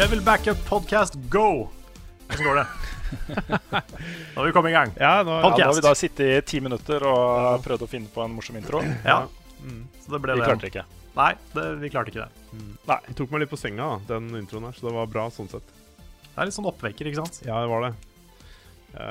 Level 0.00 0.20
Backup 0.24 0.56
Podcast 0.68 1.14
Go! 1.28 1.68
Hvordan 2.28 2.44
går 2.46 2.54
det? 2.60 2.66
Nå 4.34 4.40
har 4.40 4.46
vi 4.46 4.52
kommet 4.54 4.70
i 4.70 4.72
gang. 4.72 4.92
Ja, 4.96 5.10
nå, 5.26 5.34
Podcast. 5.42 5.58
Ja, 5.60 5.66
nå 5.66 5.72
har 5.72 5.76
vi 5.76 5.82
da 5.84 5.92
sittet 5.98 6.22
i 6.30 6.38
ti 6.46 6.60
minutter 6.64 7.04
og 7.10 7.60
prøvd 7.64 7.84
å 7.84 7.88
finne 7.90 8.08
på 8.14 8.22
en 8.24 8.32
morsom 8.32 8.56
intro. 8.60 8.80
Ja, 9.04 9.18
så 10.00 10.14
det 10.14 10.20
ble 10.24 10.36
Vi 10.38 10.40
det. 10.40 10.46
klarte 10.48 10.70
ikke. 10.70 10.84
Nei, 11.18 11.28
det, 11.52 11.66
vi 11.82 11.90
klarte 11.92 12.14
ikke 12.14 12.22
det. 12.24 12.62
Nei, 12.88 12.96
det 13.10 13.16
tok 13.18 13.34
meg 13.34 13.42
litt 13.44 13.52
på 13.52 13.58
senga, 13.60 13.90
den 14.08 14.30
introen 14.40 14.70
her, 14.70 14.78
så 14.78 14.88
det 14.88 14.94
var 14.96 15.10
bra 15.10 15.26
sånn 15.34 15.50
sett. 15.52 15.76
Det 16.30 16.32
er 16.38 16.48
litt 16.48 16.56
sånn 16.56 16.70
oppvekker, 16.70 17.10
ikke 17.10 17.20
sant? 17.26 17.42
Ja, 17.44 17.58
det 17.60 17.68
var 17.74 17.84
det. 17.90 17.92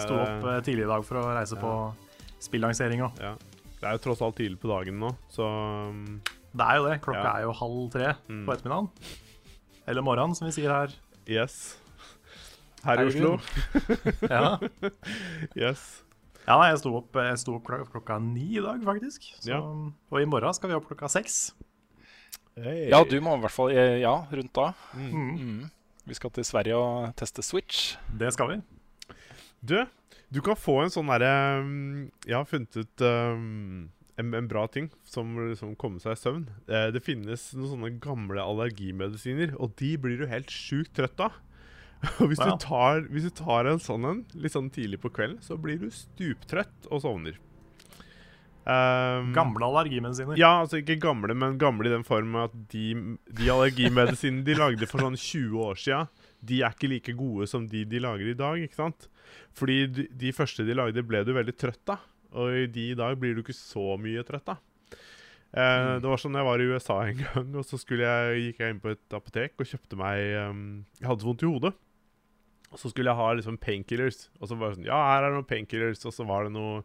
Sto 0.07 0.17
opp 0.23 0.49
eh, 0.55 0.59
tidlig 0.65 0.87
i 0.87 0.91
dag 0.95 1.05
for 1.07 1.21
å 1.21 1.27
reise 1.35 1.59
ja. 1.59 1.61
på 1.61 2.41
spillansering 2.49 3.05
òg. 3.05 3.21
Ja. 3.21 3.35
Det 3.79 3.85
er 3.91 3.99
jo 3.99 4.05
tross 4.09 4.23
alt 4.25 4.39
tidlig 4.41 4.57
på 4.63 4.71
dagen 4.73 4.97
nå, 4.99 5.13
så 5.31 5.45
um, 5.93 6.17
Det 6.25 6.65
er 6.65 6.79
jo 6.81 6.87
det. 6.89 6.97
Klokka 7.05 7.21
Ja. 7.27 7.35
er 7.37 7.45
jo 7.45 7.53
halv 7.61 7.83
tre 7.93 8.13
Mm. 8.31 8.45
på 8.47 8.55
ettermiddagen. 8.55 8.89
Eller 9.89 10.05
morgenen, 10.05 10.35
som 10.37 10.45
vi 10.49 10.53
sier 10.55 10.69
her. 10.73 10.93
yes. 11.29 11.77
Her 12.85 13.01
i 13.01 13.07
Oslo. 13.09 13.31
Ja, 14.29 14.59
Yes. 15.57 15.81
ja 16.45 16.55
nei, 16.61 16.69
jeg 16.71 16.79
sto 16.83 16.93
opp, 17.01 17.17
jeg 17.19 17.39
sto 17.41 17.55
opp 17.57 17.65
klokka, 17.67 17.89
klokka 17.91 18.19
ni 18.23 18.45
i 18.55 18.61
dag, 18.63 18.79
faktisk. 18.85 19.25
Så, 19.41 19.49
Ja. 19.51 19.59
Og 19.59 20.21
i 20.21 20.27
morgen 20.29 20.53
skal 20.55 20.71
vi 20.71 20.77
opp 20.77 20.87
klokka 20.87 21.09
seks. 21.11 21.39
Hey. 22.59 22.89
Ja, 22.91 23.01
du 23.07 23.17
må 23.23 23.35
i 23.37 23.41
hvert 23.43 23.55
fall 23.55 23.71
eh, 23.71 23.97
Ja, 24.01 24.13
rundt 24.31 24.53
da. 24.55 24.69
Mm. 24.93 25.11
Mm. 25.11 25.35
Mm. 25.39 25.69
Vi 26.09 26.15
skal 26.17 26.31
til 26.33 26.43
Sverige 26.47 26.75
og 26.79 27.11
teste 27.19 27.43
Switch. 27.45 27.95
Det 28.17 28.31
skal 28.33 28.49
vi. 28.53 28.57
Du, 29.61 29.75
du 30.31 30.39
kan 30.41 30.55
få 30.59 30.79
en 30.85 30.91
sånn 30.93 31.07
derre 31.11 31.59
um, 31.61 32.09
Jeg 32.25 32.35
har 32.39 32.47
funnet 32.47 32.79
ut 32.79 33.03
um, 33.05 33.89
en, 34.19 34.33
en 34.35 34.47
bra 34.51 34.65
ting 34.71 34.89
som 35.07 35.31
liksom 35.49 35.75
komme 35.79 36.01
seg 36.03 36.17
i 36.17 36.19
søvn. 36.21 36.45
Eh, 36.67 36.89
det 36.95 37.01
finnes 37.05 37.49
noen 37.55 37.71
sånne 37.73 37.91
gamle 38.03 38.43
allergimedisiner, 38.43 39.55
og 39.59 39.75
de 39.79 39.93
blir 40.01 40.19
du 40.21 40.27
helt 40.31 40.51
sjukt 40.53 40.93
trøtt 40.99 41.23
av. 41.29 41.37
Og 42.21 42.29
hvis, 42.31 42.39
Ja. 42.39 42.53
du 42.53 42.61
tar, 42.63 43.01
hvis 43.11 43.25
du 43.27 43.33
tar 43.35 43.67
en 43.67 43.81
sånn 43.83 44.05
en 44.07 44.19
litt 44.39 44.53
sånn 44.55 44.69
tidlig 44.71 45.01
på 45.03 45.09
kvelden, 45.11 45.41
så 45.43 45.57
blir 45.59 45.81
du 45.81 45.89
stuptrøtt 45.91 46.87
og 46.91 47.01
sovner. 47.03 47.35
Um, 48.69 49.31
Gamle 49.33 49.65
allergimedisiner. 49.65 50.37
Ja, 50.37 50.59
altså 50.61 50.77
ikke 50.79 50.99
gamle, 51.01 51.33
men 51.33 51.55
gamle 51.57 51.89
i 51.89 51.93
den 51.93 52.03
form 52.05 52.35
at 52.37 52.53
de, 52.69 52.91
de 53.33 53.47
allergimedisinene 53.49 54.45
de 54.45 54.55
lagde 54.59 54.87
for 54.91 55.01
sånn 55.01 55.17
20 55.17 55.63
år 55.63 55.79
sia, 55.79 56.01
de 56.45 56.59
er 56.61 56.75
ikke 56.75 56.91
like 56.91 57.15
gode 57.17 57.47
som 57.49 57.65
de 57.71 57.81
de 57.89 58.01
lager 58.03 58.29
i 58.29 58.37
dag. 58.37 58.61
ikke 58.61 58.77
sant? 58.77 59.07
Fordi 59.57 59.79
de, 59.95 60.05
de 60.21 60.33
første 60.35 60.63
de 60.67 60.75
lagde, 60.77 61.01
ble 61.07 61.23
du 61.25 61.33
veldig 61.35 61.55
trøtt 61.57 61.95
av. 61.95 62.03
Og 62.37 62.63
i 62.63 62.65
de 62.69 62.91
i 62.93 62.97
dag 62.97 63.17
blir 63.19 63.35
du 63.35 63.43
ikke 63.43 63.55
så 63.57 63.93
mye 64.01 64.23
trøtt 64.27 64.47
da. 64.49 64.57
Eh, 65.49 65.97
Det 65.97 66.09
var 66.09 66.21
sånn 66.21 66.37
jeg 66.37 66.45
var 66.45 66.61
i 66.61 66.67
USA 66.69 66.97
en 67.07 67.21
gang, 67.23 67.53
og 67.57 67.65
så 67.65 67.79
jeg, 67.81 68.41
gikk 68.45 68.59
jeg 68.61 68.75
inn 68.75 68.81
på 68.83 68.93
et 68.93 69.17
apotek 69.17 69.55
og 69.57 69.69
kjøpte 69.69 69.97
meg 69.97 70.25
um, 70.49 70.65
Jeg 70.99 71.09
hadde 71.09 71.25
så 71.25 71.31
vondt 71.31 71.45
i 71.45 71.49
hodet. 71.53 71.73
Og 72.69 72.77
så 72.77 72.91
skulle 72.91 73.09
jeg 73.09 73.17
ha 73.17 73.29
liksom 73.33 73.57
painkillers. 73.57 74.27
Og 74.37 74.51
så 74.51 74.57
var 74.57 74.69
det 74.69 74.77
sånn 74.79 74.91
Ja, 74.91 74.99
her 75.15 75.25
er 75.25 75.33
noen 75.33 75.47
painkillers. 75.49 76.03
Og 76.05 76.13
så 76.13 76.25
var 76.29 76.45
det 76.45 76.53
noe 76.53 76.83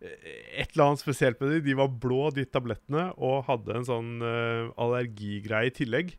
et 0.00 0.72
eller 0.72 0.86
annet 0.88 1.02
spesielt 1.02 1.40
med 1.42 1.52
dem. 1.52 1.62
De 1.66 1.76
var 1.76 1.92
blå, 2.02 2.22
de 2.34 2.46
tablettene, 2.48 3.10
og 3.20 3.44
hadde 3.50 3.76
en 3.76 3.86
sånn 3.86 4.10
uh, 4.24 4.72
allergigreie 4.80 5.68
i 5.68 5.74
tillegg. 5.76 6.14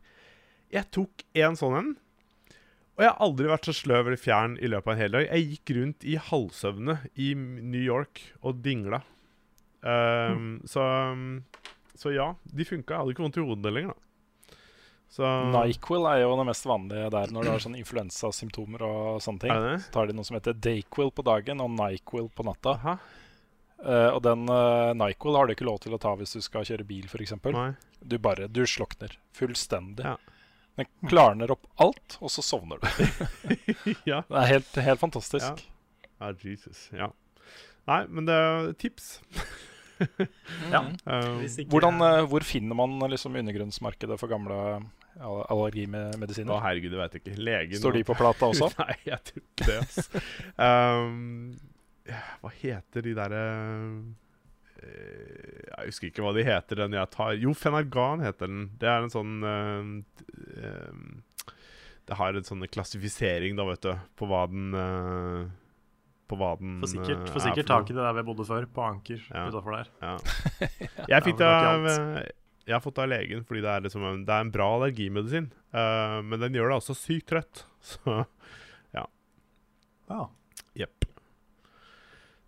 Jeg 0.71 0.87
tok 0.95 1.25
en 1.41 1.57
sånn 1.59 1.77
en, 1.79 1.89
og 3.01 3.07
jeg 3.07 3.15
har 3.15 3.23
aldri 3.25 3.47
vært 3.49 3.65
så 3.65 3.73
sløv 3.73 4.11
eller 4.11 4.19
fjern 4.21 4.59
i 4.61 4.69
løpet 4.69 4.91
av 4.91 4.93
en 4.93 5.01
hel 5.01 5.15
dag. 5.15 5.23
Jeg 5.25 5.45
gikk 5.55 5.71
rundt 5.79 6.03
i 6.05 6.19
halvsøvne 6.21 6.99
i 7.17 7.31
New 7.33 7.81
York 7.81 8.21
og 8.45 8.59
dingla. 8.61 8.99
Um, 9.81 10.59
så, 10.69 10.83
så 11.97 12.13
ja, 12.13 12.27
de 12.45 12.67
funka. 12.69 12.93
Jeg 12.93 13.01
hadde 13.01 13.15
ikke 13.15 13.23
vondt 13.25 13.39
i 13.41 13.45
hodet 13.47 13.73
lenger, 13.73 13.95
da. 13.97 14.59
Så 15.11 15.27
Nyquil 15.49 16.05
er 16.07 16.21
jo 16.21 16.35
det 16.39 16.45
mest 16.47 16.67
vanlige 16.69 17.09
der 17.11 17.33
når 17.33 17.43
du 17.43 17.49
har 17.51 17.63
sånn 17.65 17.79
influensasymptomer 17.81 18.85
og 18.85 19.17
sånne 19.25 19.43
ting. 19.43 19.63
Så 19.81 19.91
tar 19.97 20.07
de 20.07 20.13
noe 20.15 20.27
som 20.29 20.37
heter 20.37 20.55
Dayquil 20.55 21.09
på 21.11 21.25
dagen 21.25 21.65
og 21.65 21.73
Nyquil 21.73 22.29
på 22.31 22.45
natta. 22.47 22.77
Eh, 23.81 24.09
og 24.13 24.21
den 24.23 24.45
uh, 24.45 24.93
Nyquil 24.95 25.35
har 25.35 25.49
du 25.49 25.55
ikke 25.57 25.67
lov 25.67 25.81
til 25.83 25.97
å 25.97 25.99
ta 25.99 26.13
hvis 26.15 26.37
du 26.37 26.45
skal 26.45 26.69
kjøre 26.69 26.85
bil, 26.87 27.09
f.eks. 27.09 27.33
Du 27.99 28.15
bare 28.21 28.47
du 28.47 28.61
slokner 28.69 29.17
fullstendig. 29.35 30.05
Ja. 30.05 30.15
Den 30.79 30.87
klarner 31.11 31.51
opp 31.51 31.65
alt, 31.83 32.15
og 32.23 32.31
så 32.31 32.43
sovner 32.45 32.79
du. 32.79 32.87
ja. 34.11 34.21
Det 34.27 34.37
er 34.43 34.47
helt, 34.53 34.77
helt 34.85 35.01
fantastisk. 35.01 35.65
ja, 36.21 36.31
Jesus. 36.45 36.85
Ja. 36.95 37.09
Nei, 37.89 38.05
men 38.07 38.29
det 38.29 38.37
er 38.37 38.71
tips. 38.79 39.17
Ja. 40.71 40.79
Ikke- 41.45 41.67
Hvordan, 41.69 41.99
eh, 42.01 42.23
hvor 42.25 42.41
finner 42.41 42.73
man 42.73 42.95
liksom 43.11 43.35
undergrunnsmarkedet 43.37 44.15
for 44.17 44.31
gamle 44.31 44.55
allergimedisiner? 45.21 46.55
Å, 46.55 46.61
herregud, 46.63 46.95
jeg 46.95 47.01
vet 47.03 47.17
ikke. 47.19 47.35
Legen 47.37 47.77
Står 47.77 47.97
de 47.99 48.03
på 48.07 48.15
plata 48.17 48.49
også? 48.49 48.71
Nei, 48.81 48.95
jeg 49.05 49.19
tror 49.27 49.43
ikke 49.43 49.67
det. 49.67 49.77
Altså. 49.83 50.23
um, 50.57 51.59
hva 52.41 52.53
heter 52.63 53.05
de 53.05 53.13
derre 53.19 53.43
eh, 53.51 53.93
Jeg 54.81 55.87
husker 55.89 56.09
ikke 56.11 56.23
hva 56.25 56.31
de 56.35 56.43
heter, 56.45 56.75
den 56.83 56.95
jeg 56.97 57.09
tar. 57.13 57.33
Jo, 57.41 57.53
Fenergan 57.57 58.21
heter 58.25 58.49
den. 58.49 58.63
Det 58.81 58.89
er 58.89 59.05
en 59.05 59.13
sånn 59.13 59.33
eh, 59.45 59.89
eh, 60.57 61.55
Det 62.09 62.17
har 62.19 62.33
en 62.37 62.47
sånn 62.47 62.65
klassifisering, 62.71 63.55
da, 63.59 63.65
vet 63.69 63.81
du, 63.85 63.91
på 64.19 64.27
hva 64.29 64.43
den 64.51 64.73
eh, 64.77 65.45
På 66.31 66.37
hva 66.39 66.51
den 66.59 66.79
Får 66.83 66.93
sikkert, 66.95 67.23
for 67.29 67.39
er 67.41 67.45
sikkert 67.49 67.69
tak 67.71 67.89
i 67.91 67.95
det 67.97 68.03
der 68.05 68.17
vi 68.19 68.25
bodde 68.31 68.45
før, 68.49 68.67
på 68.73 68.85
Anker 68.87 69.21
Ja. 69.29 69.47
utafor 69.49 69.77
der. 69.79 69.89
Ja. 70.01 70.17
Ja, 71.07 71.07
Jeg 71.15 71.23
fikk 71.29 71.39
det 71.41 71.47
av 71.49 71.87
eh, 71.87 72.19
Jeg 72.67 72.75
har 72.77 72.83
fått 72.83 72.95
det 72.99 73.03
av 73.07 73.11
legen 73.13 73.45
fordi 73.47 73.61
det 73.65 73.71
er, 73.73 73.81
liksom 73.87 74.05
en, 74.09 74.21
det 74.27 74.33
er 74.35 74.45
en 74.45 74.51
bra 74.53 74.67
allergimedisin. 74.77 75.49
Eh, 75.73 76.19
men 76.25 76.39
den 76.45 76.53
gjør 76.57 76.73
deg 76.73 76.81
også 76.81 76.95
sykt 76.97 77.29
trøtt. 77.33 77.65
Så 77.93 78.21
Ja. 78.95 79.05
jepp. 80.11 80.29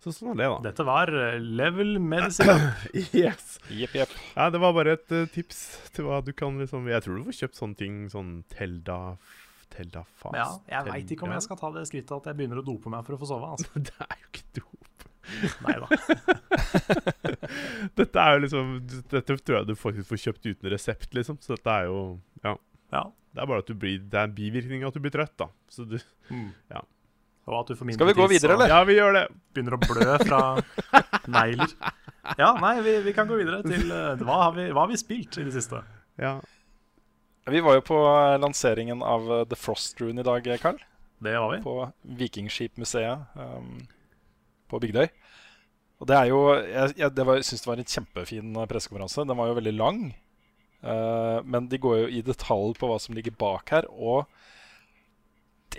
Så 0.04 0.12
sånn 0.12 0.34
er 0.34 0.36
det, 0.42 0.48
da. 0.52 0.58
Dette 0.68 0.84
var 0.84 1.08
eh, 1.16 1.38
Level 1.40 1.94
Medicine. 2.02 2.74
Yes. 3.16 3.54
Yep, 3.72 3.94
yep. 3.96 4.12
Ja, 4.36 4.50
det 4.52 4.60
var 4.60 4.74
bare 4.76 4.98
et 4.98 5.14
uh, 5.16 5.24
tips 5.32 5.62
til 5.96 6.04
hva 6.08 6.18
du 6.24 6.32
kan 6.36 6.58
liksom 6.60 6.84
Jeg 6.92 7.04
tror 7.06 7.16
du 7.16 7.24
får 7.30 7.38
kjøpt 7.38 7.56
sånne 7.62 7.78
ting 7.80 8.02
sånn 8.12 8.34
Telda 8.52 8.98
Telda 9.72 10.04
Fast. 10.20 10.34
Men 10.34 10.42
ja, 10.42 10.50
jeg 10.76 10.90
veit 10.92 11.14
ikke 11.16 11.26
om 11.26 11.32
jeg 11.34 11.46
skal 11.46 11.58
ta 11.62 11.70
det 11.74 11.86
skrittet 11.88 12.12
at 12.18 12.28
jeg 12.30 12.38
begynner 12.38 12.60
å 12.60 12.66
dope 12.66 12.92
meg 12.92 13.06
for 13.06 13.16
å 13.16 13.20
få 13.22 13.30
sove. 13.32 13.48
Altså. 13.56 13.70
Det 13.88 13.96
er 14.04 14.20
jo 14.20 14.30
ikke 14.30 14.60
dop. 14.60 15.08
Nei 15.64 15.76
da. 15.80 15.88
Dette 17.98 18.20
er 18.20 18.36
jo 18.36 18.42
liksom 18.44 18.72
Dette 19.10 19.36
tror 19.40 19.56
jeg 19.60 19.68
du 19.70 19.74
faktisk 19.78 20.10
får 20.12 20.20
kjøpt 20.26 20.48
uten 20.50 20.72
resept, 20.72 21.10
liksom. 21.16 21.38
Så 21.42 21.56
dette 21.56 21.76
er 21.80 21.88
jo 21.88 22.00
Ja. 22.44 22.56
Ja. 22.92 23.04
Det 23.34 23.42
er 23.42 23.48
bare 23.50 23.64
at 23.64 23.70
du 23.70 23.74
blir 23.74 23.98
Det 24.04 24.20
er 24.20 24.28
en 24.28 24.36
bivirkning 24.36 24.84
at 24.86 24.94
du 24.94 25.00
blir 25.02 25.14
trøtt, 25.14 25.34
da. 25.40 25.48
Så 25.72 25.88
du 25.88 25.96
Mm. 26.30 26.52
Ja. 26.72 26.80
Og 27.44 27.58
at 27.60 27.68
du 27.68 27.76
får 27.76 27.92
Skal 27.96 28.08
vi 28.08 28.16
gå 28.16 28.26
videre, 28.30 28.54
eller? 28.56 28.70
Ja, 28.72 28.80
vi 28.88 28.94
gjør 28.96 29.16
det. 29.18 29.24
Begynner 29.52 29.76
å 29.76 29.80
blø 29.82 30.14
fra 30.24 30.40
negler. 31.36 31.74
Ja, 32.40 32.54
nei, 32.56 32.74
vi, 32.80 32.94
vi 33.04 33.12
kan 33.16 33.28
gå 33.28 33.36
videre 33.36 33.60
til 33.66 33.90
uh, 33.92 34.14
hva, 34.24 34.38
har 34.46 34.54
vi, 34.56 34.70
hva 34.72 34.86
har 34.86 34.92
vi 34.94 34.96
spilt 35.00 35.36
i 35.40 35.44
det 35.44 35.52
siste? 35.52 35.82
Ja. 36.20 36.38
Vi 37.52 37.60
var 37.60 37.76
jo 37.76 37.82
på 37.84 37.98
eh, 38.08 38.38
lanseringen 38.40 39.02
av 39.04 39.26
eh, 39.28 39.42
The 39.50 39.56
Frost 39.60 39.98
Rune 40.00 40.22
i 40.22 40.24
dag, 40.24 40.46
Carl. 40.62 40.78
Det 41.20 41.34
var 41.36 41.50
vi. 41.52 41.58
På 41.60 41.74
Vikingskipmuseet 42.20 43.36
um, 43.36 43.82
på 44.72 44.80
Bygdøy. 44.80 45.10
Og 46.00 46.08
det 46.08 46.16
er 46.16 46.30
jo 46.32 46.38
Jeg, 46.56 46.94
jeg 47.02 47.12
det 47.14 47.26
var- 47.28 47.44
syns 47.44 47.62
det 47.66 47.68
var 47.68 47.82
en 47.82 47.92
kjempefin 47.92 48.56
pressekonferanse. 48.70 49.26
Den 49.28 49.36
var 49.36 49.50
jo 49.52 49.58
veldig 49.60 49.74
lang. 49.76 50.00
Uh, 50.80 51.44
men 51.44 51.68
de 51.68 51.76
går 51.80 51.98
jo 52.02 52.08
i 52.16 52.24
detalj 52.24 52.72
på 52.80 52.88
hva 52.88 52.96
som 53.00 53.14
ligger 53.16 53.36
bak 53.36 53.68
her. 53.76 53.90
Og 53.92 54.24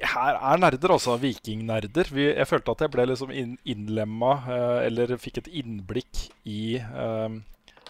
her 0.01 0.37
er 0.37 0.61
nerder, 0.61 0.95
altså. 0.95 1.15
Vikingnerder. 1.21 2.11
Vi, 2.11 2.27
jeg 2.31 2.49
følte 2.49 2.75
at 2.75 2.85
jeg 2.85 2.93
ble 2.93 3.07
liksom 3.11 3.33
innlemma, 3.35 4.31
eh, 4.45 4.79
eller 4.89 5.15
fikk 5.21 5.43
et 5.43 5.51
innblikk 5.61 6.27
i 6.49 6.77
eh, 6.81 7.39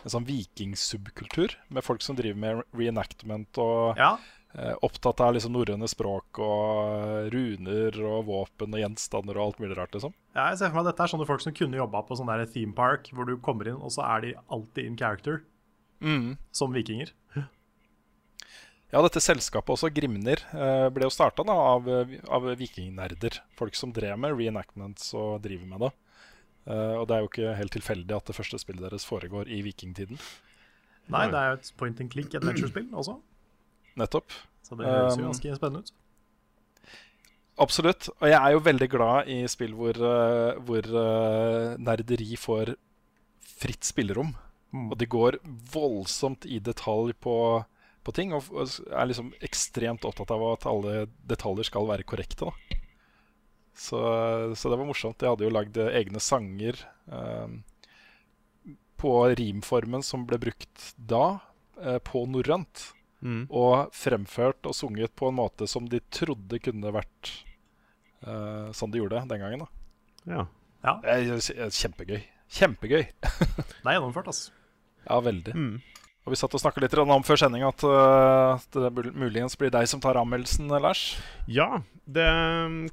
en 0.06 0.14
sånn 0.14 0.28
vikingsubkultur. 0.28 1.58
Med 1.74 1.86
folk 1.86 2.06
som 2.06 2.18
driver 2.18 2.42
med 2.42 2.64
reenactment 2.78 3.62
og 3.62 4.00
Ja, 4.02 4.16
uh, 4.56 4.76
opptatt 4.86 5.22
av 5.24 5.34
liksom 5.36 5.56
norrøne 5.56 5.88
språk 5.90 6.40
og 6.44 7.32
runer 7.34 7.98
og 8.08 8.28
våpen 8.30 8.76
og 8.76 8.82
gjenstander 8.82 9.40
og 9.40 9.50
alt 9.50 9.64
mulig 9.64 9.78
rart. 9.80 9.94
liksom. 9.96 10.14
ja, 10.36 10.50
jeg 10.52 10.62
ser 10.62 10.72
for 10.72 10.80
meg 10.80 10.86
at 10.86 10.94
dette 10.94 11.08
er 11.08 11.14
sånne 11.16 11.28
folk 11.30 11.44
som 11.44 11.58
kunne 11.58 11.82
jobba 11.82 12.04
på 12.08 12.20
sånn 12.20 12.32
der 12.32 12.46
theme 12.46 12.76
park, 12.78 13.10
hvor 13.12 13.28
du 13.28 13.36
kommer 13.38 13.72
inn, 13.72 13.82
og 13.82 13.94
så 13.96 14.06
er 14.08 14.26
de 14.26 14.34
alltid 14.48 14.86
in 14.86 14.98
character, 15.00 15.44
som 16.56 16.76
vikinger. 16.76 17.12
Ja, 18.94 19.02
dette 19.02 19.22
selskapet 19.24 19.74
også, 19.74 19.90
Grimnir, 19.92 20.44
eh, 20.54 20.88
ble 20.94 21.08
jo 21.08 21.14
starta 21.14 21.44
av, 21.50 21.88
av 22.30 22.50
vikingnerder. 22.60 23.42
Folk 23.58 23.76
som 23.76 23.92
drev 23.96 24.18
med 24.22 24.38
reenactments 24.38 25.10
og 25.18 25.42
driver 25.44 25.72
med 25.72 25.88
det. 25.88 25.92
Eh, 26.66 26.96
og 26.98 27.06
det 27.08 27.16
er 27.16 27.22
jo 27.22 27.30
ikke 27.30 27.56
helt 27.60 27.76
tilfeldig 27.76 28.16
at 28.16 28.30
det 28.30 28.36
første 28.38 28.60
spillet 28.62 28.86
deres 28.88 29.06
foregår 29.06 29.50
i 29.54 29.62
vikingtiden. 29.66 30.22
Nei, 31.14 31.28
det 31.30 31.38
er 31.38 31.52
jo 31.52 31.58
et 31.60 31.68
point 31.78 32.00
and 32.02 32.10
click 32.10 32.34
adventure-spill 32.34 32.88
også, 32.98 33.20
Nettopp. 34.00 34.34
så 34.66 34.78
det 34.80 34.88
høres 34.90 35.20
jo 35.20 35.22
Um, 35.22 35.30
ganske 35.30 35.58
spennende 35.60 35.84
ut. 35.86 35.92
Absolutt. 37.62 38.10
Og 38.20 38.28
jeg 38.28 38.40
er 38.40 38.52
jo 38.52 38.64
veldig 38.66 38.88
glad 38.90 39.30
i 39.32 39.38
spill 39.48 39.76
hvor, 39.78 39.96
eh, 39.96 40.58
hvor 40.66 40.90
nerderi 41.78 42.36
får 42.36 42.74
fritt 43.40 43.86
spillerom. 43.86 44.34
Mm. 44.74 44.90
Og 44.92 44.98
de 44.98 45.06
går 45.06 45.38
voldsomt 45.72 46.46
i 46.50 46.60
detalj 46.60 47.14
på, 47.22 47.64
på 48.06 48.14
ting. 48.16 48.34
Og 48.36 48.54
er 48.56 49.10
liksom 49.10 49.34
ekstremt 49.46 50.06
opptatt 50.08 50.34
av 50.34 50.46
at 50.54 50.68
alle 50.70 51.06
detaljer 51.28 51.72
skal 51.72 51.90
være 51.90 52.08
korrekte. 52.08 52.48
da 52.48 52.82
så, 53.76 54.00
så, 54.56 54.70
det 54.70 54.76
var 54.76 54.88
morsomt. 54.88 55.22
Jeg 55.22 55.34
hadde 55.34 55.48
jo 55.48 55.54
lagd 55.54 55.78
egne 55.84 56.22
sanger 56.24 56.80
eh, 57.12 57.56
på 58.96 59.16
rimformen 59.36 60.06
som 60.06 60.24
ble 60.28 60.40
brukt 60.42 60.92
da, 60.96 61.40
eh, 61.82 62.00
på 62.00 62.24
norrønt. 62.32 62.92
Mm. 63.26 63.48
Og 63.50 63.92
fremført 63.96 64.68
og 64.70 64.76
sunget 64.78 65.16
på 65.18 65.32
en 65.32 65.40
måte 65.40 65.68
som 65.68 65.88
de 65.90 66.00
trodde 66.14 66.60
kunne 66.64 66.94
vært 66.94 67.32
eh, 68.24 68.72
sånn 68.76 68.94
de 68.94 69.02
gjorde 69.02 69.26
den 69.28 69.44
gangen. 69.44 69.66
da 69.66 70.38
Ja, 70.38 70.46
ja. 70.86 70.96
Kjempegøy. 71.74 72.22
Kjempegøy. 72.56 73.04
det 73.04 73.84
er 73.84 73.98
gjennomført, 73.98 74.32
altså. 74.32 74.54
Ja, 75.06 75.20
veldig. 75.26 75.56
Mm. 75.58 76.05
Og 76.26 76.34
Vi 76.34 76.40
satt 76.40 76.56
og 76.58 76.62
snakka 76.62 76.82
litt 76.82 76.96
om 76.98 77.24
før 77.26 77.38
sending 77.38 77.62
at, 77.68 77.84
uh, 77.86 78.58
det 78.74 79.14
muligens 79.14 79.54
blir 79.62 79.70
deg 79.74 79.86
som 79.86 80.02
tar 80.02 80.18
anmeldelsen, 80.18 80.72
Lars? 80.82 81.20
Ja, 81.46 81.84
det 82.10 82.26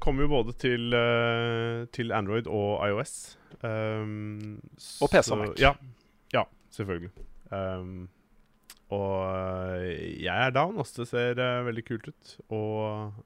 kommer 0.03 0.27
jo 0.27 0.33
både 0.35 0.53
til, 0.61 0.93
uh, 0.93 1.89
til 1.89 2.13
Android 2.13 2.45
og 2.45 2.83
iOS. 2.85 3.33
Um, 3.65 4.59
og 5.01 5.09
PC 5.09 5.31
og 5.33 5.41
Mac. 5.41 5.55
Ja, 5.57 5.73
ja 6.35 6.43
selvfølgelig. 6.77 7.09
Um, 7.49 8.05
og 8.93 9.25
uh, 9.25 9.81
jeg 9.81 10.29
er 10.29 10.53
down. 10.53 10.77
Altså, 10.77 11.01
det 11.01 11.09
ser 11.09 11.41
veldig 11.65 11.85
kult 11.89 12.11
ut. 12.13 12.35
Og 12.53 13.17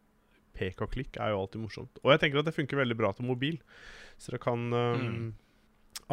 pek 0.56 0.88
og 0.88 0.94
klikk 0.96 1.20
er 1.20 1.36
jo 1.36 1.44
alltid 1.44 1.66
morsomt. 1.66 2.00
Og 2.06 2.16
jeg 2.16 2.24
tenker 2.24 2.40
at 2.40 2.48
det 2.48 2.56
funker 2.56 2.80
veldig 2.80 2.96
bra 2.96 3.12
til 3.12 3.28
mobil. 3.28 3.60
Så 4.16 4.32
det 4.32 4.40
kan 4.46 4.72
um, 4.72 5.04
mm. 5.04 5.30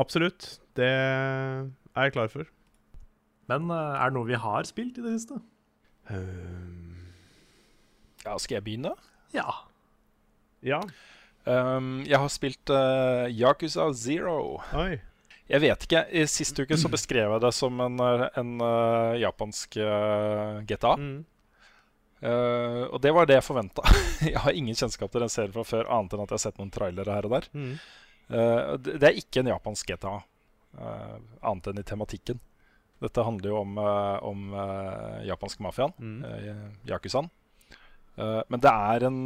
Absolutt. 0.02 0.56
Det 0.74 0.90
er 0.90 1.70
jeg 1.94 2.18
klar 2.18 2.34
for. 2.34 2.50
Men 3.50 3.68
uh, 3.72 3.96
er 3.98 4.10
det 4.10 4.16
noe 4.16 4.28
vi 4.28 4.40
har 4.40 4.68
spilt 4.68 5.00
i 5.00 5.04
det 5.04 5.16
siste? 5.18 5.40
Um, 6.08 6.94
ja, 8.24 8.36
skal 8.38 8.58
jeg 8.58 8.66
begynne? 8.66 8.94
Ja. 9.34 9.48
Ja. 10.64 10.80
Um, 11.44 11.98
jeg 12.08 12.20
har 12.20 12.30
spilt 12.32 12.72
uh, 12.72 13.26
Yakuza 13.28 13.90
Zero. 13.92 14.62
Oi. 14.76 14.96
Jeg 15.50 15.60
vet 15.60 15.84
ikke. 15.84 16.06
I 16.08 16.24
Sist 16.30 16.56
uke 16.56 16.78
så 16.80 16.88
beskrev 16.88 17.34
jeg 17.34 17.42
det 17.44 17.50
som 17.52 17.80
en, 17.84 17.98
eh, 18.00 18.22
en 18.40 18.54
uh, 18.64 19.12
japansk 19.20 19.76
GTA. 20.64 20.94
Mm. 20.96 21.18
Uh, 22.24 22.88
og 22.88 23.02
det 23.04 23.12
var 23.12 23.28
det 23.28 23.36
jeg 23.36 23.44
forventa. 23.44 23.84
jeg 24.24 24.40
har 24.40 24.56
ingen 24.56 24.76
kjennskap 24.76 25.12
til 25.12 25.20
den 25.20 25.32
serien 25.32 25.52
fra 25.52 25.66
før, 25.68 25.90
annet 25.92 26.14
enn 26.14 26.24
at 26.24 26.32
jeg 26.32 26.38
har 26.38 26.44
sett 26.46 26.60
noen 26.60 26.72
trailere 26.72 27.18
her 27.18 27.28
og 27.28 27.34
der. 27.36 27.48
Mm. 27.52 27.74
Uh, 28.30 28.72
det, 28.80 28.96
det, 29.02 29.10
er 29.10 29.20
ikke 29.20 29.42
en 29.42 29.50
japansk 29.52 29.92
GTA, 29.92 30.14
uh, 30.80 31.16
annet 31.44 31.68
enn 31.70 31.82
i 31.82 31.86
tematikken. 31.92 32.40
Dette 33.04 33.24
handler 33.24 33.52
jo 33.52 33.60
om, 33.60 33.78
uh, 33.78 34.18
om 34.24 34.52
uh, 34.56 35.20
japansk 35.26 35.60
mafiaen, 35.64 35.92
mm. 35.98 36.20
uh, 36.24 36.68
yakuzaen. 36.90 37.32
men 38.14 38.60
det 38.62 38.70
er 38.70 39.04
en 39.08 39.16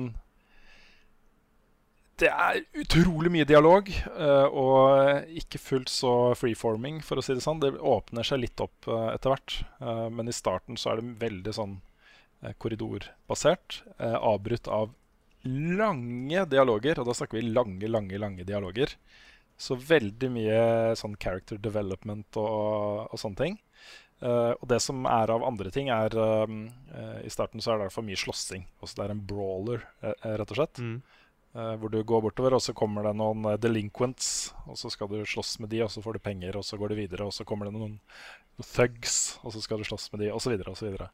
Det 2.19 2.31
er 2.33 2.63
utrolig 2.81 3.31
mye 3.31 3.45
dialog, 3.45 3.91
og 4.51 5.27
ikke 5.29 5.61
fullt 5.61 5.91
så 5.93 6.13
freeforming, 6.41 7.03
for 7.05 7.21
å 7.21 7.23
si 7.23 7.37
det 7.37 7.45
sånn. 7.45 7.61
Det 7.61 7.75
åpner 7.77 8.25
seg 8.25 8.41
litt 8.41 8.63
opp 8.65 8.89
etter 8.89 9.35
hvert, 9.35 9.59
men 10.11 10.27
i 10.27 10.35
starten 10.35 10.81
så 10.81 10.95
er 10.95 11.03
det 11.03 11.21
veldig 11.21 11.55
sånn 11.55 11.77
korridorbasert. 12.65 13.83
avbrutt 14.01 14.73
av 14.73 14.97
lange 15.45 16.49
dialoger, 16.51 16.99
og 16.99 17.07
da 17.07 17.15
snakker 17.21 17.39
vi 17.39 17.53
lange, 17.53 17.93
lange, 17.93 18.19
lange 18.19 18.49
dialoger. 18.49 18.97
Så 19.59 19.77
veldig 19.79 20.33
mye 20.33 20.61
sånn 20.99 21.17
character 21.23 21.59
development 21.61 22.41
og, 22.41 23.07
og 23.13 23.21
sånne 23.21 23.45
ting. 23.45 23.61
Uh, 24.19 24.51
og 24.59 24.65
det 24.67 24.81
som 24.83 25.05
er 25.07 25.31
av 25.31 25.45
andre 25.47 25.71
ting, 25.71 25.93
er 25.95 26.15
uh, 26.19 26.43
uh, 26.91 27.19
I 27.23 27.31
starten 27.31 27.63
så 27.63 27.77
er 27.77 27.85
det 27.85 27.95
for 27.95 28.07
mye 28.07 28.19
slåssing. 28.19 28.65
Altså 28.83 28.99
det 28.99 29.05
er 29.05 29.15
en 29.15 29.25
brawler, 29.31 29.85
rett 30.03 30.51
og 30.51 30.59
slett. 30.59 30.83
Mm. 30.83 31.01
hvor 31.81 31.91
du 31.91 32.03
går 32.05 32.21
bortover, 32.23 32.55
og 32.55 32.61
så 32.63 32.75
kommer 32.77 33.07
det 33.07 33.15
noen 33.17 33.47
delinquents. 33.59 34.53
Og 34.69 34.77
så 34.79 34.91
skal 34.93 35.09
du 35.11 35.23
slåss 35.27 35.57
med 35.63 35.71
de, 35.73 35.81
og 35.83 35.91
så 35.91 36.03
får 36.05 36.19
du 36.19 36.23
penger, 36.23 36.59
og 36.59 36.65
så 36.67 36.77
går 36.79 36.93
du 36.93 36.99
videre. 37.01 37.27
Og 37.27 37.35
så 37.35 37.47
kommer 37.49 37.67
det 37.67 37.75
noen, 37.75 37.97
noen 38.59 38.69
thugs, 38.69 39.39
og 39.43 39.55
så 39.55 39.63
skal 39.65 39.81
du 39.81 39.89
slåss 39.89 40.11
med 40.13 40.23
de, 40.23 40.33
osv. 40.35 40.55
osv. 40.61 40.93
Så, 40.93 41.09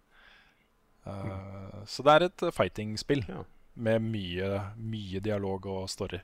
så, 1.04 1.14
mm. 1.14 1.84
så 1.86 2.04
det 2.04 2.14
er 2.14 2.26
et 2.26 2.46
fighting-spill 2.56 3.24
ja. 3.30 3.44
med 3.86 4.04
mye, 4.04 4.50
mye 4.76 5.22
dialog 5.24 5.70
og 5.70 5.86
story. 5.92 6.20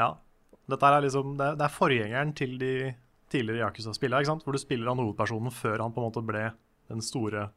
Ja. 0.00 0.14
Dette 0.66 0.90
er 0.90 1.04
liksom, 1.04 1.36
det, 1.38 1.52
det 1.60 1.68
er 1.68 1.76
forgjengeren 1.76 2.32
til 2.40 2.56
de 2.58 2.72
tidligere 3.32 3.66
Yakuza-spillene, 3.66 4.38
hvor 4.44 4.54
du 4.56 4.60
spiller 4.62 4.90
han 4.90 5.00
hovedpersonen 5.02 5.54
før 5.54 5.82
han 5.84 5.94
på 5.94 6.02
en 6.02 6.08
måte 6.08 6.24
ble 6.26 6.50
den 6.90 7.02
store 7.02 7.48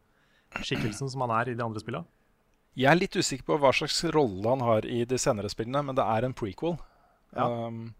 skikkelsen 0.57 1.11
som 1.11 1.25
han 1.25 1.35
er 1.35 1.51
i 1.51 1.57
de 1.57 1.65
andre 1.65 1.81
spillene? 1.83 2.07
Jeg 2.77 2.91
er 2.91 2.99
litt 2.99 3.17
usikker 3.17 3.47
på 3.47 3.59
hva 3.61 3.71
slags 3.75 3.99
rolle 4.13 4.45
han 4.45 4.63
har 4.63 4.85
i 4.87 5.03
de 5.09 5.19
senere 5.19 5.49
spillene, 5.51 5.81
men 5.85 5.97
det 5.97 6.05
er 6.05 6.25
en 6.25 6.35
prequel. 6.37 6.77
Ja. 7.35 7.45
Um, 7.67 7.95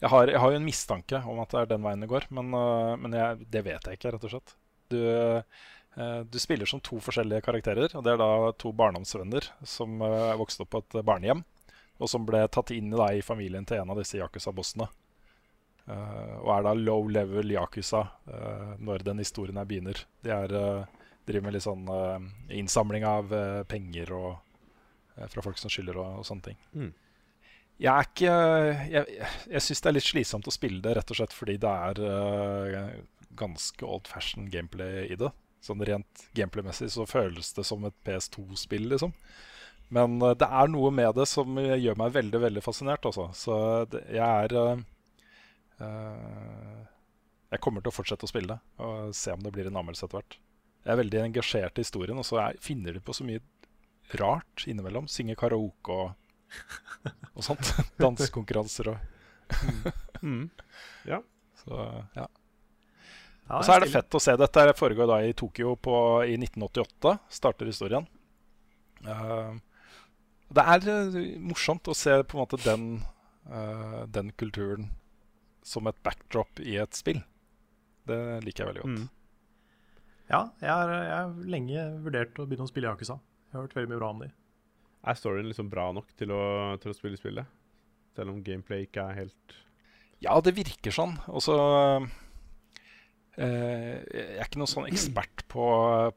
jeg, 0.00 0.10
har, 0.12 0.30
jeg, 0.30 0.40
har, 0.42 0.52
jo 0.52 0.60
en 0.60 0.66
mistanke 0.66 1.20
om 1.28 1.40
at 1.42 1.52
det 1.54 1.62
er 1.62 1.70
den 1.72 1.84
veien 1.86 2.02
det 2.04 2.10
går, 2.10 2.26
men, 2.36 2.50
uh, 2.54 2.96
men 3.00 3.16
jeg, 3.16 3.46
det 3.54 3.62
vet 3.66 3.86
jeg 3.86 4.00
ikke, 4.00 4.14
rett 4.16 4.26
og 4.26 4.34
slett. 4.34 4.56
Du, 4.90 4.98
uh, 5.00 6.20
du, 6.26 6.38
spiller 6.42 6.68
som 6.68 6.82
to 6.84 7.00
forskjellige 7.02 7.46
karakterer, 7.46 7.94
og 7.94 8.04
det 8.06 8.14
er 8.14 8.20
da 8.20 8.50
to 8.60 8.74
barndomsvenner 8.76 9.50
som 9.66 10.02
uh, 10.02 10.36
vokste 10.40 10.66
opp 10.66 10.74
på 10.74 10.82
et 10.84 11.00
barnehjem, 11.06 11.44
og 12.00 12.10
som 12.10 12.26
ble 12.28 12.42
tatt 12.52 12.74
inn 12.74 12.90
i, 12.92 12.98
da, 12.98 13.12
i 13.14 13.24
familien 13.24 13.66
til 13.68 13.82
en 13.82 13.94
av 13.94 14.02
disse 14.02 14.18
Yakuza-bossene. 14.20 14.90
Uh, 15.90 16.38
og 16.44 16.50
er 16.54 16.64
da 16.66 16.72
low 16.76 17.08
level 17.10 17.50
Yakuza 17.54 18.04
uh, 18.30 18.72
når 18.78 19.02
den 19.06 19.22
historien 19.22 19.58
her 19.58 19.66
begynner. 19.66 19.98
De 20.22 20.32
er, 20.34 20.52
uh, 20.54 21.10
driver 21.26 21.46
med 21.48 21.56
litt 21.56 21.66
sånn 21.66 21.86
innsamling 22.54 23.04
av 23.06 23.30
penger 23.70 24.10
og, 24.16 24.30
fra 25.30 25.42
folk 25.44 25.60
som 25.60 25.70
skylder 25.70 25.98
og, 26.00 26.22
og 26.22 26.26
sånne 26.26 26.46
ting. 26.48 26.56
Mm. 26.74 26.88
Jeg 27.80 27.90
er 27.92 28.08
ikke 28.08 28.32
Jeg, 28.90 29.18
jeg 29.52 29.62
syns 29.64 29.82
det 29.84 29.90
er 29.90 29.94
litt 29.94 30.08
slitsomt 30.08 30.48
å 30.50 30.54
spille 30.54 30.82
det 30.84 30.96
rett 30.96 31.12
og 31.12 31.20
slett 31.20 31.36
fordi 31.36 31.54
det 31.62 31.70
er 31.70 32.00
ganske 33.38 33.86
old 33.86 34.10
fashion 34.10 34.48
gameplay 34.50 35.06
i 35.06 35.18
det. 35.20 35.30
Sånn 35.62 35.84
Rent 35.86 36.24
gameplay-messig 36.34 36.90
så 36.96 37.06
føles 37.06 37.52
det 37.54 37.66
som 37.68 37.84
et 37.86 37.96
PS2-spill, 38.08 38.88
liksom. 38.90 39.14
Men 39.94 40.18
det 40.18 40.48
er 40.48 40.72
noe 40.72 40.90
med 40.94 41.14
det 41.20 41.28
som 41.30 41.60
gjør 41.60 42.00
meg 42.00 42.16
veldig 42.16 42.42
veldig 42.48 42.64
fascinert. 42.64 43.06
Også. 43.06 43.28
Så 43.36 43.60
det, 43.92 44.02
jeg 44.16 44.24
er 44.24 44.56
Eh, 44.56 44.82
jeg 45.80 47.62
kommer 47.64 47.82
til 47.82 47.90
å 47.90 47.94
fortsette 47.94 48.26
å 48.26 48.30
spille 48.30 48.54
det 48.54 48.84
og 48.84 49.14
se 49.16 49.32
om 49.34 49.42
det 49.42 49.52
blir 49.54 49.68
en 49.70 49.78
anmeldelse 49.80 50.06
etter 50.06 50.20
hvert. 50.20 50.36
Jeg 50.80 50.92
er 50.94 51.00
veldig 51.00 51.22
engasjert 51.26 51.78
i 51.78 51.84
historien, 51.84 52.18
og 52.20 52.24
så 52.24 52.38
er, 52.40 52.58
finner 52.62 52.96
du 52.96 53.02
på 53.04 53.14
så 53.16 53.26
mye 53.26 53.42
rart 54.20 54.64
innimellom. 54.70 55.08
Synge 55.10 55.36
karaoke 55.38 55.96
og, 55.96 56.12
og 57.34 57.44
sånt. 57.44 57.72
Dansekonkurranser 58.02 58.94
og 58.94 59.90
mm. 60.22 60.44
Ja. 61.10 61.20
Så, 61.60 61.80
ja. 62.16 62.28
Og 63.50 63.66
så 63.66 63.74
er 63.74 63.84
det 63.84 63.90
fett 63.92 64.14
å 64.14 64.22
se. 64.22 64.36
Dette 64.38 64.66
foregår 64.78 65.10
da 65.10 65.18
i 65.26 65.34
Tokyo 65.36 65.74
på, 65.76 65.96
i 66.24 66.36
1988. 66.38 67.16
Starter 67.34 67.68
historien. 67.68 68.06
Uh, 69.04 69.58
det 70.54 70.64
er 70.76 70.86
uh, 70.86 71.18
morsomt 71.42 71.90
å 71.90 71.96
se 71.96 72.20
på 72.22 72.36
en 72.36 72.44
måte 72.44 72.60
den, 72.62 72.86
uh, 73.50 74.04
den 74.12 74.30
kulturen 74.38 74.90
som 75.66 75.88
et 75.90 75.98
backdrop 76.04 76.60
i 76.64 76.76
et 76.80 76.96
spill. 76.96 77.20
Det 78.08 78.20
liker 78.44 78.64
jeg 78.64 78.70
veldig 78.72 78.84
godt. 78.84 79.00
Mm. 79.00 79.08
Ja, 80.30 80.44
jeg 80.62 80.70
har, 80.70 81.32
lenge 81.50 81.86
vurdert 82.04 82.38
å 82.38 82.46
begynne 82.46 82.68
å 82.68 82.70
spille 82.70 82.90
Yakuza. 82.90 83.18
Jeg 83.50 83.56
har 83.56 83.66
hørt 83.66 83.74
veldig 83.74 83.90
mye 83.90 84.00
bra 84.00 84.10
om 84.14 84.22
de. 84.22 84.30
Er 85.10 85.18
storyen 85.18 85.48
liksom 85.48 85.70
bra 85.72 85.88
nok 85.96 86.12
til 86.18 86.32
å, 86.34 86.42
til 86.82 86.92
å 86.92 86.96
spille 86.96 87.18
spillet? 87.18 87.58
Selv 88.14 88.34
om 88.34 88.42
gameplay 88.46 88.86
ikke 88.86 89.06
er 89.10 89.22
helt 89.24 89.60
Ja, 90.22 90.36
det 90.44 90.54
virker 90.58 90.94
sånn. 90.94 91.16
Og 91.32 91.42
så 91.42 91.56
eh, 93.40 93.96
Jeg 94.06 94.36
er 94.36 94.46
ikke 94.46 94.60
noen 94.60 94.70
sånn 94.70 94.90
ekspert 94.90 95.46
på, 95.50 95.66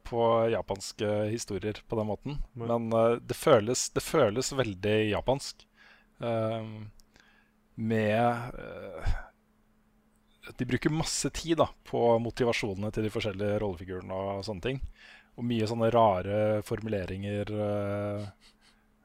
på, 0.05 0.23
japanske 0.53 1.13
historier 1.31 1.81
på 1.87 1.99
den 1.99 2.09
måten. 2.11 2.41
Men 2.59 2.91
eh, 2.93 3.17
det, 3.23 3.37
føles, 3.39 3.87
det, 3.95 4.03
føles, 4.05 4.53
veldig 4.57 4.97
japansk. 5.13 5.65
Eh, 6.21 6.73
med 7.81 8.59
eh, 8.61 9.13
de 10.57 10.65
bruker 10.65 10.89
masse 10.89 11.29
tid 11.29 11.57
da, 11.57 11.69
på 11.87 11.99
motivasjonene 12.19 12.91
til 12.93 13.07
de 13.07 13.11
forskjellige 13.13 13.59
rollefigurene. 13.63 14.13
Og 14.13 14.45
sånne 14.47 14.65
ting. 14.65 14.81
Og 15.39 15.47
mye 15.47 15.67
sånne 15.69 15.89
rare 15.93 16.39
formuleringer 16.67 17.51
uh, 17.55 18.25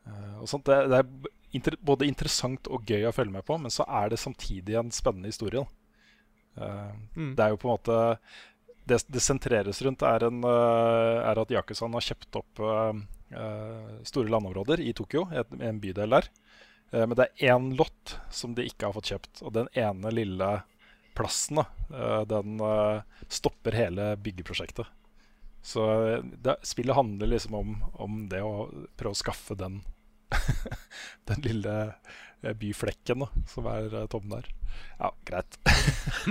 uh, 0.08 0.34
og 0.42 0.48
sånt. 0.50 0.68
Det, 0.68 0.78
det 0.90 1.00
er 1.00 1.78
både 1.80 2.08
interessant 2.08 2.68
og 2.68 2.88
gøy 2.88 3.08
å 3.08 3.14
følge 3.16 3.38
med 3.38 3.46
på, 3.48 3.56
men 3.62 3.72
så 3.72 3.86
er 4.00 4.12
det 4.12 4.20
samtidig 4.20 4.76
en 4.80 4.92
spennende 4.94 5.32
historie. 5.32 5.64
Uh, 6.58 6.92
mm. 7.14 7.32
Det 7.38 7.44
er 7.44 7.54
jo 7.54 7.60
på 7.62 7.68
en 7.70 7.76
måte 7.76 8.00
Det 8.88 8.98
det 9.12 9.22
sentreres 9.22 9.82
rundt, 9.84 10.02
er, 10.02 10.24
en, 10.26 10.42
er 10.42 11.38
at 11.38 11.50
Yakuzaen 11.52 11.92
har 11.92 12.06
kjøpt 12.06 12.38
opp 12.40 12.62
store 14.08 14.30
landområder 14.32 14.80
i 14.80 14.94
Tokyo, 14.96 15.26
en 15.28 15.80
bydel 15.82 16.14
der. 16.16 16.30
men 16.94 17.12
det 17.12 17.26
er 17.26 17.52
én 17.52 17.66
lott 17.76 18.14
som 18.32 18.54
de 18.56 18.64
ikke 18.64 18.88
har 18.88 18.96
fått 18.96 19.10
kjøpt. 19.12 19.42
Og 19.44 19.52
den 19.52 19.68
ene 19.76 20.14
lille 20.16 20.48
plassen, 21.18 21.60
da, 21.60 21.66
eh, 21.90 22.22
den 22.30 22.60
eh, 22.62 23.02
stopper 23.28 23.74
hele 23.76 24.12
byggeprosjektet. 24.22 24.86
Så 25.62 25.84
eh, 26.06 26.22
det, 26.22 26.56
spillet 26.62 26.96
handler 26.96 27.32
liksom 27.34 27.56
om, 27.58 27.74
om 27.98 28.20
det 28.30 28.42
å 28.44 28.68
prøve 28.96 29.16
å 29.16 29.18
skaffe 29.18 29.58
den 29.58 29.82
Den 31.28 31.40
lille 31.40 31.74
byflekken 32.60 33.24
da, 33.24 33.26
som 33.48 33.66
er 33.66 33.94
Tom 34.12 34.28
der. 34.30 34.44
Ja, 35.00 35.10
greit. 35.26 35.58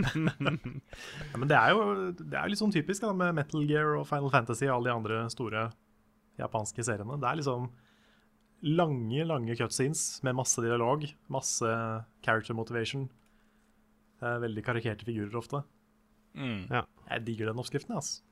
Ja, 0.08 1.36
men 1.36 1.50
det 1.50 1.58
er 1.58 1.74
jo 1.74 2.12
det 2.14 2.38
er 2.38 2.48
litt 2.48 2.62
sånn 2.62 2.72
typisk 2.72 3.04
da, 3.04 3.10
med 3.18 3.36
Metal 3.36 3.66
Gear 3.68 3.98
og 3.98 4.06
Final 4.08 4.32
Fantasy 4.32 4.70
og 4.70 4.78
alle 4.78 4.92
de 4.92 4.96
andre 4.96 5.18
store 5.34 5.66
japanske 6.40 6.86
seriene. 6.86 7.18
Det 7.20 7.28
er 7.28 7.40
liksom 7.42 7.68
lange, 8.78 9.26
lange 9.28 9.58
cutscenes 9.58 10.22
med 10.26 10.38
masse 10.38 10.62
dialog, 10.64 11.04
masse 11.34 11.74
character 12.26 12.58
motivation. 12.58 13.08
Eh, 14.22 14.38
veldig 14.44 14.64
karikerte 14.66 15.06
figurer 15.08 15.36
ofte. 15.38 15.64
Mm. 16.38 16.66
Jeg 16.70 17.26
digger 17.26 17.52
den 17.52 17.62
oppskriften. 17.62 17.98
Altså. 17.98 18.24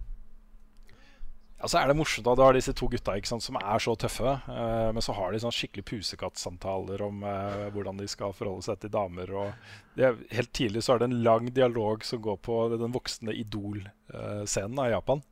Ja, 1.56 1.70
så 1.72 1.80
er 1.80 1.88
det 1.88 1.96
morsomt 1.96 2.27
at 2.27 2.36
du 2.38 2.44
har 2.44 2.56
disse 2.58 2.74
to 2.75 2.89
gutta 2.92 3.13
ikke 3.15 3.30
sant, 3.30 3.44
som 3.46 3.56
er 3.62 3.80
så 3.82 3.94
tøffe. 3.96 4.34
eh, 4.51 4.89
men 4.92 5.01
så 5.01 5.15
har 5.15 5.32
de 5.32 5.39
sånn 5.39 5.56
skikkelig 5.56 5.86
pusekattsamtaler 5.88 7.01
om 7.06 7.24
eh, 7.24 7.70
hvordan 7.72 8.01
de 8.01 8.08
skal 8.12 8.36
forholde 8.36 8.65
seg 8.68 8.82
til 8.82 8.92
damer. 8.92 9.32
Og 9.32 9.96
det 9.96 10.10
er, 10.10 10.20
helt 10.36 10.51
tidlig 10.54 10.84
så 10.84 10.96
er 10.96 11.01
det 11.01 11.10
en 11.12 11.24
lang 11.24 11.48
dialog 11.56 12.04
som 12.04 12.22
går 12.22 12.42
på 12.44 12.60
den 12.75 12.92
voksende 12.96 13.38
Idol-scenen 13.39 14.84
av 14.84 14.92
Japan. 14.92 15.24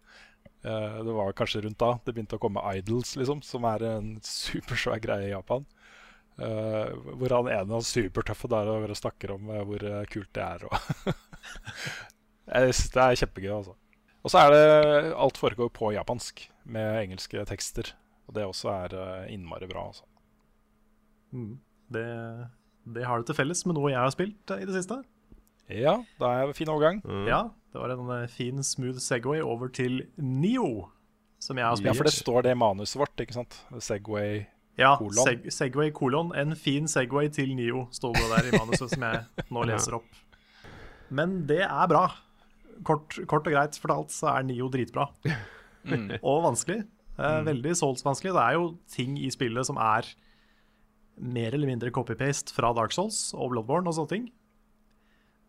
Eh, 0.63 0.97
det 1.03 1.17
var 1.19 1.35
kanskje 1.35 1.65
rundt 1.65 1.81
da 1.83 1.97
det 2.05 2.15
begynte 2.15 2.39
å 2.39 2.43
komme 2.45 2.63
Idols, 2.71 3.17
liksom, 3.19 3.43
som 3.43 3.67
er 3.67 3.83
en 3.91 4.15
supersvær 4.23 5.03
greie 5.03 5.27
i 5.27 5.35
Japan. 5.35 5.67
Eh, 6.41 6.93
hvor 7.19 7.35
han 7.35 7.49
ene 7.53 7.77
er 7.77 7.85
supertøffe 7.85 8.49
der 8.49 8.71
og 8.71 8.95
snakker 8.97 9.35
om 9.35 9.51
eh, 9.53 9.61
hvor 9.67 9.83
eh, 9.85 10.05
kult 10.09 10.31
det 10.33 10.43
er. 10.43 10.65
Og 10.65 11.13
Jeg 12.53 12.73
synes 12.73 12.93
det 12.95 13.03
er 13.03 13.19
kjempegøy. 13.21 13.55
altså 13.59 13.79
og 14.23 14.31
så 14.31 14.39
er 14.39 14.53
det 14.53 15.13
alt 15.19 15.35
foregår 15.35 15.67
på 15.75 15.89
japansk 15.91 16.45
med 16.63 17.01
engelske 17.01 17.41
tekster. 17.43 17.89
Og 18.27 18.37
det 18.37 18.45
også 18.47 18.69
er 18.71 18.93
innmari 19.27 19.67
bra. 19.67 19.89
Altså. 19.89 20.05
Mm. 21.35 21.57
Det, 21.91 22.05
det 22.95 23.03
har 23.03 23.19
det 23.19 23.27
til 23.27 23.35
felles 23.35 23.65
med 23.67 23.75
noe 23.75 23.91
jeg 23.91 23.99
har 23.99 24.13
spilt 24.15 24.53
i 24.55 24.63
det 24.63 24.77
siste. 24.77 25.01
Ja, 25.67 25.97
da 26.23 26.31
er 26.39 26.47
det 26.47 26.55
fin 26.55 26.71
overgang. 26.71 27.01
Mm. 27.03 27.27
Ja, 27.27 27.41
Det 27.73 27.81
var 27.81 27.89
en 27.89 28.27
fin, 28.29 28.63
smooth 28.63 28.99
Segway 29.03 29.41
over 29.41 29.67
til 29.67 30.05
Neo, 30.15 30.87
som 31.39 31.57
jeg 31.57 31.65
har 31.65 31.75
spilt. 31.75 31.91
Ja, 31.91 31.97
for 31.97 32.07
det 32.07 32.13
står 32.13 32.41
det 32.43 32.51
i 32.51 32.59
manuset 32.63 32.99
vårt, 32.99 33.19
ikke 33.19 33.33
sant? 33.33 33.59
Segway. 33.79 34.45
Ja, 34.79 34.95
kolon. 34.97 35.27
seg 35.27 35.47
Segway 35.53 35.91
kolon. 35.93 36.31
En 36.37 36.55
fin 36.57 36.87
Segway 36.89 37.29
til 37.33 37.51
Nio, 37.57 37.87
står 37.93 38.15
det 38.17 38.27
der 38.31 38.49
i 38.49 38.57
manuset, 38.57 38.93
som 38.95 39.05
jeg 39.05 39.47
nå 39.53 39.65
leser 39.69 39.97
opp. 39.99 40.21
Men 41.13 41.43
det 41.49 41.61
er 41.67 41.89
bra. 41.91 42.07
Kort, 42.87 43.19
kort 43.29 43.45
og 43.45 43.53
greit 43.53 43.77
fortalt 43.77 44.13
så 44.15 44.31
er 44.37 44.47
Nio 44.49 44.69
dritbra. 44.73 45.09
Mm. 45.83 46.13
Og 46.23 46.37
vanskelig. 46.45 46.77
Eh, 47.19 47.41
Veldig 47.43 47.73
Souls-vanskelig. 47.75 48.31
Det 48.31 48.39
er 48.39 48.53
jo 48.55 48.67
ting 48.87 49.17
i 49.19 49.27
spillet 49.35 49.67
som 49.67 49.75
er 49.83 50.07
mer 51.19 51.51
eller 51.57 51.67
mindre 51.67 51.91
copy-paste 51.91 52.55
fra 52.55 52.69
Dark 52.71 52.95
Souls 52.95 53.33
og 53.35 53.51
Bloodborne 53.51 53.91
og 53.91 53.97
sånne 53.97 54.11
ting. 54.13 54.29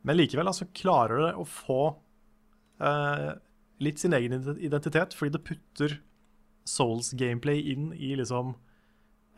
Men 0.03 0.19
likevel 0.19 0.51
altså, 0.51 0.67
klarer 0.75 1.23
det 1.23 1.31
å 1.39 1.47
få 1.47 1.79
eh, 2.83 3.31
litt 3.87 4.03
sin 4.03 4.17
egen 4.19 4.35
identitet, 4.59 5.15
fordi 5.15 5.37
det 5.37 5.45
putter 5.47 5.97
Souls-gameplay 6.67 7.63
inn 7.71 7.93
i 7.95 8.17
liksom 8.19 8.57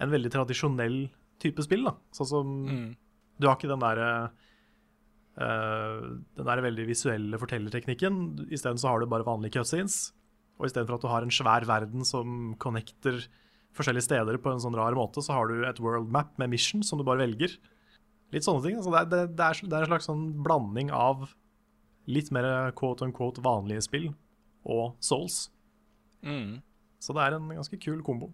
en 0.03 0.13
veldig 0.13 0.33
tradisjonell 0.35 0.99
type 1.43 1.65
spill. 1.65 1.87
da. 1.89 1.97
Sånn 2.17 2.33
som 2.33 2.55
Mm. 2.67 2.97
Du 3.39 3.47
har 3.47 3.57
ikke 3.59 3.69
den 3.69 3.83
derre 3.85 4.31
uh, 5.37 6.01
Den 6.37 6.47
der 6.49 6.63
veldig 6.65 6.87
visuelle 6.89 7.39
fortellerteknikken. 7.39 8.49
Isteden 8.51 8.81
så 8.81 8.89
har 8.89 9.01
du 9.01 9.07
bare 9.07 9.27
vanlige 9.27 9.59
cutscenes. 9.59 10.13
Og 10.57 10.67
istedenfor 10.71 10.97
at 10.97 11.05
du 11.05 11.09
har 11.13 11.23
en 11.23 11.35
svær 11.35 11.67
verden 11.69 12.05
som 12.05 12.55
connecter 12.59 13.27
forskjellige 13.77 14.09
steder 14.09 14.39
på 14.41 14.53
en 14.53 14.63
sånn 14.63 14.77
rar 14.77 14.97
måte, 14.97 15.21
så 15.21 15.37
har 15.37 15.51
du 15.51 15.67
et 15.69 15.81
world 15.85 16.09
map 16.09 16.33
med 16.41 16.55
mission 16.55 16.83
som 16.83 16.97
du 16.97 17.05
bare 17.05 17.21
velger. 17.27 17.59
Litt 18.33 18.47
sånne 18.47 18.65
ting. 18.65 18.79
Altså 18.81 18.95
det, 18.95 19.03
er, 19.03 19.29
det, 19.29 19.45
er, 19.45 19.61
det 19.69 19.77
er 19.77 19.85
en 19.85 19.91
slags 19.93 20.09
sånn 20.09 20.25
blanding 20.47 20.89
av 20.97 21.29
litt 22.09 22.31
mer 22.33 22.73
quote 22.79 23.05
unquote 23.05 23.43
vanlige 23.45 23.85
spill 23.85 24.09
og 24.65 24.97
Souls. 25.05 25.51
Mm. 26.25 26.63
Så 27.03 27.15
det 27.15 27.27
er 27.27 27.37
en 27.37 27.53
ganske 27.53 27.79
kul 27.83 28.01
kombo. 28.07 28.33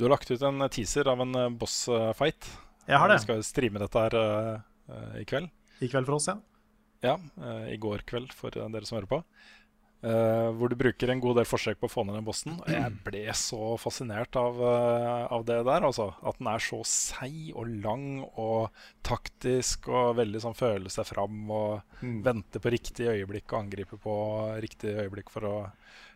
Du 0.00 0.06
har 0.06 0.14
lagt 0.14 0.30
ut 0.30 0.42
en 0.42 0.64
teaser 0.72 1.08
av 1.12 1.20
en 1.20 1.34
eh, 1.36 1.50
boss-fight. 1.60 2.46
Jeg 2.88 2.96
har 2.96 3.10
det. 3.10 3.18
Vi 3.18 3.24
skal 3.26 3.42
streame 3.44 3.82
dette 3.82 4.04
her 4.06 4.14
eh, 4.16 5.18
i 5.20 5.24
kveld. 5.28 5.50
I 5.84 5.90
kveld 5.92 6.06
for 6.08 6.16
oss, 6.16 6.28
ja. 6.30 6.38
Ja, 7.04 7.18
uh, 7.36 7.66
i 7.68 7.76
går 7.80 8.06
kveld 8.08 8.32
for 8.32 8.56
dere 8.56 8.80
som 8.88 8.96
hører 8.96 9.10
på. 9.10 9.18
Uh, 10.00 10.56
hvor 10.56 10.72
du 10.72 10.76
bruker 10.80 11.12
en 11.12 11.20
god 11.20 11.36
del 11.42 11.48
forsøk 11.48 11.82
på 11.82 11.90
å 11.90 11.92
få 11.92 12.06
ned 12.08 12.16
den 12.16 12.24
bossen. 12.24 12.56
Og 12.62 12.70
jeg 12.72 12.94
ble 13.10 13.26
så 13.36 13.74
fascinert 13.80 14.40
av, 14.40 14.56
av 15.36 15.44
det 15.52 15.58
der. 15.68 15.84
Altså. 15.90 16.08
At 16.24 16.40
den 16.40 16.48
er 16.54 16.64
så 16.64 16.80
seig 16.88 17.52
og 17.52 17.68
lang 17.84 18.08
og 18.30 18.72
taktisk 19.04 19.92
og 19.92 20.16
veldig 20.22 20.44
sånn 20.46 20.56
føle 20.56 20.92
seg 20.96 21.10
fram 21.12 21.44
og 21.52 22.00
vente 22.00 22.56
på 22.56 22.72
riktig 22.72 23.12
øyeblikk 23.18 23.52
og 23.52 23.60
angripe 23.66 24.00
på 24.00 24.16
riktig 24.64 24.96
øyeblikk 24.96 25.28
for 25.36 25.52
å 25.52 25.54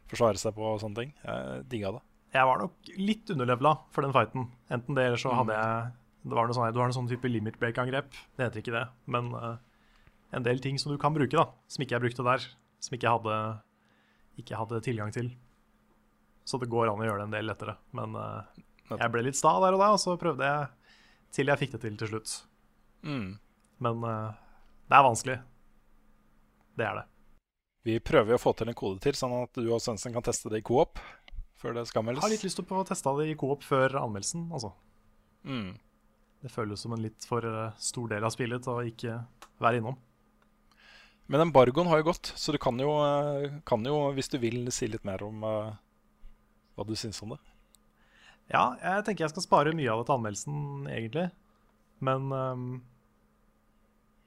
forsvare 0.09 0.41
seg 0.41 0.57
på 0.57 0.73
og 0.73 0.81
sånne 0.81 1.03
ting. 1.05 1.17
Jeg 1.21 1.69
digga 1.77 1.97
det. 1.99 2.05
Jeg 2.35 2.49
var 2.49 2.59
nok 2.65 2.89
litt 2.99 3.31
underlevela 3.31 3.77
for 3.95 4.03
den 4.03 4.15
fighten. 4.15 4.49
Enten 4.75 4.97
det, 4.97 5.07
eller 5.07 5.21
så 5.21 5.35
hadde 5.39 5.55
jeg 5.55 5.93
det 6.25 6.33
var 6.33 6.49
noe 6.49 6.57
sånn, 6.57 6.73
Du 6.73 6.81
har 6.81 6.89
en 6.89 6.97
sånn 6.97 7.09
type 7.11 7.29
limit 7.29 7.59
break-angrep. 7.61 8.09
Det 8.35 8.47
heter 8.47 8.63
ikke 8.63 8.75
det, 8.75 8.85
men 9.13 9.29
uh, 9.37 9.57
en 10.33 10.45
del 10.47 10.63
ting 10.65 10.79
som 10.81 10.93
du 10.93 10.97
kan 11.01 11.13
bruke, 11.15 11.37
da, 11.37 11.51
som 11.69 11.85
ikke 11.85 11.99
jeg 11.99 12.05
brukte 12.07 12.25
der. 12.25 12.47
Som 12.81 12.97
ikke 12.97 13.07
jeg 13.07 13.19
hadde, 13.19 13.37
ikke 14.41 14.61
hadde 14.61 14.81
tilgang 14.85 15.13
til. 15.13 15.29
Så 16.49 16.61
det 16.61 16.71
går 16.73 16.91
an 16.91 17.03
å 17.05 17.07
gjøre 17.07 17.23
det 17.23 17.29
en 17.29 17.37
del 17.37 17.49
lettere. 17.53 17.77
Men 17.97 18.17
uh, 18.17 18.41
jeg 18.89 19.13
ble 19.13 19.27
litt 19.29 19.39
sta 19.39 19.53
der 19.61 19.77
og 19.77 19.85
da, 19.85 19.93
og 19.95 20.01
så 20.01 20.17
prøvde 20.21 20.49
jeg 20.49 20.97
til 21.35 21.53
jeg 21.53 21.61
fikk 21.61 21.77
det 21.77 21.83
til 21.85 21.99
til 22.01 22.13
slutt. 22.15 22.35
Mm. 23.05 23.29
Men 23.85 24.07
uh, 24.09 24.33
det 24.89 24.97
er 24.97 25.07
vanskelig. 25.11 25.39
Det 26.75 26.89
er 26.89 27.03
det. 27.03 27.07
Vi 27.85 28.01
prøver 28.01 28.39
å 28.39 28.41
få 28.41 28.55
til 28.57 28.73
en 28.73 28.81
kode 28.81 29.03
til, 29.05 29.17
sånn 29.19 29.37
at 29.43 29.61
du 29.61 29.69
og 29.69 29.83
Svendsen 29.85 30.15
kan 30.15 30.25
teste 30.25 30.49
det 30.49 30.63
i 30.63 30.65
coop. 30.65 30.97
Før 31.65 31.79
det 31.79 31.87
skal 31.89 32.11
Jeg 32.13 32.21
har 32.21 32.29
litt 32.29 32.43
lyst 32.45 32.59
til 32.61 32.67
å 32.67 32.69
få 32.69 32.83
testa 32.85 33.15
det 33.17 33.31
i 33.33 33.37
coop 33.41 33.63
før 33.65 33.97
anmeldelsen, 34.03 34.51
altså. 34.53 34.75
Mm. 35.49 35.71
Det 36.45 36.51
føles 36.53 36.83
som 36.85 36.93
en 36.93 37.01
litt 37.01 37.25
for 37.25 37.47
eh, 37.49 37.79
stor 37.81 38.11
del 38.11 38.27
av 38.27 38.35
spillet 38.35 38.67
å 38.69 38.83
ikke 38.85 39.17
være 39.65 39.81
innom. 39.81 39.97
Men 41.33 41.47
embargoen 41.47 41.89
har 41.89 42.03
jo 42.03 42.11
gått, 42.11 42.35
så 42.37 42.53
du 42.53 42.59
kan 42.61 42.77
jo, 42.77 42.91
eh, 43.01 43.57
kan 43.65 43.81
jo 43.89 43.97
hvis 44.13 44.29
du 44.35 44.37
vil, 44.43 44.69
si 44.77 44.91
litt 44.93 45.07
mer 45.09 45.25
om 45.25 45.41
eh, 45.49 45.71
hva 46.77 46.85
du 46.85 46.93
syns 47.01 47.23
om 47.25 47.33
det. 47.33 47.41
Ja, 48.53 48.75
jeg 48.77 49.07
tenker 49.07 49.25
jeg 49.25 49.33
skal 49.33 49.47
spare 49.47 49.73
mye 49.73 49.89
av 49.89 50.03
det 50.03 50.11
til 50.11 50.19
anmeldelsen, 50.19 50.61
egentlig. 50.93 51.31
Men 52.05 52.29
um, 52.29 52.69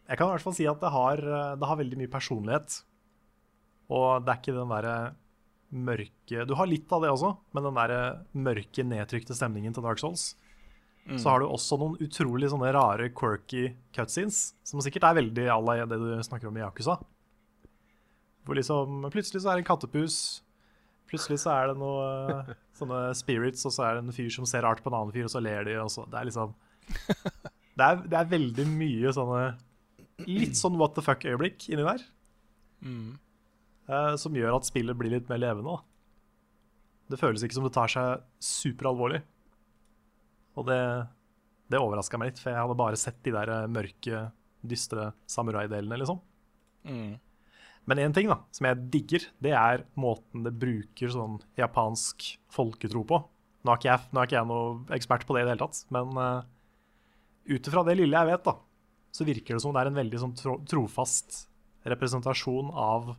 jeg 0.08 0.18
kan 0.18 0.32
i 0.32 0.34
hvert 0.34 0.48
fall 0.48 0.58
si 0.58 0.66
at 0.66 0.82
det 0.82 0.90
har, 0.90 1.22
det 1.22 1.70
har 1.70 1.78
veldig 1.78 2.00
mye 2.02 2.10
personlighet. 2.10 2.80
Og 3.94 4.26
det 4.26 4.34
er 4.34 4.42
ikke 4.42 4.58
den 4.58 4.74
derre 4.74 4.98
mørke 5.74 6.46
Du 6.48 6.54
har 6.56 6.68
litt 6.70 6.92
av 6.96 7.02
det 7.04 7.10
også, 7.12 7.34
men 7.54 7.66
den 7.68 7.76
der 7.78 7.94
mørke, 8.34 8.86
nedtrykte 8.88 9.36
stemningen 9.36 9.74
til 9.76 9.84
Dark 9.84 10.00
Souls. 10.00 10.36
Så 11.16 11.30
har 11.32 11.40
du 11.40 11.48
også 11.48 11.78
noen 11.80 11.96
utrolig 12.04 12.50
sånne 12.52 12.68
rare, 12.76 13.06
quirky 13.16 13.70
cutscenes, 13.96 14.54
som 14.68 14.82
sikkert 14.84 15.06
er 15.08 15.16
veldig 15.22 15.46
à 15.54 15.56
la 15.64 15.86
det 15.88 16.00
du 16.02 16.10
snakker 16.24 16.50
om 16.50 16.58
i 16.60 16.64
Yakuza. 16.66 16.98
Hvor 18.44 18.60
liksom 18.60 19.06
plutselig 19.14 19.40
så 19.44 19.52
er 19.52 19.56
det 19.60 19.64
en 19.64 19.70
kattepus, 19.70 20.18
plutselig 21.08 21.40
så 21.44 21.54
er 21.54 21.70
det 21.72 21.78
noe 21.80 22.10
eh, 22.34 22.52
sånne 22.80 23.00
spirits, 23.16 23.64
og 23.68 23.76
så 23.76 23.86
er 23.88 23.96
det 23.96 24.04
en 24.04 24.18
fyr 24.18 24.28
som 24.36 24.48
ser 24.50 24.68
rart 24.68 24.84
på 24.84 24.92
en 24.92 24.98
annen 25.00 25.16
fyr, 25.16 25.30
og 25.30 25.32
så 25.32 25.40
ler 25.44 25.64
de, 25.68 25.78
og 25.80 25.92
så 25.92 26.04
Det 26.12 26.20
er 26.20 26.28
liksom 26.28 26.56
Det 27.78 27.86
er, 27.88 28.04
det 28.10 28.18
er 28.20 28.30
veldig 28.32 28.68
mye 28.74 29.12
sånne 29.16 29.42
litt 30.28 30.58
sånn 30.58 30.76
what 30.80 30.96
the 30.98 31.04
fuck-øyeblikk 31.06 31.70
inni 31.72 31.88
der, 31.88 32.04
Mm. 32.84 33.16
Eh, 33.90 34.14
som 34.20 34.36
gjør 34.36 34.58
at 34.58 34.68
spillet 34.68 34.98
blir 34.98 35.14
litt 35.16 35.30
mer 35.32 35.42
levende. 35.42 35.78
Det 37.08 37.20
føles 37.20 37.44
ikke 37.44 37.58
som 37.58 37.68
det 37.68 37.76
tar 37.76 37.92
seg 37.92 38.26
superalvorlig. 38.44 39.22
Og 40.58 40.66
det, 40.68 40.82
det 41.72 41.80
overraska 41.80 42.20
meg 42.20 42.34
litt, 42.34 42.42
for 42.42 42.52
jeg 42.52 42.60
hadde 42.60 42.80
bare 42.80 43.00
sett 43.00 43.22
de 43.26 43.34
der 43.36 43.54
eh, 43.54 43.70
mørke, 43.72 44.28
dystre 44.68 45.12
samurai-delene, 45.30 46.00
liksom. 46.02 46.20
Mm. 46.88 47.16
Men 47.88 48.02
én 48.04 48.16
ting 48.16 48.28
da, 48.28 48.42
som 48.52 48.68
jeg 48.68 48.88
digger, 48.92 49.26
det 49.44 49.54
er 49.56 49.86
måten 49.96 50.44
det 50.44 50.52
bruker 50.60 51.12
sånn 51.14 51.38
japansk 51.60 52.34
folketro 52.52 53.06
på. 53.08 53.22
Nå 53.64 53.72
er 53.72 53.80
ikke 53.80 53.92
jeg, 53.94 54.10
nå 54.12 54.20
er 54.20 54.28
ikke 54.28 54.38
jeg 54.40 54.50
noe 54.50 54.98
ekspert 54.98 55.24
på 55.28 55.36
det 55.36 55.44
i 55.44 55.48
det 55.48 55.54
hele 55.54 55.64
tatt, 55.64 55.80
men 55.96 56.20
uh, 56.20 56.42
ut 57.48 57.70
ifra 57.70 57.84
det 57.88 57.96
lille 58.00 58.20
jeg 58.20 58.30
vet, 58.32 58.44
da, 58.44 58.54
så 59.16 59.28
virker 59.28 59.56
det 59.56 59.64
som 59.64 59.76
det 59.76 59.82
er 59.84 59.92
en 59.92 60.02
veldig 60.02 60.22
sånn 60.24 60.36
tro, 60.36 60.58
trofast 60.68 61.40
representasjon 61.88 62.74
av 62.76 63.14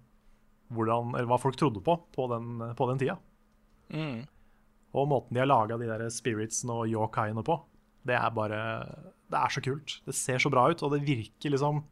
hvordan, 0.74 1.14
eller 1.16 1.28
hva 1.30 1.38
folk 1.40 1.56
trodde 1.56 1.80
på 1.84 1.94
på 2.14 2.26
den, 2.32 2.58
på 2.76 2.88
den 2.90 2.98
tida. 3.00 3.18
Mm. 3.94 4.26
Og 4.98 5.08
måten 5.08 5.34
de 5.36 5.40
har 5.42 5.48
laga 5.48 5.78
de 5.80 5.88
der 5.88 6.08
spiritsene 6.12 6.72
og 6.82 6.88
yokaiene 6.92 7.44
på, 7.44 7.58
det 8.08 8.16
er 8.16 8.30
bare 8.32 8.58
Det 9.28 9.36
er 9.36 9.52
så 9.52 9.60
kult. 9.60 9.98
Det 10.06 10.14
ser 10.16 10.38
så 10.40 10.48
bra 10.52 10.66
ut, 10.70 10.82
og 10.82 10.92
det 10.94 11.02
virker 11.04 11.50
liksom 11.52 11.82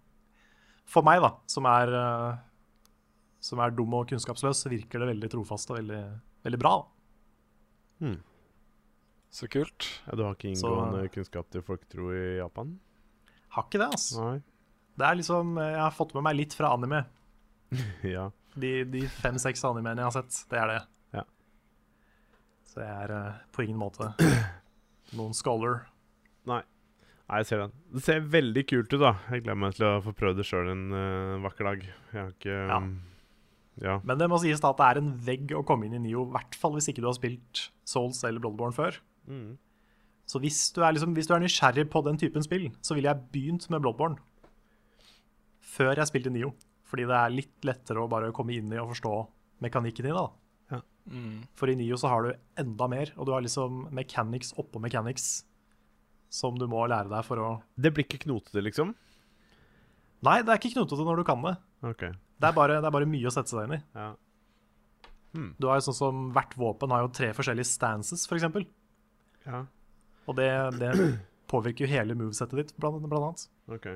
For 0.89 1.03
meg, 1.05 1.21
da, 1.21 1.33
som 1.51 1.67
er 1.69 1.91
eh, 1.93 2.39
som 3.47 3.61
er 3.63 3.71
dum 3.77 3.93
og 3.95 4.09
kunnskapsløs, 4.09 4.63
så 4.65 4.71
virker 4.73 4.99
det 5.03 5.09
veldig 5.13 5.29
trofast 5.31 5.71
og 5.71 5.77
veldig, 5.79 6.01
veldig 6.47 6.59
bra. 6.59 6.73
Hmm. 8.01 8.17
Så 9.31 9.47
kult. 9.53 9.87
Ja, 10.07 10.17
du 10.17 10.23
har 10.25 10.35
ikke 10.35 10.55
Så- 10.57 10.67
inngående 10.71 11.09
kunnskap 11.13 11.51
til 11.51 11.63
folketro 11.63 12.09
i 12.15 12.39
Japan? 12.39 12.79
Har 13.55 13.65
ikke 13.69 13.79
det, 13.83 13.91
altså. 13.93 14.25
Nei. 14.25 14.43
Det 14.97 15.05
er 15.07 15.15
liksom, 15.21 15.57
Jeg 15.61 15.77
har 15.79 15.91
fått 15.93 16.15
med 16.15 16.23
meg 16.25 16.37
litt 16.37 16.55
fra 16.55 16.73
anime. 16.75 17.05
Ja. 18.17 18.31
De, 18.57 18.71
de 18.89 19.03
fem-seks 19.21 19.65
animene 19.69 20.01
jeg 20.01 20.09
har 20.09 20.15
sett, 20.17 20.39
det 20.53 20.61
er 20.63 20.71
det. 20.73 20.79
Ja. 21.19 21.25
Så 22.71 22.81
jeg 22.85 22.95
er 23.07 23.13
uh, 23.13 23.43
på 23.53 23.67
ingen 23.67 23.81
måte 23.81 24.13
noen 25.19 25.37
scholar. 25.37 25.85
Nei. 26.49 26.63
Nei, 27.27 27.41
jeg 27.43 27.49
ser 27.49 27.65
den. 27.65 27.75
Det 27.97 28.05
ser 28.07 28.27
veldig 28.33 28.63
kult 28.71 28.93
ut, 28.95 29.03
da. 29.03 29.13
Jeg 29.33 29.43
gleder 29.45 29.59
meg 29.59 29.77
til 29.77 29.89
å 29.89 29.99
få 30.05 30.15
prøvd 30.17 30.41
det 30.41 30.47
sjøl 30.47 30.71
en 30.73 30.87
uh, 30.95 31.45
vakker 31.45 31.71
dag. 31.73 31.87
Jeg 32.13 32.21
har 32.21 32.33
ikke 32.37 32.57
Ja. 32.57 32.81
um, 32.81 32.97
ja. 33.83 33.99
Men 34.09 34.17
det 34.17 34.29
må 34.33 34.39
sies 34.41 34.63
da 34.63 34.71
at 34.73 34.79
det 34.81 34.87
er 34.87 34.99
en 35.03 35.11
vegg 35.27 35.51
å 35.53 35.65
komme 35.67 35.85
inn 35.85 35.99
i 35.99 36.01
Nio, 36.01 36.23
i 36.25 36.33
hvert 36.33 36.55
fall 36.57 36.73
hvis 36.79 36.87
ikke 36.89 37.03
du 37.05 37.11
har 37.11 37.17
spilt 37.19 37.67
Souls 37.85 38.23
eller 38.25 38.41
Bloodborne 38.41 38.73
før. 38.73 38.97
Mm. 39.29 39.59
Så 40.27 40.41
hvis 40.43 40.63
du, 40.75 40.81
er 40.83 40.95
liksom, 40.97 41.13
hvis 41.15 41.29
du 41.29 41.35
er 41.37 41.43
nysgjerrig 41.45 41.85
på 41.93 42.01
den 42.07 42.17
typen 42.19 42.43
spill, 42.43 42.71
så 42.83 42.97
ville 42.97 43.13
jeg 43.13 43.29
begynt 43.35 43.69
med 43.71 43.85
Bloodborne 43.85 44.17
før 45.77 45.93
jeg 46.01 46.09
spilte 46.09 46.33
Nio. 46.33 46.55
Fordi 46.87 47.07
det 47.09 47.19
er 47.19 47.35
litt 47.35 47.67
lettere 47.67 48.03
å 48.03 48.11
bare 48.11 48.33
komme 48.35 48.55
inn 48.55 48.73
i 48.73 48.81
og 48.81 48.93
forstå 48.95 49.15
mekanikken 49.65 50.07
i 50.07 50.13
det. 50.13 50.17
da. 50.17 50.81
Mm. 51.07 51.47
For 51.55 51.71
i 51.71 51.77
Nio 51.79 51.97
så 51.99 52.11
har 52.11 52.25
du 52.27 52.33
enda 52.59 52.89
mer, 52.91 53.13
og 53.17 53.29
du 53.29 53.33
har 53.35 53.45
liksom 53.45 53.87
mechanics 53.95 54.53
oppå 54.59 54.81
mechanics 54.83 55.45
som 56.33 56.57
du 56.59 56.67
må 56.67 56.83
lære 56.91 57.11
deg 57.13 57.23
for 57.27 57.39
å 57.39 57.51
Det 57.79 57.93
blir 57.95 58.07
ikke 58.07 58.25
knotete, 58.25 58.63
liksom? 58.65 58.95
Nei, 60.27 60.41
det 60.43 60.51
er 60.51 60.59
ikke 60.59 60.75
knotete 60.75 61.07
når 61.07 61.21
du 61.21 61.27
kan 61.29 61.45
det. 61.45 61.55
OK. 61.87 62.03
Det 62.11 62.49
er 62.49 62.57
bare, 62.57 62.81
det 62.83 62.89
er 62.89 62.95
bare 62.97 63.09
mye 63.09 63.29
å 63.29 63.33
sette 63.33 63.53
seg 63.53 63.69
inn 63.69 63.77
i. 63.79 63.83
Ja. 63.95 64.11
Du 65.61 65.69
har 65.69 65.79
jo 65.79 65.85
sånn 65.91 65.99
som 65.99 66.21
Hvert 66.33 66.55
våpen 66.57 66.93
har 66.95 67.05
jo 67.05 67.13
tre 67.13 67.29
forskjellige 67.37 67.69
stances, 67.69 68.25
f.eks. 68.27 68.47
For 68.53 68.65
ja. 69.47 69.63
og 70.27 70.39
det, 70.39 70.51
det 70.81 70.93
påvirker 71.53 71.85
jo 71.85 71.93
hele 71.93 72.17
movesettet 72.19 72.59
ditt, 72.59 72.73
blant, 72.81 73.05
blant 73.05 73.29
annet. 73.29 73.45
OK. 73.77 73.91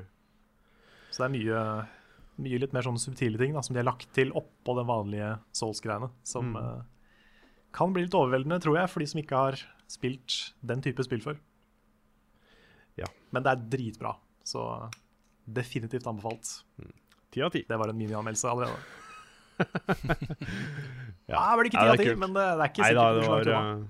Så 1.11 1.23
det 1.23 1.27
er 1.27 1.33
mye, 1.33 1.63
mye 2.41 2.59
litt 2.61 2.73
mer 2.73 2.85
sånne 2.85 3.01
subtile 3.01 3.37
ting 3.37 3.53
da, 3.53 3.61
som 3.61 3.75
de 3.75 3.81
har 3.81 3.89
lagt 3.89 4.13
til 4.15 4.31
oppå 4.37 4.75
den 4.77 4.87
vanlige 4.87 5.39
Souls-greiene. 5.57 6.09
Som 6.23 6.53
Mm. 6.53 6.57
uh, 6.57 6.81
kan 7.73 7.93
bli 7.93 8.03
litt 8.03 8.15
overveldende, 8.15 8.59
tror 8.61 8.77
jeg, 8.79 8.89
for 8.89 8.99
de 8.99 9.07
som 9.07 9.19
ikke 9.21 9.35
har 9.35 9.59
spilt 9.87 10.53
den 10.61 10.81
type 10.81 11.03
spill 11.03 11.21
før. 11.21 11.37
Ja. 12.97 13.07
Men 13.31 13.43
det 13.43 13.51
er 13.51 13.69
dritbra, 13.77 14.15
så 14.43 14.89
definitivt 15.47 16.07
anbefalt. 16.07 16.63
Ti 17.31 17.41
av 17.41 17.51
ti. 17.51 17.63
Det 17.67 17.77
var 17.79 17.89
en 17.89 17.97
minianmeldelse 17.97 18.49
allerede. 18.49 18.79
Ja. 21.31 21.37
Ja, 21.37 21.55
vel 21.55 21.67
ikke 21.69 21.77
Ja, 21.79 21.93
ti 21.95 22.03
det 22.03 22.11
av 22.11 22.15
ti, 22.15 22.19
men 22.19 22.33
det, 22.35 22.43
det 22.43 22.63
er 22.65 22.71
ikke 22.71 22.81
Nei 22.81 22.87
sikkert 22.89 22.97
da, 22.97 23.13
det 23.13 23.21
det 23.21 23.53
var, 23.53 23.67
uh, 23.77 23.83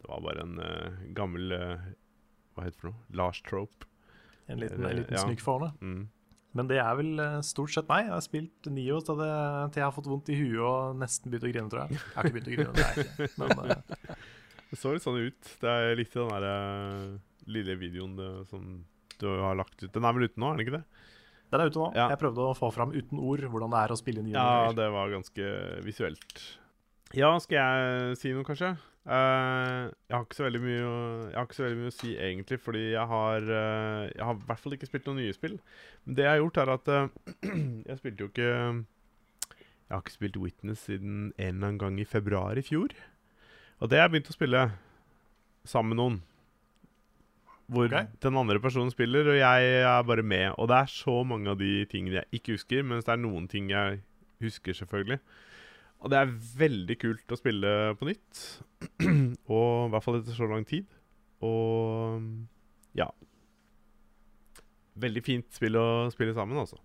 det 0.00 0.08
var 0.08 0.20
bare 0.24 0.44
en 0.46 0.54
uh, 0.62 1.00
gammel 1.12 1.52
Hva 1.52 2.62
heter 2.64 2.72
det 2.72 2.80
for 2.80 2.88
noe? 2.88 3.00
Lars 3.20 3.42
Trope. 3.44 3.88
En 4.48 4.62
liten, 4.62 4.86
en 4.86 4.96
liten 4.96 5.18
ja. 5.18 5.24
snykk 5.26 5.42
for 5.44 5.58
henne. 5.60 5.74
Mm. 5.82 6.06
Men 6.58 6.68
det 6.68 6.78
er 6.82 6.92
vel 6.98 7.16
eh, 7.22 7.38
stort 7.46 7.72
sett 7.72 7.88
meg. 7.88 8.06
Jeg 8.06 8.14
har 8.14 8.24
spilt 8.24 8.68
Nio 8.72 9.00
til, 9.04 9.22
jeg 9.24 9.84
har 9.84 9.94
fått 9.96 10.10
vondt 10.10 10.28
i 10.32 10.36
huet 10.36 10.60
og 10.68 11.00
nesten 11.00 11.32
begynt 11.32 11.48
å 11.48 11.52
grine, 11.52 11.72
tror 11.72 11.84
jeg. 11.84 12.00
Jeg 12.00 12.16
har 12.16 12.28
ikke 12.28 12.36
begynt 12.36 12.50
å 12.50 12.56
grine, 12.56 12.74
det 12.76 12.84
er 12.84 13.00
jeg 13.00 13.08
ikke. 13.08 13.30
Men 13.40 13.62
uh... 13.62 14.16
Det 14.72 14.78
så 14.80 14.94
litt 14.94 15.04
sånn 15.04 15.18
ut. 15.20 15.48
Det 15.60 15.68
er 15.68 15.98
litt 15.98 16.14
den 16.16 16.30
der 16.32 16.44
eh, 16.48 17.08
lille 17.52 17.74
videoen 17.76 18.14
det, 18.16 18.28
som 18.48 18.62
du 19.20 19.26
har 19.28 19.58
lagt 19.58 19.76
ut. 19.82 19.90
Den 19.92 20.06
er 20.08 20.16
vel 20.16 20.24
ute 20.24 20.40
nå, 20.40 20.48
er 20.48 20.56
den 20.56 20.64
ikke 20.64 20.78
det? 20.78 20.86
den 21.52 21.60
er 21.60 21.68
ute 21.68 21.82
nå. 21.82 21.88
Ja. 21.92 22.06
Jeg 22.08 22.20
prøvde 22.22 22.46
å 22.48 22.54
få 22.56 22.70
fram 22.72 22.94
uten 22.96 23.20
ord 23.20 23.44
hvordan 23.52 23.74
det 23.74 23.82
er 23.82 23.92
å 23.92 23.98
spille 24.00 24.24
Nio. 24.24 24.32
Ja, 24.32 24.70
det 24.72 24.86
var 24.94 25.12
ganske 25.12 25.50
visuelt. 25.84 26.44
Ja, 27.12 27.34
skal 27.44 27.58
jeg 27.58 28.16
si 28.22 28.32
noe, 28.32 28.46
kanskje? 28.48 28.72
Eh, 29.02 29.80
jeg, 30.06 30.14
har 30.14 30.22
ikke 30.22 30.38
så 30.38 30.44
veldig 30.46 30.60
mye 30.62 30.82
å, 30.86 30.98
jeg 31.26 31.34
har 31.34 31.46
ikke 31.48 31.56
så 31.56 31.64
veldig 31.64 31.78
mye 31.80 31.90
å 31.90 31.94
si, 31.96 32.10
egentlig, 32.14 32.58
fordi 32.62 32.82
jeg 32.92 33.06
har 33.10 33.48
uh, 33.48 34.02
Jeg 34.06 34.26
har 34.28 34.36
i 34.36 34.44
hvert 34.46 34.62
fall 34.62 34.76
ikke 34.76 34.86
spilt 34.86 35.08
noen 35.08 35.18
nye 35.24 35.34
spill. 35.34 35.56
Men 36.06 36.18
det 36.18 36.26
jeg 36.26 36.30
har 36.30 36.42
gjort, 36.42 36.60
er 36.62 36.72
at 36.76 36.90
uh, 36.92 37.32
Jeg 37.90 37.98
spilte 37.98 38.22
jo 38.22 38.30
ikke 38.30 38.50
Jeg 38.52 39.94
har 39.96 40.04
ikke 40.04 40.14
spilt 40.14 40.38
Witness 40.44 40.86
siden 40.86 41.16
en 41.34 41.48
eller 41.48 41.72
annen 41.72 41.82
gang 41.82 41.98
i 41.98 42.06
februar 42.06 42.58
i 42.60 42.66
fjor. 42.66 42.94
Og 43.82 43.90
det 43.90 43.98
har 43.98 44.06
jeg 44.06 44.14
begynt 44.14 44.30
å 44.30 44.36
spille 44.36 44.66
sammen 45.66 45.96
med 45.96 45.98
noen. 45.98 46.20
Hvor 47.72 47.88
okay. 47.88 48.06
den 48.22 48.38
andre 48.38 48.60
personen 48.62 48.92
spiller, 48.92 49.32
og 49.32 49.38
jeg 49.38 49.74
er 49.82 50.06
bare 50.06 50.22
med. 50.22 50.52
Og 50.60 50.68
det 50.70 50.78
er 50.78 50.90
så 50.92 51.22
mange 51.26 51.50
av 51.50 51.58
de 51.58 51.82
tingene 51.90 52.20
jeg 52.20 52.38
ikke 52.38 52.54
husker, 52.58 52.86
mens 52.86 53.06
det 53.08 53.16
er 53.16 53.22
noen 53.22 53.48
ting 53.50 53.70
jeg 53.72 54.02
husker, 54.44 54.76
selvfølgelig. 54.76 55.18
Og 56.02 56.10
det 56.10 56.18
er 56.18 56.32
veldig 56.58 56.96
kult 56.98 57.32
å 57.34 57.38
spille 57.38 57.72
på 58.00 58.08
nytt. 58.08 58.40
og 59.54 59.86
i 59.86 59.90
hvert 59.92 60.04
fall 60.06 60.18
etter 60.18 60.34
så 60.36 60.48
lang 60.50 60.64
tid. 60.66 60.88
Og 61.46 62.24
ja. 62.98 63.06
Veldig 65.02 65.22
fint 65.24 65.46
spill 65.56 65.78
å 65.80 65.86
spille 66.12 66.34
sammen, 66.36 66.58
altså. 66.60 66.80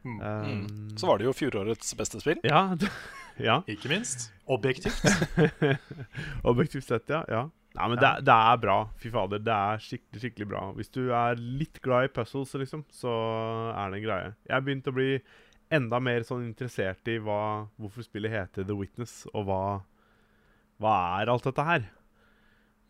Mm. 0.00 0.16
Um, 0.24 0.96
Så 0.96 1.04
var 1.10 1.20
det 1.20 1.26
jo 1.28 1.34
fjorårets 1.36 1.92
beste 1.98 2.22
spill. 2.22 2.40
Ja. 2.48 2.62
ja. 3.50 3.58
Ikke 3.68 3.92
minst. 3.92 4.30
Objektivt. 4.50 5.04
Objektivt 6.50 6.88
sett, 6.88 7.12
ja. 7.12 7.20
ja. 7.28 7.44
Nei, 7.76 7.86
men 7.92 8.00
det, 8.00 8.08
er- 8.08 8.24
det 8.26 8.34
er 8.34 8.56
bra. 8.64 8.78
Fy 8.98 9.12
fader, 9.14 9.42
det 9.46 9.54
er 9.54 9.84
skikkelig 9.84 10.24
skikkelig 10.24 10.48
bra. 10.50 10.64
Hvis 10.78 10.90
du 10.96 11.02
er 11.14 11.38
litt 11.38 11.78
glad 11.84 12.08
i 12.08 12.12
puzzles, 12.16 12.56
liksom, 12.64 12.82
så 12.96 13.12
er 13.76 13.92
det 13.92 14.00
en 14.00 14.06
greie. 14.08 14.32
Jeg 14.48 14.56
har 14.56 14.64
begynt 14.66 14.88
å 14.90 14.96
bli 14.96 15.10
enda 15.70 16.00
mer 16.02 16.24
sånn 16.26 16.48
interessert 16.48 17.06
i 17.08 17.18
hva, 17.22 17.68
hvorfor 17.78 18.02
spillet 18.06 18.32
heter 18.34 18.64
The 18.66 18.74
Witness, 18.76 19.26
og 19.34 19.46
hva, 19.46 19.60
hva 20.82 20.94
er 21.22 21.30
alt 21.30 21.44
dette 21.46 21.64
her. 21.64 21.84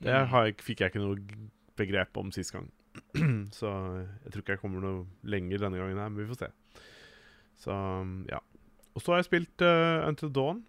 Det 0.00 0.14
Mm. 0.14 0.28
har, 0.32 0.44
jeg- 0.46 0.62
fikk 0.64 0.80
jeg 0.80 0.92
ikke 0.94 1.02
noe 1.04 1.48
begrep 1.76 2.16
om 2.16 2.30
sist 2.32 2.52
gang. 2.52 2.70
så 3.52 3.68
jeg 4.24 4.32
tror 4.32 4.42
ikke 4.42 4.54
jeg 4.56 4.60
kommer 4.62 4.80
noe 4.80 5.06
lenger 5.24 5.58
denne 5.58 5.76
gangen 5.78 5.98
her, 6.00 6.08
men 6.08 6.24
vi 6.26 6.32
får 6.34 6.38
se. 6.46 6.48
Så 7.60 7.70
ja. 8.30 8.38
Og 8.96 9.02
så 9.02 9.12
har 9.12 9.18
jeg 9.20 9.28
spilt 9.28 9.62
uh, 9.62 10.08
Until 10.08 10.30
Dawn 10.32 10.64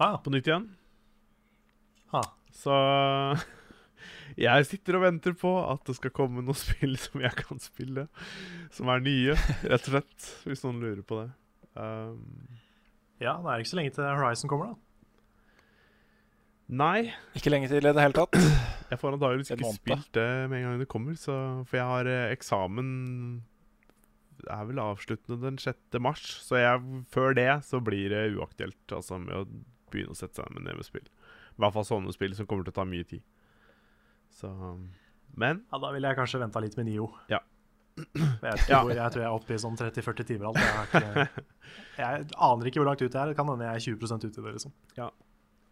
Ah, 0.00 0.16
på 0.18 0.30
nytt 0.32 0.46
igjen. 0.48 0.70
ah. 2.12 2.32
Så 2.52 2.72
jeg 4.36 4.66
sitter 4.68 4.98
og 4.98 5.04
venter 5.06 5.32
på 5.38 5.50
at 5.64 5.84
det 5.88 5.96
skal 5.96 6.12
komme 6.16 6.42
noen 6.44 6.58
spill 6.66 6.96
som 7.00 7.22
jeg 7.24 7.32
kan 7.38 7.60
spille. 7.62 8.06
Som 8.74 8.90
er 8.92 9.04
nye, 9.04 9.36
rett 9.64 9.86
og 9.88 9.94
slett. 9.94 10.30
Hvis 10.44 10.64
noen 10.66 10.82
lurer 10.84 11.04
på 11.06 11.22
det. 11.22 11.30
Um, 11.76 12.58
Ja, 13.20 13.38
det 13.40 13.48
er 13.48 13.62
ikke 13.62 13.70
så 13.72 13.78
lenge 13.80 13.94
til 13.96 14.04
Horizon 14.04 14.50
kommer, 14.52 14.74
da. 14.74 14.82
nei, 16.68 17.12
Ikke 17.38 17.48
lenge 17.52 17.68
til 17.70 17.78
i 17.80 17.92
det 17.92 18.02
hele 18.02 18.16
tatt. 18.16 18.36
jeg 18.90 18.98
får 19.00 19.14
antakeligvis 19.16 19.52
ikke 19.54 19.64
måned. 19.64 19.78
spilt 19.80 20.10
det 20.18 20.26
med 20.50 20.58
en 20.58 20.66
gang 20.68 20.80
det 20.82 20.88
kommer. 20.92 21.16
Så, 21.20 21.36
for 21.68 21.78
jeg 21.80 21.86
har 21.92 22.10
eh, 22.10 22.32
eksamen 22.34 22.90
Det 24.42 24.50
er 24.52 24.66
vel 24.68 24.82
avsluttende 24.82 25.38
den 25.46 25.56
6. 25.62 25.96
mars. 26.04 26.26
Så 26.44 26.58
jeg, 26.60 26.82
før 27.14 27.32
det 27.38 27.48
så 27.64 27.80
blir 27.80 28.12
det 28.12 28.26
uaktuelt 28.36 28.92
altså, 28.92 29.16
med 29.22 29.32
å 29.38 29.46
begynne 29.94 30.12
å 30.12 30.18
sette 30.18 30.42
seg 30.42 30.52
med 30.52 30.66
ned 30.66 30.76
med 30.80 30.84
spill. 30.88 31.06
I 31.56 31.62
hvert 31.62 31.72
fall 31.78 31.86
sånne 31.88 32.12
spill 32.12 32.34
som 32.36 32.44
kommer 32.50 32.66
til 32.66 32.74
å 32.74 32.80
ta 32.82 32.84
mye 32.84 33.06
tid. 33.08 33.22
Så 34.36 34.50
Men 35.36 35.62
Ja, 35.72 35.78
Da 35.82 35.90
ville 35.94 36.08
jeg 36.10 36.16
kanskje 36.18 36.40
venta 36.42 36.60
litt 36.64 36.76
med 36.78 36.86
Nio. 36.90 37.10
Ja. 37.32 37.40
Jeg, 37.96 38.38
vet 38.42 38.68
Ja. 38.68 38.82
hvor, 38.84 38.92
jeg 38.92 39.12
tror 39.12 39.22
jeg 39.22 39.28
er 39.30 39.36
oppe 39.36 39.54
i 39.56 39.60
sånn 39.60 39.76
30-40 39.80 40.26
timer 40.28 40.50
alt. 40.50 40.58
Jeg, 40.60 40.88
ikke, 40.88 41.44
jeg 42.02 42.26
aner 42.36 42.68
ikke 42.68 42.80
hvor 42.82 42.90
langt 42.90 43.00
ut 43.02 43.08
jeg 43.08 43.22
er. 43.22 43.30
Det 43.32 43.36
kan 43.38 43.48
hende 43.48 43.64
jeg 43.70 43.80
er 43.80 43.96
20% 43.96 44.26
ute 44.26 44.40
i 44.40 44.44
det. 44.44 44.52
liksom. 44.58 44.74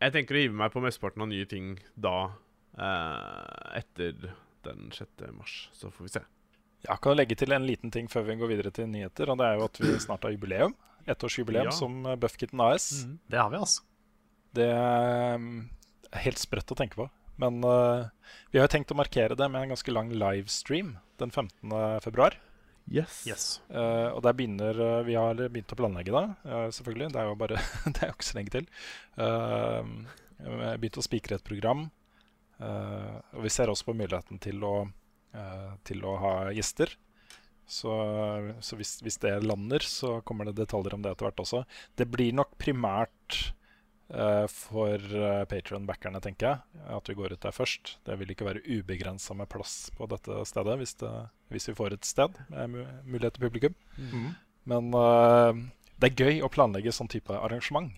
Jeg 0.05 0.12
tenker 0.16 0.37
å 0.37 0.40
hive 0.40 0.57
meg 0.57 0.72
på 0.72 0.81
mesteparten 0.85 1.22
av 1.24 1.29
nye 1.31 1.44
ting 1.48 1.74
da, 1.96 2.14
eh, 2.77 3.81
etter 3.83 4.31
den 4.64 4.88
6. 4.96 5.29
mars. 5.37 5.59
Så 5.77 5.92
får 5.92 6.09
vi 6.09 6.12
se. 6.16 6.24
Jeg 6.85 7.00
kan 7.00 7.16
legge 7.16 7.37
til 7.40 7.53
en 7.57 7.64
liten 7.68 7.92
ting 7.92 8.09
før 8.12 8.24
vi 8.29 8.37
går 8.40 8.50
videre 8.55 8.72
til 8.72 8.88
nyheter. 8.88 9.29
Og 9.33 9.38
det 9.40 9.46
er 9.50 9.59
jo 9.61 9.64
at 9.68 9.81
vi 9.81 9.92
snart 10.05 10.24
har 10.24 10.33
jubileum. 10.35 10.74
Ettårsjubileum 11.07 11.68
Ja. 11.68 11.77
som 11.77 12.07
eh, 12.09 12.16
Buffkitten 12.16 12.61
AS. 12.64 13.05
Det 13.29 13.38
har 13.40 13.50
vi, 13.53 13.61
altså. 13.61 13.83
Det 14.55 14.68
um, 15.37 15.68
er 16.12 16.24
helt 16.24 16.38
sprøtt 16.40 16.72
å 16.72 16.77
tenke 16.79 16.96
på. 16.96 17.09
Men 17.40 17.61
uh, 17.66 18.07
vi 18.53 18.61
har 18.61 18.68
jo 18.68 18.75
tenkt 18.77 18.92
å 18.94 18.99
markere 18.99 19.37
det 19.38 19.49
med 19.51 19.64
en 19.64 19.75
ganske 19.75 19.94
lang 19.94 20.12
livestream 20.14 20.97
den 21.23 21.31
15. 21.31 21.73
februar. 22.05 22.37
Yes. 22.90 23.23
Yes. 23.27 23.44
Uh, 23.73 24.12
og 24.12 24.20
der 24.27 24.35
begynner 24.37 24.77
uh, 24.77 25.07
Vi 25.07 25.14
har 25.16 25.38
begynt 25.38 25.73
å 25.73 25.79
planlegge 25.79 26.12
det, 26.12 26.25
uh, 26.44 26.68
selvfølgelig. 26.75 27.12
Det 27.14 27.23
er 27.23 27.31
jo 27.31 27.38
bare 27.40 27.61
Det 27.94 28.03
er 28.03 28.11
jo 28.11 28.16
ikke 28.18 28.29
så 28.29 28.38
lenge 28.38 28.55
til. 28.55 28.68
Uh, 29.16 29.94
vi 30.44 30.61
har 30.61 30.83
begynt 30.83 31.01
å 31.01 31.07
spikre 31.07 31.38
et 31.38 31.47
program. 31.47 31.88
Uh, 32.61 33.18
og 33.35 33.47
vi 33.47 33.53
ser 33.53 33.73
også 33.73 33.88
på 33.88 33.97
muligheten 33.97 34.38
til 34.42 34.62
å, 34.66 34.77
uh, 35.35 35.73
til 35.87 36.05
å 36.07 36.14
ha 36.20 36.35
gjester. 36.55 36.92
Så, 37.64 37.92
så 38.61 38.77
hvis, 38.77 38.99
hvis 39.01 39.16
det 39.23 39.38
lander, 39.40 39.81
så 39.88 40.18
kommer 40.29 40.51
det 40.51 40.59
detaljer 40.59 40.94
om 40.94 41.05
det 41.05 41.14
etter 41.14 41.31
hvert 41.31 41.40
også. 41.47 41.62
Det 41.97 42.07
blir 42.12 42.37
nok 42.37 42.53
primært 42.61 43.38
uh, 43.40 43.63
for 44.50 45.00
uh, 45.14 45.42
Patron-backerne, 45.50 46.20
tenker 46.22 46.50
jeg, 46.50 46.85
at 46.96 47.09
vi 47.11 47.16
går 47.18 47.35
ut 47.35 47.42
der 47.42 47.55
først. 47.55 47.96
Det 48.07 48.16
vil 48.20 48.31
ikke 48.35 48.46
være 48.46 48.62
ubegrensa 48.66 49.35
med 49.35 49.50
plass 49.53 49.90
på 49.96 50.09
dette 50.11 50.44
stedet 50.48 50.77
hvis, 50.81 50.94
det, 51.00 51.12
hvis 51.55 51.68
vi 51.70 51.77
får 51.79 51.96
et 51.96 52.09
sted 52.09 52.38
med 52.53 52.85
mulighet 53.05 53.37
til 53.38 53.46
publikum. 53.46 53.77
Mm. 53.98 54.29
Men 54.70 54.94
uh, 54.94 55.53
det 56.00 56.11
er 56.11 56.24
gøy 56.24 56.42
å 56.44 56.50
planlegge 56.53 56.94
sånn 56.94 57.11
type 57.12 57.35
arrangement. 57.35 57.92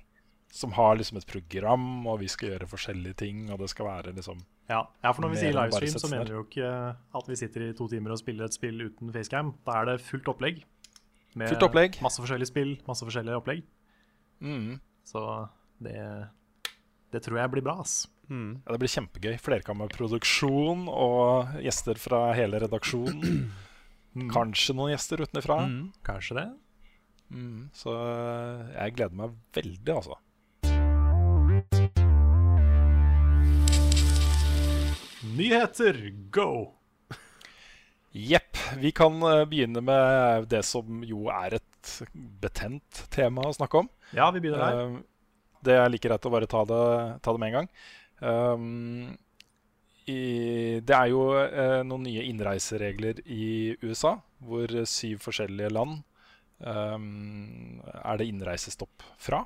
Som 0.57 0.73
har 0.77 0.95
liksom 0.97 1.19
et 1.19 1.27
program, 1.29 2.07
og 2.09 2.21
vi 2.23 2.29
skal 2.33 2.55
gjøre 2.55 2.69
forskjellige 2.71 3.19
ting. 3.21 3.43
Og 3.51 3.59
det 3.61 3.69
skal 3.73 3.89
være 3.91 4.15
liksom 4.17 4.39
Ja, 4.71 4.87
ja 5.03 5.11
for 5.13 5.25
når 5.25 5.35
vi 5.35 5.41
sier 5.43 5.57
livestream, 5.57 5.99
så 6.01 6.09
mener 6.09 6.31
vi 6.31 6.39
jo 6.39 6.45
ikke 6.47 6.71
at 7.21 7.29
vi 7.29 7.37
sitter 7.37 7.67
i 7.67 7.75
to 7.77 7.89
timer 7.91 8.15
og 8.15 8.21
spiller 8.23 8.47
et 8.47 8.57
spill 8.57 8.87
uten 8.87 9.13
facecam. 9.13 9.53
Da 9.67 9.83
er 9.83 9.91
det 9.91 9.99
fullt 10.07 10.31
opplegg. 10.33 10.63
Med 11.37 11.53
Fullt 11.53 11.67
opplegg. 11.67 11.99
masse 12.01 12.23
forskjellige 12.23 12.49
spill, 12.49 12.73
masse 12.87 13.05
forskjellige 13.05 13.37
opplegg. 13.37 13.67
mm, 14.41 14.79
Så 15.05 15.21
det, 15.83 16.01
det 17.13 17.23
tror 17.25 17.41
jeg 17.41 17.53
blir 17.55 17.65
bra, 17.67 17.81
ass. 17.85 18.05
Mm. 18.29 18.63
ja, 18.65 18.73
Det 18.73 18.81
blir 18.83 18.93
kjempegøy. 18.93 19.35
Flerkammerproduksjon 19.43 20.87
og 20.91 21.59
gjester 21.63 22.01
fra 22.01 22.29
hele 22.39 22.61
redaksjonen. 22.65 23.49
Kanskje 24.37 24.77
noen 24.77 24.95
gjester 24.95 25.23
utenfra. 25.27 25.61
Mm. 25.69 25.83
Kanskje 26.07 26.39
det. 26.41 26.47
Mm, 27.27 27.67
så 27.75 27.91
uh, 27.91 28.69
jeg 28.71 28.95
gleder 28.97 29.19
meg 29.19 29.35
veldig, 29.57 29.97
altså. 29.97 30.17
Nyheter, 35.37 35.99
go! 36.33 36.51
Jepp. 38.17 38.57
Vi 38.81 38.93
kan 38.97 39.19
uh, 39.21 39.43
begynne 39.49 39.83
med 39.85 40.47
det 40.49 40.63
som 40.65 41.03
jo 41.05 41.27
er 41.35 41.59
et 41.59 41.93
betent 42.41 43.05
tema 43.13 43.45
å 43.45 43.55
snakke 43.55 43.83
om. 43.85 43.91
Ja, 44.17 44.31
vi 44.33 44.41
begynner 44.41 44.63
der. 44.63 44.95
Uh, 44.95 45.03
det 45.65 45.77
er 45.79 45.89
like 45.93 46.09
greit 46.09 46.27
å 46.27 46.33
bare 46.33 46.49
ta 46.51 46.65
det, 46.69 46.83
ta 47.23 47.33
det 47.33 47.43
med 47.43 47.53
en 47.53 47.57
gang. 47.61 47.71
Um, 48.21 49.17
i, 50.07 50.81
det 50.87 50.95
er 50.95 51.11
jo 51.11 51.23
eh, 51.35 51.81
noen 51.83 52.05
nye 52.07 52.23
innreiseregler 52.31 53.25
i 53.27 53.75
USA, 53.83 54.15
hvor 54.39 54.71
syv 54.87 55.19
forskjellige 55.25 55.73
land 55.75 55.99
um, 56.63 57.81
er 57.83 58.21
det 58.21 58.29
innreisestopp 58.31 59.03
fra. 59.19 59.43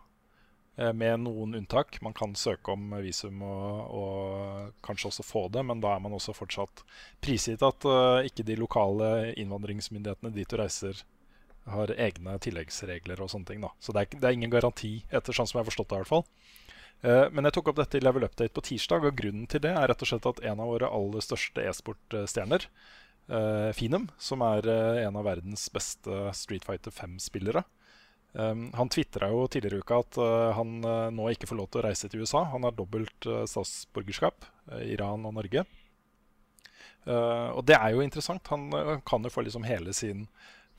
uh, 0.76 0.92
Med 0.92 1.22
noen 1.24 1.56
unntak. 1.62 1.96
Man 2.04 2.12
kan 2.12 2.36
søke 2.36 2.74
om 2.76 2.92
visum 3.00 3.40
og, 3.40 3.94
og 3.96 4.84
kanskje 4.84 5.08
også 5.08 5.24
få 5.24 5.46
det, 5.48 5.64
men 5.64 5.80
da 5.80 5.94
er 5.94 6.04
man 6.04 6.18
også 6.18 6.36
fortsatt 6.36 6.84
prisgitt 7.24 7.64
at 7.64 7.88
uh, 7.88 8.20
ikke 8.28 8.44
de 8.44 8.60
lokale 8.60 9.10
innvandringsmyndighetene 9.40 10.34
dit 10.36 10.50
du 10.50 10.60
reiser, 10.60 11.00
har 11.68 11.92
egne 11.96 12.36
tilleggsregler 12.42 13.20
og 13.20 13.30
sånne 13.32 13.50
ting. 13.50 13.60
da. 13.64 13.72
Så 13.80 13.92
det 13.92 14.02
er, 14.02 14.20
det 14.20 14.28
er 14.28 14.36
ingen 14.36 14.52
garanti, 14.52 15.00
etter 15.10 15.36
sånn 15.36 15.48
som 15.48 15.58
jeg 15.58 15.64
har 15.64 15.70
forstått 15.70 15.90
det. 15.90 15.98
i 15.98 16.02
hvert 16.04 16.14
fall. 16.14 16.26
Eh, 17.02 17.26
men 17.32 17.48
jeg 17.48 17.56
tok 17.56 17.72
opp 17.72 17.80
dette 17.80 17.98
i 17.98 18.04
Level 18.04 18.26
Update 18.26 18.54
på 18.56 18.64
tirsdag, 18.64 19.06
og 19.08 19.18
grunnen 19.18 19.48
til 19.50 19.62
det 19.64 19.72
er 19.72 19.90
rett 19.90 20.04
og 20.04 20.10
slett 20.10 20.28
at 20.28 20.42
en 20.44 20.62
av 20.62 20.72
våre 20.72 20.90
aller 20.92 21.24
største 21.24 21.64
e-sportstjerner, 21.64 22.66
eh, 23.30 23.70
Finum, 23.76 24.08
som 24.18 24.44
er 24.44 24.68
eh, 24.68 25.02
en 25.06 25.20
av 25.20 25.28
verdens 25.28 25.68
beste 25.72 26.22
Street 26.36 26.66
Fighter 26.66 26.94
5-spillere, 26.94 27.64
um, 28.32 28.68
han 28.76 28.92
tvitra 28.92 29.30
jo 29.32 29.46
tidligere 29.50 29.80
i 29.80 29.84
uka 29.84 30.00
at 30.04 30.20
eh, 30.20 30.50
han 30.58 30.80
eh, 30.84 31.10
nå 31.16 31.30
ikke 31.32 31.48
får 31.50 31.60
lov 31.60 31.70
til 31.70 31.82
å 31.82 31.86
reise 31.88 32.10
til 32.10 32.24
USA. 32.24 32.44
Han 32.52 32.68
har 32.68 32.76
dobbelt 32.76 33.26
eh, 33.26 33.46
statsborgerskap, 33.48 34.44
eh, 34.72 34.90
Iran 34.94 35.24
og 35.26 35.38
Norge. 35.40 35.64
Eh, 37.08 37.48
og 37.56 37.64
det 37.68 37.78
er 37.78 37.94
jo 37.94 38.04
interessant. 38.04 38.52
Han 38.52 38.68
eh, 38.76 38.98
kan 39.06 39.24
jo 39.24 39.32
få 39.32 39.44
liksom 39.46 39.64
hele 39.68 39.94
sin 39.96 40.26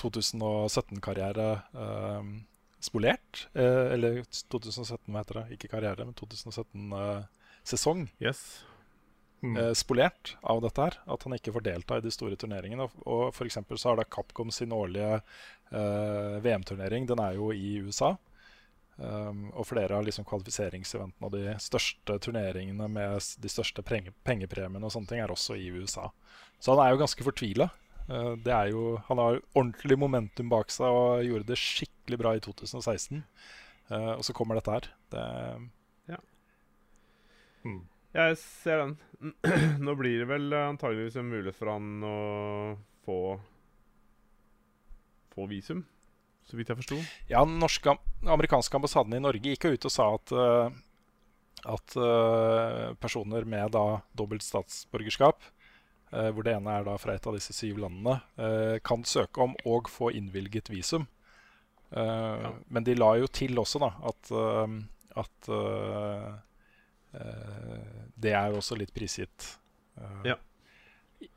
2017-karriere 0.02 1.48
eh, 1.86 2.34
spolert. 2.82 3.46
Eh, 3.54 3.94
eller 3.96 4.24
2017, 4.26 5.06
hva 5.08 5.22
heter 5.22 5.42
det? 5.42 5.46
Ikke 5.58 5.72
karriere, 5.72 6.06
men 6.06 6.18
2017-sesong. 6.18 8.08
Yes. 8.24 8.44
Mm. 9.42 9.58
eh, 9.58 9.74
spolert 9.74 10.36
av 10.42 10.62
dette 10.62 10.82
her. 10.82 10.98
At 11.06 11.24
han 11.26 11.38
ikke 11.38 11.54
får 11.56 11.66
delta 11.66 11.98
i 11.98 12.06
de 12.06 12.14
store 12.14 12.38
turneringene. 12.40 12.88
Og, 12.88 13.06
og 13.06 13.24
for 13.38 13.50
eksempel 13.50 13.80
så 13.82 13.92
har 13.92 14.02
da 14.02 14.10
Capcom 14.10 14.52
sin 14.54 14.74
årlige 14.76 15.22
eh, 15.22 16.36
VM-turnering. 16.44 17.08
Den 17.10 17.24
er 17.24 17.38
jo 17.40 17.52
i 17.54 17.80
USA. 17.86 18.16
Um, 19.02 19.48
og 19.58 19.66
flere 19.66 19.96
av 19.98 20.04
liksom 20.06 20.26
kvalifiseringseventene 20.30 21.26
og 21.26 21.32
de 21.34 21.54
største 21.64 22.20
turneringene 22.22 22.86
med 22.92 23.24
de 23.42 23.50
største 23.50 23.82
penge 23.82 24.12
pengepremiene 24.28 24.84
og 24.86 24.94
sånne 24.94 25.10
ting 25.10 25.22
er 25.24 25.32
også 25.34 25.56
i 25.58 25.72
USA. 25.74 26.12
Så 26.62 26.76
han 26.76 26.84
er 26.84 26.92
jo 26.94 27.00
ganske 27.00 27.26
fortvila. 27.26 27.72
Uh, 28.12 28.34
det 28.44 28.52
er 28.52 28.72
jo, 28.74 28.98
han 29.08 29.22
har 29.24 29.40
ordentlig 29.56 29.96
momentum 30.00 30.52
bak 30.52 30.74
seg 30.74 30.92
og 30.92 31.24
gjorde 31.24 31.48
det 31.54 31.60
skikkelig 31.62 32.20
bra 32.20 32.36
i 32.36 32.44
2016. 32.44 33.24
Uh, 33.92 34.14
og 34.18 34.26
så 34.28 34.36
kommer 34.36 34.60
dette 34.60 34.76
her. 34.76 34.92
Det, 35.12 35.24
Mm. 37.66 37.82
Jeg 38.16 38.38
ser 38.42 38.84
den. 38.84 38.98
Nå 39.86 39.96
blir 40.00 40.22
det 40.24 40.28
vel 40.30 40.52
eh, 40.52 40.68
antageligvis 40.74 41.18
en 41.22 41.32
mulighet 41.32 41.58
for 41.58 41.72
han 41.72 42.04
å 42.04 42.18
få 43.06 43.22
Få 45.32 45.46
visum, 45.48 45.86
så 46.44 46.58
vidt 46.60 46.68
jeg 46.68 46.76
forsto. 46.82 46.98
Ja, 47.30 47.46
den 47.48 47.56
norske, 47.62 47.94
amerikanske 48.28 48.76
ambassaden 48.76 49.14
i 49.16 49.22
Norge 49.24 49.54
gikk 49.54 49.64
jo 49.64 49.78
ut 49.78 49.86
og 49.88 49.94
sa 49.94 50.08
at, 50.18 50.34
uh, 50.36 50.74
at 51.72 51.96
uh, 51.96 52.92
personer 53.00 53.48
med 53.48 53.72
da 53.72 54.02
dobbelt 54.12 54.44
statsborgerskap, 54.44 55.40
eh, 55.40 55.61
hvor 56.36 56.44
det 56.44 56.54
ene 56.58 56.74
er 56.80 56.84
da 56.88 56.98
fra 57.00 57.14
et 57.16 57.28
av 57.28 57.34
disse 57.38 57.54
syv 57.56 57.78
landene, 57.84 58.18
eh, 58.38 58.78
kan 58.84 59.04
søke 59.08 59.42
om 59.46 59.54
og 59.66 59.88
få 59.90 60.10
innvilget 60.18 60.70
visum. 60.74 61.08
Eh, 61.92 62.50
Men 62.70 62.84
de 62.88 62.96
la 62.96 63.14
jo 63.20 63.28
til 63.28 63.56
også 63.60 63.80
da 63.84 63.92
at, 64.12 64.32
eh, 64.32 64.78
at 65.24 65.50
eh, 65.50 66.30
eh, 67.14 68.06
det 68.22 68.34
er 68.38 68.56
også 68.56 68.78
litt 68.80 68.94
prisgitt 68.96 69.58
eh, 69.98 70.22
Ja. 70.32 70.36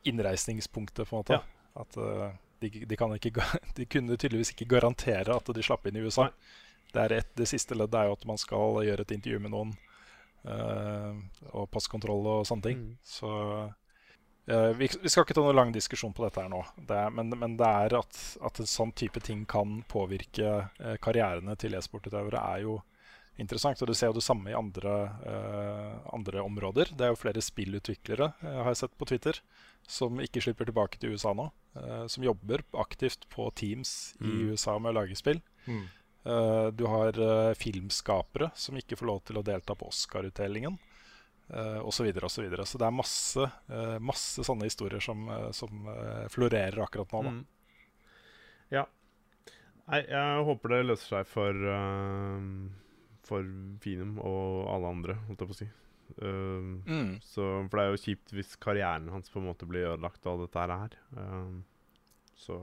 innreisningspunktet, 0.05 1.09
på 1.09 1.17
en 1.17 1.23
måte. 1.23 1.33
Ja. 1.41 1.81
At 1.83 1.97
eh, 1.97 2.31
de, 2.61 2.71
de, 2.87 2.97
kan 2.97 3.15
ikke, 3.17 3.33
de 3.77 3.87
kunne 3.87 4.17
tydeligvis 4.17 4.55
ikke 4.55 4.69
garantere 4.77 5.35
at 5.37 5.51
de 5.55 5.63
slapp 5.65 5.87
inn 5.91 5.99
i 5.99 6.05
USA. 6.07 6.29
Det, 6.95 7.01
er 7.03 7.17
et, 7.19 7.33
det 7.37 7.49
siste 7.51 7.75
leddet 7.75 7.99
er 7.99 8.07
jo 8.11 8.15
at 8.19 8.27
man 8.31 8.39
skal 8.39 8.79
gjøre 8.87 9.03
et 9.07 9.15
intervju 9.17 9.41
med 9.43 9.55
noen. 9.55 9.75
eh, 10.45 11.15
og 11.57 11.71
passkontroll 11.73 12.27
og 12.39 12.47
sånne 12.49 12.63
ting. 12.69 12.79
Mm. 12.85 12.97
Så 13.03 13.31
eh, 13.65 13.73
vi, 14.77 14.89
vi 15.03 15.09
skal 15.09 15.25
ikke 15.25 15.35
ta 15.39 15.41
noen 15.45 15.57
lang 15.57 15.71
diskusjon 15.73 16.13
på 16.13 16.25
dette 16.27 16.43
her 16.43 16.51
nå. 16.53 16.61
Det 16.77 16.99
men, 17.17 17.31
men 17.41 17.55
det 17.57 17.65
er 17.69 17.95
at, 17.97 18.19
at 18.45 18.61
en 18.61 18.69
sånn 18.69 18.93
type 18.93 19.21
ting 19.25 19.47
kan 19.49 19.79
påvirke 19.89 20.51
eh, 20.81 20.97
karrierene 21.01 21.57
til 21.57 21.75
e-sportutøvere, 21.79 22.43
er 22.55 22.67
jo 22.67 22.75
interessant. 23.41 23.81
Og 23.83 23.89
du 23.89 23.95
ser 23.97 24.13
jo 24.13 24.19
det 24.19 24.27
samme 24.27 24.53
i 24.53 24.55
andre, 24.59 24.93
eh, 25.27 25.95
andre 26.15 26.45
områder. 26.45 26.93
Det 26.95 27.07
er 27.09 27.15
jo 27.15 27.23
flere 27.23 27.41
spillutviklere, 27.43 28.29
eh, 28.45 28.59
har 28.61 28.69
jeg 28.75 28.83
sett 28.85 28.99
på 29.01 29.09
Twitter, 29.09 29.41
som 29.89 30.21
ikke 30.23 30.41
slipper 30.45 30.69
tilbake 30.69 31.01
til 31.01 31.17
USA 31.17 31.33
nå. 31.35 31.49
eh, 31.75 32.05
som 32.07 32.23
jobber 32.23 32.63
aktivt 32.79 33.25
på 33.33 33.49
Teams 33.59 34.15
i 34.21 34.29
Mm. 34.29 34.53
USA 34.53 34.77
med 34.79 34.93
å 34.93 35.01
lage 35.01 35.17
spill. 35.19 35.41
Mm. 35.67 35.87
Eh, 36.25 36.71
du 36.71 36.85
har 36.87 37.09
eh, 37.19 37.55
filmskapere 37.59 38.53
som 38.55 38.77
ikke 38.79 38.97
får 38.97 39.07
lov 39.09 39.25
til 39.25 39.37
å 39.41 39.43
delta 39.45 39.75
på 39.75 39.89
Oscar-utdelingen. 39.91 40.79
Uh, 41.45 41.81
og 41.85 41.93
så, 41.93 42.07
videre, 42.07 42.25
og 42.25 42.33
så, 42.33 42.41
videre. 42.41 42.65
så 42.65 42.79
det 42.81 42.87
er 42.87 42.95
masse, 42.97 43.47
uh, 43.69 43.97
masse 44.01 44.45
sånne 44.47 44.65
historier 44.65 45.03
som, 45.05 45.27
uh, 45.29 45.51
som 45.53 45.91
florerer 46.33 46.81
akkurat 46.81 47.13
nå. 47.13 47.21
Mm. 47.29 47.43
Ja. 48.73 48.87
Nei, 49.85 50.01
jeg 50.09 50.47
håper 50.49 50.73
det 50.73 50.85
løser 50.87 51.19
seg 51.19 51.27
for 51.29 51.67
For 53.29 53.49
Finum 53.85 54.15
og 54.25 54.71
alle 54.73 54.93
andre, 54.97 55.19
holdt 55.29 55.45
jeg 55.45 55.51
på 55.51 55.57
å 55.57 55.59
si. 55.59 55.69
Mm. 56.15 57.17
så, 57.25 57.45
for 57.69 57.77
det 57.77 57.85
er 57.85 57.93
jo 57.93 58.01
kjipt 58.01 58.33
hvis 58.37 58.57
karrieren 58.61 59.09
hans 59.13 59.31
på 59.33 59.41
en 59.41 59.49
måte 59.49 59.69
blir 59.69 59.91
ødelagt 59.91 60.25
av 60.29 60.41
dette 60.41 60.65
her. 60.69 60.97
Så 62.37 62.57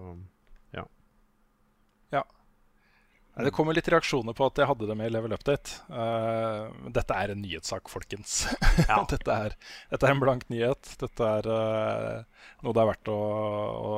Det 3.31 3.53
kommer 3.55 3.73
litt 3.73 3.87
reaksjoner 3.87 4.35
på 4.35 4.43
at 4.49 4.59
jeg 4.59 4.67
hadde 4.67 4.87
det 4.89 4.95
med 4.99 5.07
i 5.07 5.13
Level 5.13 5.33
Update. 5.35 5.77
Uh, 5.87 6.67
dette 6.91 7.15
er 7.15 7.31
en 7.31 7.39
nyhetssak, 7.41 7.87
folkens. 7.89 8.43
Ja. 8.89 8.99
dette, 9.13 9.31
er, 9.31 9.55
dette 9.93 10.07
er 10.07 10.13
en 10.13 10.21
blank 10.21 10.43
nyhet. 10.51 10.91
Dette 10.99 11.29
er 11.39 11.47
uh, 11.47 12.47
noe 12.65 12.75
det 12.75 12.83
er 12.83 12.89
verdt 12.91 13.11
å, 13.13 13.17
å 13.17 13.93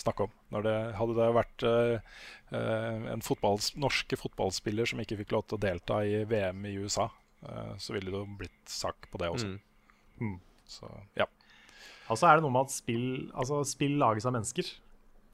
snakke 0.00 0.26
om. 0.26 0.36
Når 0.54 0.66
det, 0.66 0.76
hadde 0.96 1.18
det 1.18 1.28
vært 1.36 1.66
uh, 1.68 2.22
en 2.50 3.24
fotballs, 3.24 3.72
norske 3.78 4.18
fotballspiller 4.18 4.88
som 4.88 5.00
ikke 5.02 5.20
fikk 5.22 5.34
lov 5.36 5.46
til 5.46 5.58
å 5.58 5.62
delta 5.62 6.00
i 6.06 6.24
VM 6.28 6.64
i 6.66 6.76
USA, 6.82 7.06
eh, 7.46 7.74
så 7.78 7.94
ville 7.94 8.10
det 8.10 8.18
jo 8.18 8.38
blitt 8.40 8.62
sak 8.70 9.06
på 9.10 9.20
det 9.22 9.30
også. 9.30 9.52
mm. 9.54 9.60
Mm. 10.20 10.38
Så 10.70 10.90
ja. 11.16 11.26
Altså 12.10 12.26
er 12.26 12.38
det 12.38 12.44
noe 12.44 12.54
med 12.54 12.66
at 12.66 12.74
spill, 12.74 13.06
altså 13.38 13.62
spill 13.66 13.94
lages 14.02 14.26
av 14.26 14.34
mennesker. 14.34 14.66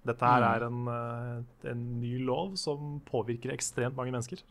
Dette 0.06 0.28
her 0.30 0.40
Mm. 0.42 0.48
er 0.54 0.66
en, 0.66 0.88
eh, 0.88 1.70
en 1.72 2.00
ny 2.00 2.18
lov 2.24 2.56
som 2.56 3.00
påvirker 3.06 3.52
ekstremt 3.52 3.96
mange 3.96 4.12
mennesker. 4.14 4.42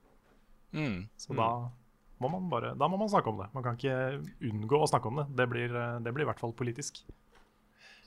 Mm. 0.73 1.07
Så 1.17 1.35
da, 1.35 1.69
må 2.19 2.29
man 2.31 2.49
bare, 2.49 2.73
da 2.75 2.87
må 2.87 2.97
man 2.99 3.09
snakke 3.09 3.31
om 3.31 3.37
det. 3.39 3.47
Man 3.53 3.63
kan 3.63 3.77
ikke 3.77 4.23
unngå 4.41 4.81
å 4.81 4.89
snakke 4.89 5.07
om 5.07 5.15
det. 5.21 5.27
Det 5.35 5.47
blir, 5.49 5.75
eh, 5.75 5.99
det 5.99 6.13
blir 6.13 6.25
i 6.25 6.29
hvert 6.29 6.39
fall 6.39 6.53
politisk. 6.53 7.03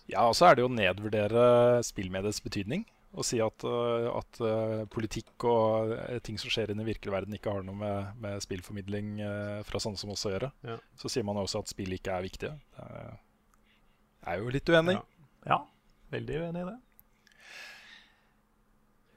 Ja, 0.08 0.26
og 0.28 0.34
så 0.34 0.48
er 0.48 0.54
det 0.56 0.62
jo 0.64 0.68
å 0.68 0.76
nedvurdere 0.76 1.82
spillmediets 1.84 2.40
betydning. 2.40 2.84
Og 3.16 3.24
si 3.24 3.38
at, 3.40 3.64
øh, 3.64 4.08
at 4.18 4.88
politikk 4.90 5.44
og 5.48 6.22
ting 6.22 6.36
som 6.36 6.50
skjer 6.50 6.70
i 6.70 6.74
den 6.74 6.84
virkelige 6.84 7.12
verden, 7.12 7.32
ikke 7.34 7.50
har 7.52 7.62
noe 7.62 7.74
med, 7.74 8.16
med 8.20 8.40
spillformidling 8.44 9.16
fra 9.64 9.78
sånne 9.80 9.96
som 9.96 10.10
oss 10.10 10.26
å 10.28 10.32
gjøre. 10.38 10.52
Ja. 10.62 10.76
Så 10.94 11.08
sier 11.08 11.24
man 11.24 11.36
også 11.36 11.60
at 11.60 11.68
spill 11.68 11.88
ikke 11.96 12.12
er 12.12 12.22
viktige. 12.22 12.52
Jeg 12.76 14.34
er 14.36 14.42
jo 14.42 14.50
litt 14.52 14.68
uenig. 14.68 14.98
Ja. 14.98 15.02
Ja, 15.46 15.58
veldig 16.12 16.36
uenig 16.42 16.60
i 16.60 16.68
det. 16.68 16.76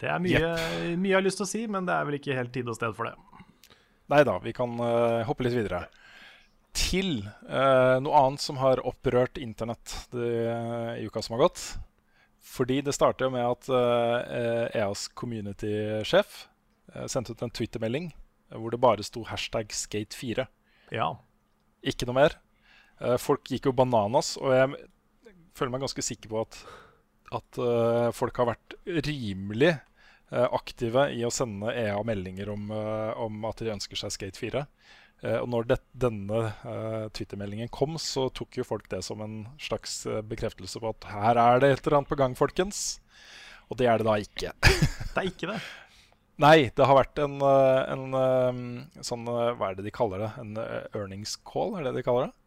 Det 0.01 0.09
er 0.09 0.21
mye, 0.21 0.51
mye 0.97 1.11
jeg 1.11 1.17
har 1.19 1.25
lyst 1.25 1.41
til 1.41 1.45
å 1.45 1.51
si, 1.51 1.63
men 1.69 1.85
det 1.85 1.93
er 1.93 2.07
vel 2.07 2.17
ikke 2.17 2.37
helt 2.37 2.53
tid 2.55 2.69
og 2.71 2.77
sted 2.77 2.95
for 2.97 3.09
det. 3.09 3.15
Nei 4.11 4.23
da, 4.27 4.35
vi 4.43 4.53
kan 4.55 4.73
uh, 4.81 5.21
hoppe 5.27 5.45
litt 5.45 5.55
videre. 5.55 5.85
Til 6.75 7.21
uh, 7.47 7.99
noe 8.01 8.23
annet 8.25 8.43
som 8.43 8.59
har 8.61 8.81
opprørt 8.87 9.39
internett 9.41 9.93
det, 10.15 10.31
i 10.97 11.05
uka 11.07 11.23
som 11.23 11.37
har 11.37 11.45
gått. 11.45 11.63
Fordi 12.51 12.79
det 12.81 12.95
starter 12.97 13.27
jo 13.27 13.33
med 13.35 13.45
at 13.45 13.67
eh, 13.69 14.79
EAs 14.81 15.03
community-sjef 15.13 16.39
sendte 17.05 17.35
ut 17.35 17.43
en 17.45 17.53
Twitter-melding 17.53 18.07
hvor 18.57 18.73
det 18.73 18.79
bare 18.81 19.05
sto 19.05 19.21
hashtag 19.29 19.69
skate4. 19.77 20.47
Ja. 20.91 21.11
Ikke 21.85 22.07
noe 22.09 22.17
mer. 22.17 22.35
Folk 23.21 23.45
gikk 23.53 23.69
jo 23.69 23.75
bananas, 23.77 24.33
og 24.41 24.55
jeg 24.57 24.73
føler 25.53 25.75
meg 25.75 25.85
ganske 25.85 26.05
sikker 26.05 26.33
på 26.33 26.41
at, 26.41 26.57
at 27.37 27.61
uh, 27.61 28.09
folk 28.17 28.41
har 28.41 28.49
vært 28.55 28.75
rimelig 29.05 29.75
aktive 30.31 31.09
i 31.11 31.25
å 31.27 31.31
sende 31.33 31.73
EA 31.75 31.97
meldinger 32.07 32.49
om, 32.53 32.69
eh, 32.71 33.11
om 33.19 33.45
at 33.49 33.59
de 33.63 33.73
ønsker 33.73 33.99
seg 33.99 34.13
Skate 34.15 34.39
4. 34.39 34.65
Eh, 35.21 35.37
og 35.37 35.49
når 35.53 35.67
det, 35.69 35.77
denne 36.01 36.39
uh, 36.63 37.05
Twitter-meldingen 37.13 37.69
kom, 37.73 37.99
så 38.01 38.29
tok 38.33 38.57
jo 38.61 38.65
folk 38.65 38.87
det 38.89 39.03
som 39.05 39.21
en 39.21 39.43
slags 39.61 39.99
eh, 40.09 40.23
bekreftelse 40.25 40.81
på 40.81 40.93
at 40.95 41.09
her 41.11 41.37
er 41.37 41.61
det 41.61 41.69
et 41.75 41.85
eller 41.85 41.99
annet 41.99 42.09
på 42.09 42.17
gang, 42.17 42.37
folkens. 42.37 42.99
Og 43.69 43.77
det 43.79 43.87
er 43.87 44.01
det 44.01 44.07
da 44.07 44.17
ikke. 44.19 44.55
Det 44.61 45.21
er 45.21 45.29
ikke 45.29 45.51
det. 45.53 45.59
Nei, 46.41 46.71
det 46.73 46.87
har 46.89 46.97
vært 46.97 47.21
en, 47.21 47.37
eh, 47.45 47.81
en 47.93 48.17
eh, 48.17 49.01
sånn 49.05 49.27
eh, 49.29 49.51
Hva 49.59 49.69
er 49.69 49.77
det 49.77 49.85
de 49.85 49.93
kaller 49.93 50.25
det? 50.25 50.31
En 50.41 50.55
eh, 50.57 50.87
earnings 50.97 51.35
call, 51.45 51.75
er 51.77 51.85
det 51.85 51.99
de 51.99 52.05
kaller 52.07 52.29
det? 52.29 52.37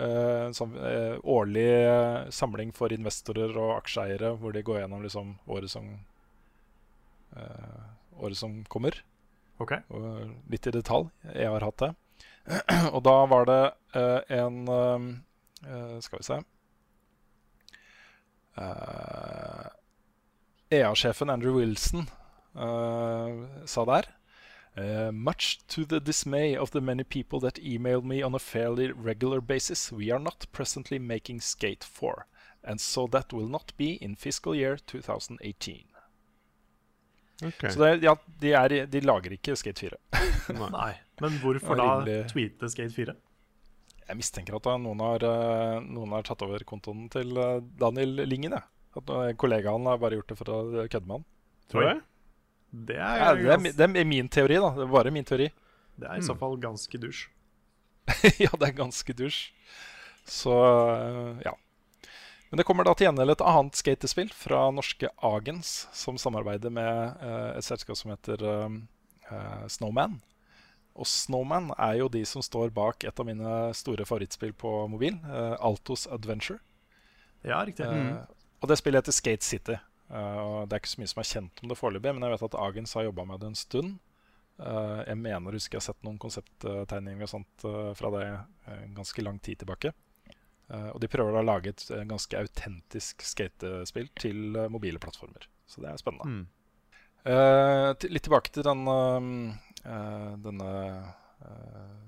Eh, 0.00 0.46
En 0.46 0.56
sånn 0.56 0.72
eh, 0.78 1.18
årlig 1.28 1.66
eh, 1.68 2.30
samling 2.32 2.72
for 2.72 2.94
investorer 2.96 3.52
og 3.60 3.74
aksjeeiere, 3.76 4.32
hvor 4.40 4.56
de 4.56 4.64
går 4.64 4.80
gjennom 4.80 5.04
liksom 5.04 5.34
året 5.52 5.72
som 5.72 5.90
eh, 5.92 5.98
Året 8.20 8.36
som 8.36 8.64
kommer, 8.68 8.96
Ok. 9.60 9.72
og 9.88 10.30
litt 10.50 10.66
i 10.66 10.72
detalj. 10.74 11.10
Jeg 11.34 11.48
har 11.48 11.64
hatt 11.64 11.82
det. 11.82 11.90
og 12.94 13.02
da 13.06 13.16
var 13.30 13.46
det 13.46 13.60
eh, 13.94 14.38
en 14.40 14.56
eh, 14.68 15.98
Skal 16.02 16.18
vi 16.18 16.26
se 16.26 16.38
Eh, 18.60 19.66
EA-sjefen 20.70 21.30
Andrew 21.30 21.54
Wilson 21.56 22.08
eh, 22.56 23.64
sa 23.64 23.84
der 23.84 24.16
Uh, 24.76 25.10
much 25.10 25.58
to 25.66 25.84
the 25.84 25.98
dismay 25.98 26.56
of 26.56 26.70
the 26.70 26.80
many 26.80 27.02
people 27.02 27.40
that 27.40 27.58
emailed 27.58 28.04
me 28.04 28.22
on 28.22 28.36
a 28.36 28.38
fairly 28.38 28.92
regular 28.92 29.40
basis, 29.40 29.90
we 29.90 30.12
are 30.12 30.20
not 30.20 30.46
presently 30.52 30.96
making 30.96 31.40
Skate 31.40 31.82
4, 31.82 32.24
and 32.62 32.80
so 32.80 33.08
that 33.08 33.32
will 33.32 33.48
not 33.48 33.72
be 33.76 33.94
in 33.94 34.14
fiscal 34.14 34.54
year 34.54 34.76
2018. 34.76 35.89
Ok. 37.46 37.64
Så 37.72 37.80
det, 37.80 38.02
ja, 38.04 38.14
de, 38.42 38.52
er, 38.52 38.74
de 38.90 39.00
lager 39.00 39.32
ikke 39.36 39.56
Skate 39.56 39.86
4. 39.86 39.98
Nei. 40.74 40.92
Men 41.20 41.38
hvorfor 41.42 41.76
da 41.78 41.86
rimelig- 42.00 42.28
tweete 42.32 42.68
Skate 42.72 42.92
4? 42.96 43.14
Jeg 44.10 44.18
mistenker 44.18 44.56
at 44.58 44.64
da 44.66 44.74
noen 44.82 45.00
har, 45.04 45.22
eh, 45.22 45.76
noen 45.86 46.10
har 46.16 46.24
tatt 46.26 46.42
over 46.42 46.64
kontoen 46.66 47.04
til 47.12 47.36
eh, 47.38 47.60
Daniel 47.78 48.24
Lingen. 48.26 48.56
Ja. 48.58 48.64
At 48.98 49.10
eh, 49.14 49.32
kollegaen 49.38 49.86
har 49.86 50.00
bare 50.02 50.18
gjort 50.18 50.32
det 50.32 50.38
for 50.40 50.50
å 50.50 50.60
kødde 50.90 51.06
med 51.06 51.20
han. 51.20 51.26
Tror 51.70 51.84
jeg. 51.86 52.00
Det 52.90 52.96
er, 52.98 53.20
Ja, 53.22 53.28
det, 53.38 53.52
er, 53.54 53.76
det 53.78 53.86
er 54.02 54.08
min 54.08 54.28
teori, 54.30 54.58
da. 54.62 54.72
Det 54.74 54.86
er 54.88 54.90
bare 54.96 55.12
min 55.14 55.24
teori. 55.26 55.46
det 56.00 56.08
er 56.10 56.18
i 56.18 56.26
så 56.26 56.34
fall 56.38 56.56
ganske 56.62 56.98
dusj. 57.02 57.28
ja, 58.42 58.50
det 58.58 58.66
er 58.68 58.74
ganske 58.78 59.14
dusj. 59.14 59.40
Så 60.26 60.54
ja. 61.44 61.54
Men 62.50 62.58
det 62.58 62.66
kommer 62.66 62.86
da 62.86 62.96
til 62.98 63.06
gjengjeld 63.06 63.34
et 63.36 63.44
annet 63.46 63.78
skatespill 63.78 64.32
fra 64.34 64.64
norske 64.74 65.10
Agens, 65.22 65.86
som 65.94 66.18
samarbeider 66.18 66.72
med 66.74 67.20
øh, 67.22 67.52
et 67.54 67.66
selskap 67.66 67.98
som 67.98 68.10
heter 68.10 68.42
øh, 68.42 68.80
øh, 69.30 69.68
Snowman. 69.70 70.18
Og 70.98 71.06
Snowman 71.06 71.70
er 71.78 72.00
jo 72.00 72.08
de 72.10 72.24
som 72.26 72.42
står 72.42 72.72
bak 72.74 73.06
et 73.06 73.22
av 73.22 73.28
mine 73.28 73.70
store 73.78 74.04
favorittspill 74.04 74.52
på 74.52 74.72
mobil, 74.90 75.20
øh, 75.30 75.54
Altos 75.62 76.08
Adventure. 76.10 76.58
Ja, 77.44 77.62
riktig. 77.64 77.86
Mm. 77.86 78.18
og 78.60 78.68
det 78.68 78.76
spillet 78.78 79.00
heter 79.00 79.16
Skate 79.16 79.46
City. 79.46 79.78
Eh, 80.10 80.38
og 80.42 80.66
det 80.68 80.74
er 80.74 80.82
ikke 80.82 80.94
så 80.96 81.00
mye 81.00 81.10
som 81.12 81.22
er 81.22 81.30
kjent 81.30 81.62
om 81.62 81.70
det 81.70 81.78
foreløpig, 81.78 82.14
men 82.16 82.26
jeg 82.26 82.34
vet 82.34 82.46
at 82.48 82.60
Agens 82.66 82.94
har 82.98 83.06
jobba 83.06 83.26
med 83.28 83.42
det 83.42 83.50
en 83.52 83.58
stund. 83.58 83.98
Eh, 84.58 85.00
jeg 85.06 85.18
mener 85.22 85.56
husker 85.56 85.78
jeg 85.78 85.84
har 85.84 85.92
sett 85.92 86.06
noen 86.06 86.18
konsepttegninger 86.20 87.26
og 87.26 87.32
sånt 87.36 87.66
eh, 87.68 87.92
fra 87.98 88.10
det 88.16 88.24
en 88.74 88.96
ganske 88.98 89.24
lang 89.24 89.38
tid 89.38 89.62
tilbake. 89.62 89.94
Eh, 90.70 90.88
og 90.94 91.00
de 91.02 91.10
prøver 91.10 91.34
da 91.34 91.42
å 91.42 91.48
lage 91.48 91.72
et 91.72 91.86
ganske 92.08 92.38
autentisk 92.38 93.24
skatespill 93.26 94.10
til 94.20 94.58
uh, 94.58 94.68
mobile 94.72 95.02
plattformer. 95.02 95.48
Så 95.70 95.82
det 95.82 95.90
er 95.90 96.02
spennende. 96.02 96.40
Mm. 96.40 96.98
Eh, 97.30 98.10
litt 98.10 98.24
tilbake 98.26 98.52
til 98.54 98.64
den, 98.64 98.86
denne 100.40 100.70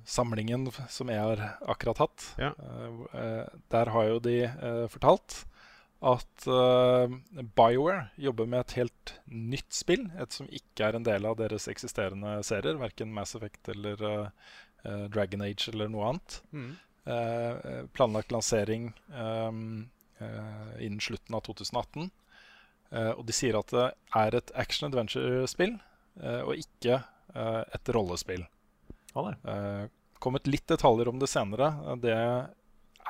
samlingen 0.09 0.65
som 0.91 1.11
jeg 1.13 1.21
har 1.21 1.43
akkurat 1.71 2.01
hatt. 2.01 2.25
Ja. 2.41 2.51
Der 3.73 3.91
har 3.95 4.09
jo 4.09 4.23
de 4.25 4.37
fortalt 4.91 5.37
at 6.03 6.49
BioWare 7.55 8.09
jobber 8.25 8.49
med 8.49 8.65
et 8.65 8.77
helt 8.81 9.15
nytt 9.29 9.69
spill. 9.77 10.09
Et 10.17 10.33
som 10.35 10.49
ikke 10.49 10.89
er 10.89 10.99
en 10.99 11.07
del 11.07 11.29
av 11.29 11.37
deres 11.39 11.69
eksisterende 11.71 12.39
serier. 12.49 12.81
Verken 12.81 13.13
Mass 13.15 13.37
Effect 13.39 13.69
eller 13.77 14.01
Dragon 15.13 15.45
Age 15.47 15.71
eller 15.71 15.93
noe 15.93 16.09
annet. 16.11 16.41
Mm. 16.57 16.73
Eh, 17.03 17.83
planlagt 17.93 18.31
lansering 18.31 18.93
eh, 19.11 19.49
eh, 20.23 20.85
innen 20.87 21.01
slutten 21.03 21.35
av 21.35 21.43
2018. 21.49 22.11
Eh, 22.93 23.11
og 23.17 23.25
de 23.27 23.35
sier 23.35 23.59
at 23.59 23.73
det 23.75 23.89
er 24.21 24.37
et 24.39 24.53
action 24.55 24.87
adventure-spill, 24.91 25.75
eh, 26.23 26.41
og 26.45 26.61
ikke 26.63 27.01
eh, 27.35 27.63
et 27.75 27.93
rollespill. 27.97 28.45
Eh, 29.17 29.85
kommet 30.23 30.47
litt 30.47 30.69
detaljer 30.71 31.11
om 31.11 31.19
det 31.19 31.31
senere. 31.33 31.73
Eh, 31.91 31.97
Det 32.07 32.17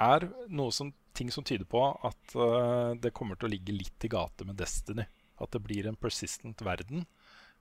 er 0.01 0.29
noe 0.49 0.73
som, 0.73 0.95
ting 1.13 1.29
som 1.31 1.45
tyder 1.45 1.69
på 1.69 1.83
at 2.09 2.33
eh, 2.35 2.95
det 3.03 3.13
kommer 3.13 3.37
til 3.37 3.51
å 3.51 3.53
ligge 3.53 3.77
litt 3.77 4.07
i 4.07 4.09
gate 4.09 4.49
med 4.49 4.57
Destiny. 4.57 5.05
At 5.43 5.53
det 5.53 5.61
blir 5.67 5.87
en 5.91 5.99
persistent 6.01 6.63
verden 6.65 7.05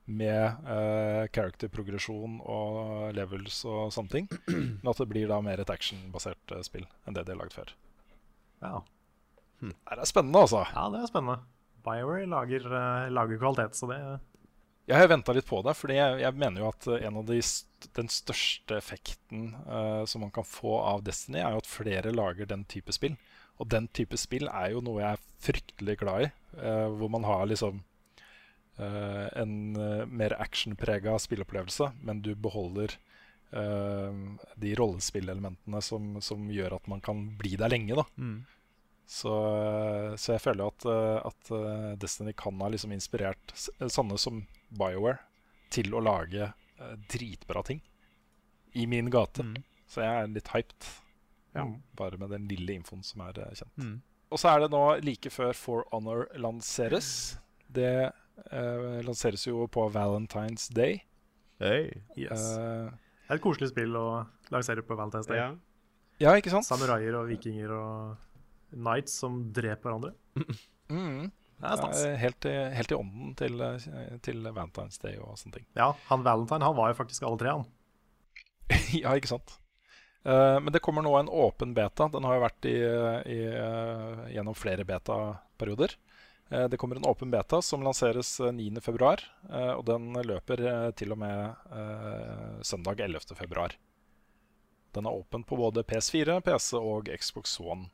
med 0.09 0.65
uh, 0.65 1.27
character-progresjon 1.33 2.39
og 2.41 3.13
levels 3.15 3.61
og 3.69 3.91
sånne 3.93 4.13
ting. 4.15 4.29
Men 4.49 4.91
at 4.91 5.01
det 5.01 5.09
blir 5.11 5.29
da 5.29 5.37
mer 5.45 5.61
et 5.61 5.73
actionbasert 5.73 6.55
uh, 6.55 6.63
spill 6.65 6.87
enn 7.05 7.17
det 7.17 7.25
de 7.27 7.35
har 7.35 7.41
lagd 7.43 7.55
før. 7.55 7.73
Ja. 8.61 8.81
Det 9.61 9.97
er 9.97 10.09
spennende, 10.09 10.41
altså. 10.41 10.65
ja, 10.73 10.87
det 10.93 11.03
er 11.03 11.09
spennende. 11.11 11.41
BioWare 11.85 12.27
lager, 12.29 12.65
uh, 12.69 13.07
lager 13.13 13.41
kvalitet, 13.41 13.77
så 13.77 13.89
det 13.89 13.99
Jeg 14.89 14.97
har 14.97 15.09
venta 15.11 15.33
litt 15.33 15.47
på 15.47 15.61
det, 15.65 15.75
fordi 15.77 15.97
jeg, 15.99 16.21
jeg 16.23 16.37
mener 16.41 16.63
jo 16.63 16.69
at 16.71 16.87
eh, 16.89 17.05
en 17.07 17.21
av 17.21 17.27
de 17.29 17.37
st 17.45 17.67
den 17.97 18.09
største 18.13 18.75
effekten 18.77 19.55
uh, 19.65 20.03
som 20.05 20.21
man 20.21 20.29
kan 20.33 20.45
få 20.45 20.75
av 20.85 20.99
Destiny, 21.01 21.39
er 21.41 21.55
jo 21.55 21.61
at 21.63 21.69
flere 21.69 22.11
lager 22.13 22.45
den 22.45 22.61
type 22.69 22.93
spill. 22.93 23.15
Og 23.57 23.69
den 23.73 23.87
type 23.93 24.17
spill 24.21 24.45
er 24.49 24.75
jo 24.75 24.83
noe 24.85 25.01
jeg 25.01 25.17
er 25.17 25.23
fryktelig 25.41 25.95
glad 26.01 26.27
i. 26.27 26.29
eh, 26.57 26.87
hvor 26.97 27.09
man 27.09 27.25
har 27.25 27.45
liksom 27.49 27.83
eh, 28.77 29.27
en 29.41 29.75
uh, 29.77 30.05
mer 30.07 30.35
actionprega 30.41 31.17
spillopplevelse, 31.19 31.91
men 32.01 32.21
du 32.21 32.33
beholder 32.35 32.95
eh, 33.51 34.21
de 34.55 34.75
rollespillelementene 34.79 35.81
som, 35.83 36.21
som 36.21 36.49
gjør 36.51 36.77
at 36.79 36.87
man 36.87 37.01
kan 37.01 37.25
bli 37.37 37.55
der 37.59 37.69
lenge. 37.73 37.95
da 37.99 38.05
Mm. 38.17 38.45
så, 39.11 39.33
så 40.17 40.33
jeg 40.37 40.41
føler 40.45 40.67
at, 40.71 40.85
eh, 40.87 41.19
at 41.27 41.51
eh, 41.51 41.91
Destiny 41.99 42.33
kan 42.37 42.59
ha 42.61 42.69
liksom 42.71 42.93
inspirert 42.95 43.51
sånne 43.57 44.17
som 44.21 44.45
BioWare 44.71 45.19
til 45.71 45.91
å 45.95 46.01
lage 46.03 46.47
eh, 46.79 46.95
dritbra 47.11 47.63
ting 47.67 47.81
i 48.73 48.85
min 48.87 49.09
gate. 49.11 49.43
Mm. 49.43 49.57
Så 49.91 49.99
jeg 50.05 50.21
er 50.23 50.27
litt 50.31 50.47
hyped, 50.53 50.85
Ja. 51.53 51.65
bare 51.99 52.15
med 52.17 52.29
den 52.31 52.45
lille 52.47 52.71
infoen 52.79 53.03
som 53.03 53.21
er 53.27 53.35
eh, 53.43 53.51
kjent. 53.59 53.75
Mm. 53.83 53.97
Og 54.31 54.39
så 54.39 54.47
er 54.53 54.61
det 54.63 54.69
nå 54.71 54.83
like 55.03 55.27
før 55.29 55.51
For 55.59 55.83
Honor 55.91 56.29
lanseres. 56.39 57.35
Det 57.67 58.13
eh, 58.51 59.01
lanseres 59.05 59.45
jo 59.47 59.67
på 59.71 59.87
Valentine's 59.93 60.69
Day. 60.73 61.01
Hey. 61.61 61.91
yes. 62.17 62.55
Uh, 62.57 62.89
Det 63.27 63.35
er 63.35 63.37
et 63.37 63.43
koselig 63.43 63.69
spill 63.71 63.93
å 63.95 64.05
lansere 64.51 64.83
på 64.85 64.97
Valentine's 64.97 65.29
Day. 65.29 65.37
Ja. 65.37 65.51
ja, 66.23 66.33
ikke 66.39 66.53
sant? 66.53 66.67
Samuraier 66.67 67.15
og 67.19 67.29
vikinger 67.29 67.73
og 67.75 68.73
knights 68.73 69.19
som 69.21 69.43
dreper 69.53 69.91
hverandre. 69.91 70.15
Mm. 70.91 71.29
Det 71.61 71.69
er 71.69 71.77
stas. 71.79 71.99
Eh, 72.03 72.15
helt, 72.19 72.45
i, 72.49 72.53
helt 72.75 72.91
i 72.91 72.95
ånden 72.97 73.29
til, 73.39 73.61
til 74.25 74.41
Valentine's 74.49 74.97
Day 74.99 75.15
og 75.21 75.37
sånne 75.39 75.61
ting. 75.61 75.65
Ja, 75.77 75.93
han 76.09 76.25
Valentine 76.25 76.67
han 76.67 76.75
var 76.75 76.89
jo 76.91 76.97
faktisk 76.97 77.23
alle 77.23 77.39
tre, 77.39 77.53
han. 77.53 77.63
ja, 79.03 79.13
ikke 79.15 79.31
sant? 79.31 79.53
Uh, 80.25 80.59
men 80.59 80.73
det 80.75 80.81
kommer 80.83 81.05
nå 81.05 81.13
en 81.15 81.31
åpen 81.31 81.71
beta. 81.77 82.09
Den 82.11 82.27
har 82.27 82.35
jo 82.35 82.43
vært 82.43 82.67
i, 82.67 82.75
i, 82.75 83.39
uh, 83.55 84.25
gjennom 84.33 84.57
flere 84.57 84.83
beta-perioder. 84.89 85.95
Eh, 86.51 86.67
det 86.67 86.77
kommer 86.77 86.95
en 86.95 87.05
åpen 87.05 87.31
beta 87.31 87.61
som 87.61 87.83
lanseres 87.83 88.39
eh, 88.39 88.51
9.2, 88.51 89.11
uh, 89.49 89.73
og 89.77 89.85
den 89.87 90.11
løper 90.27 90.63
eh, 90.67 90.89
til 90.99 91.15
og 91.15 91.21
med 91.21 91.71
eh, 91.71 92.59
søndag 92.67 92.99
11.2. 92.99 93.69
Den 94.91 95.07
er 95.07 95.15
åpen 95.15 95.45
på 95.47 95.55
både 95.55 95.85
PS4, 95.87 96.41
PC 96.43 96.75
og 96.75 97.07
Xbox 97.15 97.55
One. 97.63 97.87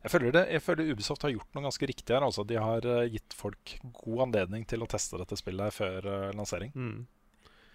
Jeg 0.00 0.14
føler, 0.14 0.32
det, 0.32 0.44
jeg 0.54 0.64
føler 0.64 0.92
Ubisoft 0.94 1.26
har 1.26 1.34
gjort 1.34 1.52
noe 1.52 1.66
ganske 1.66 1.88
riktig 1.90 2.14
her. 2.14 2.24
Altså. 2.24 2.44
De 2.46 2.56
har 2.56 2.86
gitt 3.10 3.34
folk 3.34 3.74
god 3.98 4.28
anledning 4.28 4.62
til 4.70 4.80
å 4.80 4.86
teste 4.88 5.18
dette 5.18 5.36
spillet 5.36 5.74
før 5.74 6.06
lansering. 6.38 6.70
Mm. 6.70 7.02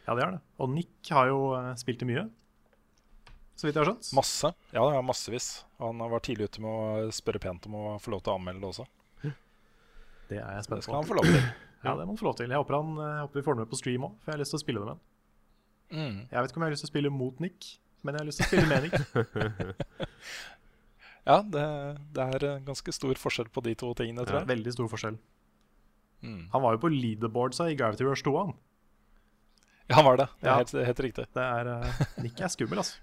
Ja, 0.08 0.16
det 0.16 0.24
er 0.24 0.32
det. 0.38 0.40
Og 0.64 0.72
Nick 0.72 1.12
har 1.12 1.28
jo 1.30 1.42
spilt 1.78 2.00
det 2.00 2.08
mye. 2.08 2.24
Så 3.60 3.68
vidt 3.68 3.76
jeg 3.76 3.84
har 3.84 3.92
skjønt. 3.92 4.14
Masse. 4.16 4.54
Ja, 4.74 4.88
massevis. 5.06 5.50
Han 5.84 6.00
var 6.00 6.24
tidlig 6.24 6.48
ute 6.48 6.64
med 6.64 6.72
å 6.72 7.14
spørre 7.14 7.44
pent 7.44 7.68
om 7.70 7.78
å 7.78 7.86
få 8.02 8.16
lov 8.16 8.24
til 8.24 8.34
å 8.34 8.40
anmelde 8.40 8.64
det 8.64 8.72
også. 8.72 8.88
Det 10.34 10.42
er 10.42 10.58
jeg 10.58 10.66
Det 10.74 10.82
skal 10.88 10.98
han 11.00 11.08
få 11.10 11.18
lov 11.22 11.30
til. 11.30 11.40
Ja, 11.84 11.92
det 12.00 12.06
må 12.08 12.14
han 12.14 12.20
få 12.22 12.26
lov 12.30 12.36
til. 12.40 12.48
Jeg 12.48 12.56
håper, 12.62 12.76
han, 12.80 12.92
jeg 12.96 13.24
håper 13.26 13.40
vi 13.42 13.44
får 13.44 13.56
det 13.58 13.60
med 13.66 13.70
på 13.74 13.78
stream 13.80 14.04
òg, 14.08 14.12
for 14.24 14.32
jeg 14.32 14.38
har 14.38 14.40
lyst 14.40 14.54
til 14.54 14.60
å 14.62 14.64
spille 14.64 14.80
det 14.80 14.88
med 14.88 14.94
ham. 14.94 15.02
Mm. 15.94 16.20
Jeg 16.32 16.38
vet 16.46 16.52
ikke 16.54 16.60
om 16.60 16.64
jeg 16.64 16.70
har 16.70 16.76
lyst 16.78 16.86
til 16.86 16.90
å 16.90 16.94
spille 16.94 17.12
mot 17.12 17.42
Nick, 17.44 17.68
men 18.08 18.16
jeg 18.16 18.22
har 18.24 18.30
lyst 18.30 18.40
til 18.40 18.46
å 18.48 18.52
spille 18.54 18.70
med 18.72 18.86
Nick. 18.86 18.96
Ja, 21.24 21.38
det, 21.40 21.62
det 22.16 22.24
er 22.36 22.44
eh, 22.50 22.58
ganske 22.68 22.92
stor 22.92 23.16
forskjell 23.16 23.48
på 23.56 23.62
de 23.64 23.72
to 23.80 23.94
tingene, 23.96 24.26
tror 24.28 24.42
jeg. 24.42 24.50
Veldig 24.50 24.74
stor 24.76 24.90
forskjell. 24.92 25.16
Mm. 26.24 26.42
Han 26.52 26.64
var 26.66 26.76
jo 26.76 26.82
på 26.84 26.90
leaderboardsa 26.92 27.70
i 27.72 27.78
Gravity 27.80 28.04
Rush 28.08 28.26
2, 28.28 28.34
han. 28.42 28.52
Ja, 29.88 29.96
han 30.02 30.08
var 30.08 30.20
det. 30.20 30.28
Det 30.42 30.50
er 30.50 30.52
Ja. 30.52 30.58
helt, 30.60 30.74
helt 30.90 31.00
riktig. 31.06 31.26
Det 31.36 31.46
er, 31.46 31.70
uh, 31.80 32.02
Nick 32.24 32.40
er 32.44 32.52
skummel, 32.52 32.82
altså. 32.84 33.00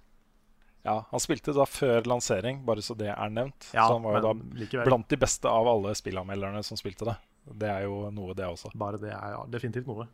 Ja, 0.83 1.05
Han 1.11 1.21
spilte 1.21 1.53
da 1.53 1.67
før 1.69 2.07
lansering, 2.09 2.63
bare 2.65 2.81
så 2.85 2.95
det 2.97 3.11
er 3.13 3.33
nevnt. 3.33 3.69
Ja, 3.75 3.85
så 3.87 3.99
han 3.99 4.07
var 4.07 4.17
jo 4.17 4.23
da 4.25 4.33
likevel. 4.63 4.87
blant 4.89 5.09
de 5.13 5.19
beste 5.21 5.51
av 5.51 5.69
alle 5.69 5.93
spillanmelderne 5.99 6.63
som 6.65 6.81
spilte 6.81 7.05
det. 7.09 7.17
Det 7.61 7.69
er 7.69 7.85
jo 7.85 8.07
noe, 8.15 8.35
det 8.37 8.47
også. 8.49 8.73
Bare 8.79 9.01
det 9.01 9.13
er 9.13 9.35
ja, 9.37 9.43
definitivt 9.53 9.89
noe. 9.91 10.07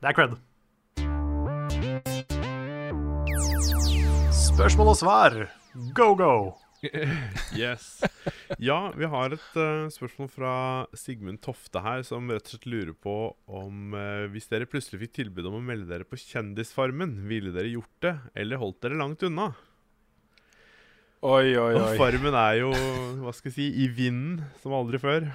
Det 0.00 0.10
er 0.10 0.16
cred. 0.16 0.38
Spørsmål 4.34 4.92
og 4.94 4.98
svar. 4.98 5.36
Go, 5.94 6.14
go! 6.18 6.32
Yes. 7.60 8.00
Ja, 8.58 8.92
vi 8.96 9.08
har 9.12 9.34
et 9.34 9.56
uh, 9.58 9.88
spørsmål 9.92 10.30
fra 10.32 10.52
Sigmund 10.96 11.42
Tofte 11.44 11.82
her, 11.84 12.04
som 12.06 12.30
rett 12.32 12.46
og 12.46 12.54
slett 12.54 12.68
lurer 12.70 12.94
på 12.96 13.16
om 13.46 13.96
uh, 13.96 14.26
hvis 14.32 14.48
dere 14.50 14.68
plutselig 14.70 15.02
fikk 15.04 15.16
tilbud 15.20 15.50
om 15.50 15.58
å 15.58 15.64
melde 15.64 15.90
dere 15.90 16.08
på 16.08 16.18
Kjendisfarmen, 16.20 17.18
ville 17.28 17.52
dere 17.54 17.72
gjort 17.72 18.06
det, 18.06 18.14
eller 18.42 18.62
holdt 18.62 18.80
dere 18.86 19.00
langt 19.00 19.26
unna? 19.26 19.50
Oi, 21.20 21.52
oi, 21.52 21.74
Og 21.76 21.84
oi. 21.84 21.96
Farmen 22.00 22.32
er 22.32 22.62
jo, 22.62 22.72
hva 23.20 23.32
skal 23.36 23.50
jeg 23.52 23.58
si, 23.58 23.68
i 23.84 23.90
vinden 23.92 24.40
som 24.62 24.72
aldri 24.72 24.96
før. 25.02 25.28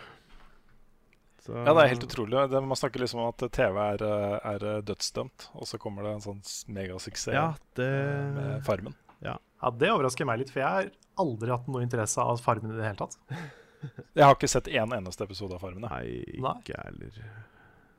Så, 1.46 1.54
Ja, 1.54 1.76
det 1.78 1.84
er 1.84 1.92
helt 1.92 2.06
utrolig. 2.08 2.40
Det, 2.50 2.62
man 2.66 2.80
snakker 2.80 3.04
liksom 3.04 3.22
om 3.22 3.30
at 3.30 3.44
TV 3.54 3.78
er, 3.84 4.02
eh, 4.02 4.48
er 4.56 4.82
dødsdømt, 4.82 5.52
og 5.54 5.70
så 5.70 5.78
kommer 5.78 6.08
det 6.08 6.16
en 6.16 6.24
sånn 6.24 6.40
megasuksess 6.74 7.38
Ja, 7.38 7.52
det 7.78 7.92
med 8.34 8.66
Farmen. 8.66 8.98
Ja, 9.22 9.38
Det 9.78 9.92
overrasker 9.94 10.26
meg 10.26 10.42
litt, 10.42 10.50
for 10.54 10.64
jeg 10.64 10.74
har 10.74 10.90
aldri 11.22 11.52
hatt 11.54 11.68
noe 11.72 11.84
interesse 11.86 12.22
av 12.22 12.42
Farmen 12.44 12.74
i 12.74 12.78
det 12.80 12.86
hele 12.90 13.00
tatt. 13.00 13.18
Jeg 14.18 14.24
har 14.26 14.34
ikke 14.36 14.50
sett 14.50 14.68
én 14.72 14.94
eneste 14.98 15.24
episode 15.28 15.58
av 15.58 15.62
Farmen. 15.66 15.86
Nei, 15.86 16.24
ikke 16.40 16.78
heller. 16.82 17.20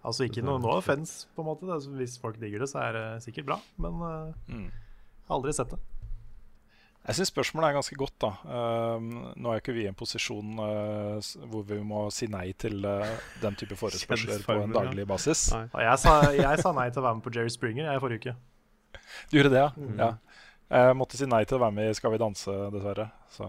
Altså 0.07 0.27
ikke 0.27 0.43
noe 0.47 0.59
no 0.63 0.71
offense, 0.77 1.27
på 1.35 1.43
en 1.43 1.49
måte. 1.51 1.67
Det, 1.67 1.81
hvis 1.99 2.17
folk 2.23 2.39
digger 2.43 2.63
det, 2.63 2.69
så 2.71 2.81
er 2.85 2.97
det 2.97 3.05
sikkert 3.27 3.47
bra. 3.53 3.61
Men 3.83 4.01
uh, 4.03 4.33
Mm. 4.51 4.67
jeg 4.71 5.29
har 5.31 5.37
aldri 5.41 5.55
sett 5.57 5.73
det. 5.75 5.79
Jeg 7.07 7.15
syns 7.21 7.31
spørsmålet 7.31 7.69
er 7.69 7.75
ganske 7.77 7.97
godt. 7.99 8.15
da. 8.23 8.31
Um, 8.99 9.11
nå 9.39 9.53
er 9.53 9.61
ikke 9.61 9.75
vi 9.77 9.85
i 9.85 9.91
en 9.91 9.95
posisjon 9.99 10.57
uh, 10.59 11.19
hvor 11.53 11.63
vi 11.69 11.79
må 11.87 12.09
si 12.11 12.27
nei 12.31 12.49
til 12.59 12.83
uh, 12.83 13.07
den 13.43 13.55
type 13.59 13.79
forespørsler 13.83 14.43
på 14.47 14.57
en 14.65 14.75
daglig 14.75 15.07
basis. 15.07 15.53
Ja. 15.55 15.69
Jeg 15.87 16.03
sa, 16.03 16.17
jeg 16.35 16.63
sa 16.67 16.73
nei 16.75 16.89
til 16.91 17.03
å 17.03 17.07
være 17.07 17.21
med 17.21 17.27
på 17.29 17.35
Jerry 17.37 17.53
Springer 17.55 17.87
jeg, 17.93 18.03
forrige 18.03 18.23
uke. 18.25 18.37
Du 19.31 19.37
gjorde 19.39 19.53
det, 19.55 19.63
ja? 19.63 19.71
Mm. 19.79 20.01
ja. 20.03 20.11
Jeg 20.67 20.97
måtte 20.99 21.19
si 21.19 21.27
nei 21.31 21.45
til 21.47 21.59
å 21.59 21.63
være 21.63 21.77
med 21.77 21.91
i 21.91 21.95
Skal 21.95 22.11
vi 22.15 22.19
danse, 22.23 22.55
dessverre. 22.75 23.11
Så 23.31 23.47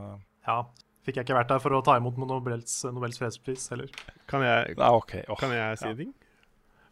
Ja, 0.48 0.62
Fikk 1.08 1.22
jeg 1.22 1.24
ikke 1.24 1.38
vært 1.38 1.52
der 1.54 1.62
for 1.64 1.72
å 1.72 1.80
ta 1.86 1.94
imot 1.96 2.18
Nobels, 2.20 2.82
Nobels 2.92 3.16
fredspris 3.16 3.70
heller. 3.72 3.88
Kan 4.28 4.44
jeg, 4.44 4.74
ja, 4.76 4.90
okay. 4.92 5.22
oh. 5.32 5.38
kan 5.40 5.54
jeg 5.56 5.78
si 5.80 5.88
Ja. 5.88 5.96
ting? 5.96 6.14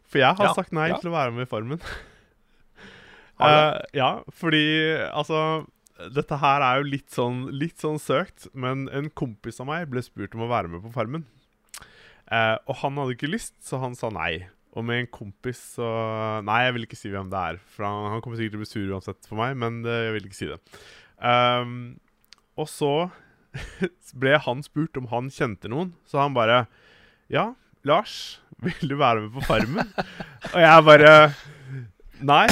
For 0.08 0.18
jeg 0.22 0.38
har 0.38 0.46
Ja, 0.48 0.54
sagt 0.56 0.72
nei 0.72 0.88
ja. 0.88 0.96
til 1.02 1.10
å 1.10 1.12
være 1.12 1.34
med 1.36 1.44
i 1.44 1.50
Formen. 1.50 1.80
uh, 1.82 3.44
Eh, 3.46 3.82
ja, 3.92 4.22
fordi 4.32 4.96
altså 5.12 5.66
Dette 6.14 6.38
her 6.40 6.62
er 6.64 6.78
jo 6.80 6.88
litt 6.88 7.10
sånn, 7.12 7.50
litt 7.52 7.76
sånn 7.80 7.98
søkt, 8.00 8.48
men 8.54 8.88
en 8.88 9.10
kompis 9.10 9.60
av 9.60 9.66
meg 9.68 9.90
ble 9.92 10.00
spurt 10.04 10.34
om 10.34 10.46
å 10.46 10.48
være 10.48 10.68
med 10.72 10.82
på 10.84 10.92
Farmen. 10.92 11.26
Uh, 12.32 12.56
og 12.66 12.76
han 12.82 12.96
hadde 12.96 13.14
ikke 13.16 13.30
lyst, 13.32 13.54
så 13.64 13.78
han 13.80 13.94
sa 13.96 14.08
nei. 14.12 14.48
Og 14.76 14.84
med 14.84 15.02
en 15.02 15.08
kompis 15.12 15.60
så 15.78 15.86
Nei, 16.44 16.60
jeg 16.66 16.76
vil 16.76 16.86
ikke 16.86 16.98
si 17.00 17.12
hvem 17.12 17.30
det 17.32 17.42
er. 17.52 17.60
For 17.72 17.86
han, 17.88 18.10
han 18.12 18.24
kommer 18.24 18.38
sikkert 18.40 18.56
til 18.56 18.60
å 18.60 18.64
bli 18.64 18.72
sur 18.72 18.96
uansett 18.96 19.28
for 19.28 19.40
meg, 19.40 19.56
men 19.60 19.80
det, 19.86 19.94
jeg 20.06 20.16
vil 20.16 20.28
ikke 20.28 20.38
si 20.38 20.50
det. 20.50 20.58
Um, 21.16 21.76
og 22.60 22.68
så 22.68 22.92
ble 24.20 24.36
han 24.44 24.64
spurt 24.64 24.98
om 25.00 25.08
han 25.12 25.32
kjente 25.32 25.70
noen, 25.72 25.94
så 26.08 26.20
han 26.24 26.36
bare 26.36 26.66
Ja, 27.32 27.54
Lars, 27.88 28.38
vil 28.62 28.90
du 28.92 28.96
være 29.00 29.24
med 29.24 29.36
på 29.36 29.46
Farmen? 29.48 29.92
og 30.54 30.60
jeg 30.60 30.86
bare 30.90 31.12
Nei, 32.24 32.46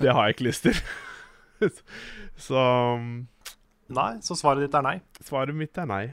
det 0.00 0.12
har 0.16 0.26
jeg 0.28 0.36
ikke 0.36 0.46
lyst 0.46 0.64
til. 0.64 0.78
så 2.46 2.62
Nei, 3.90 4.10
så 4.24 4.36
svaret 4.38 4.64
ditt 4.64 4.76
er 4.78 4.84
nei. 4.86 4.98
svaret 5.26 5.56
mitt 5.56 5.76
er 5.80 5.88
nei. 5.90 6.04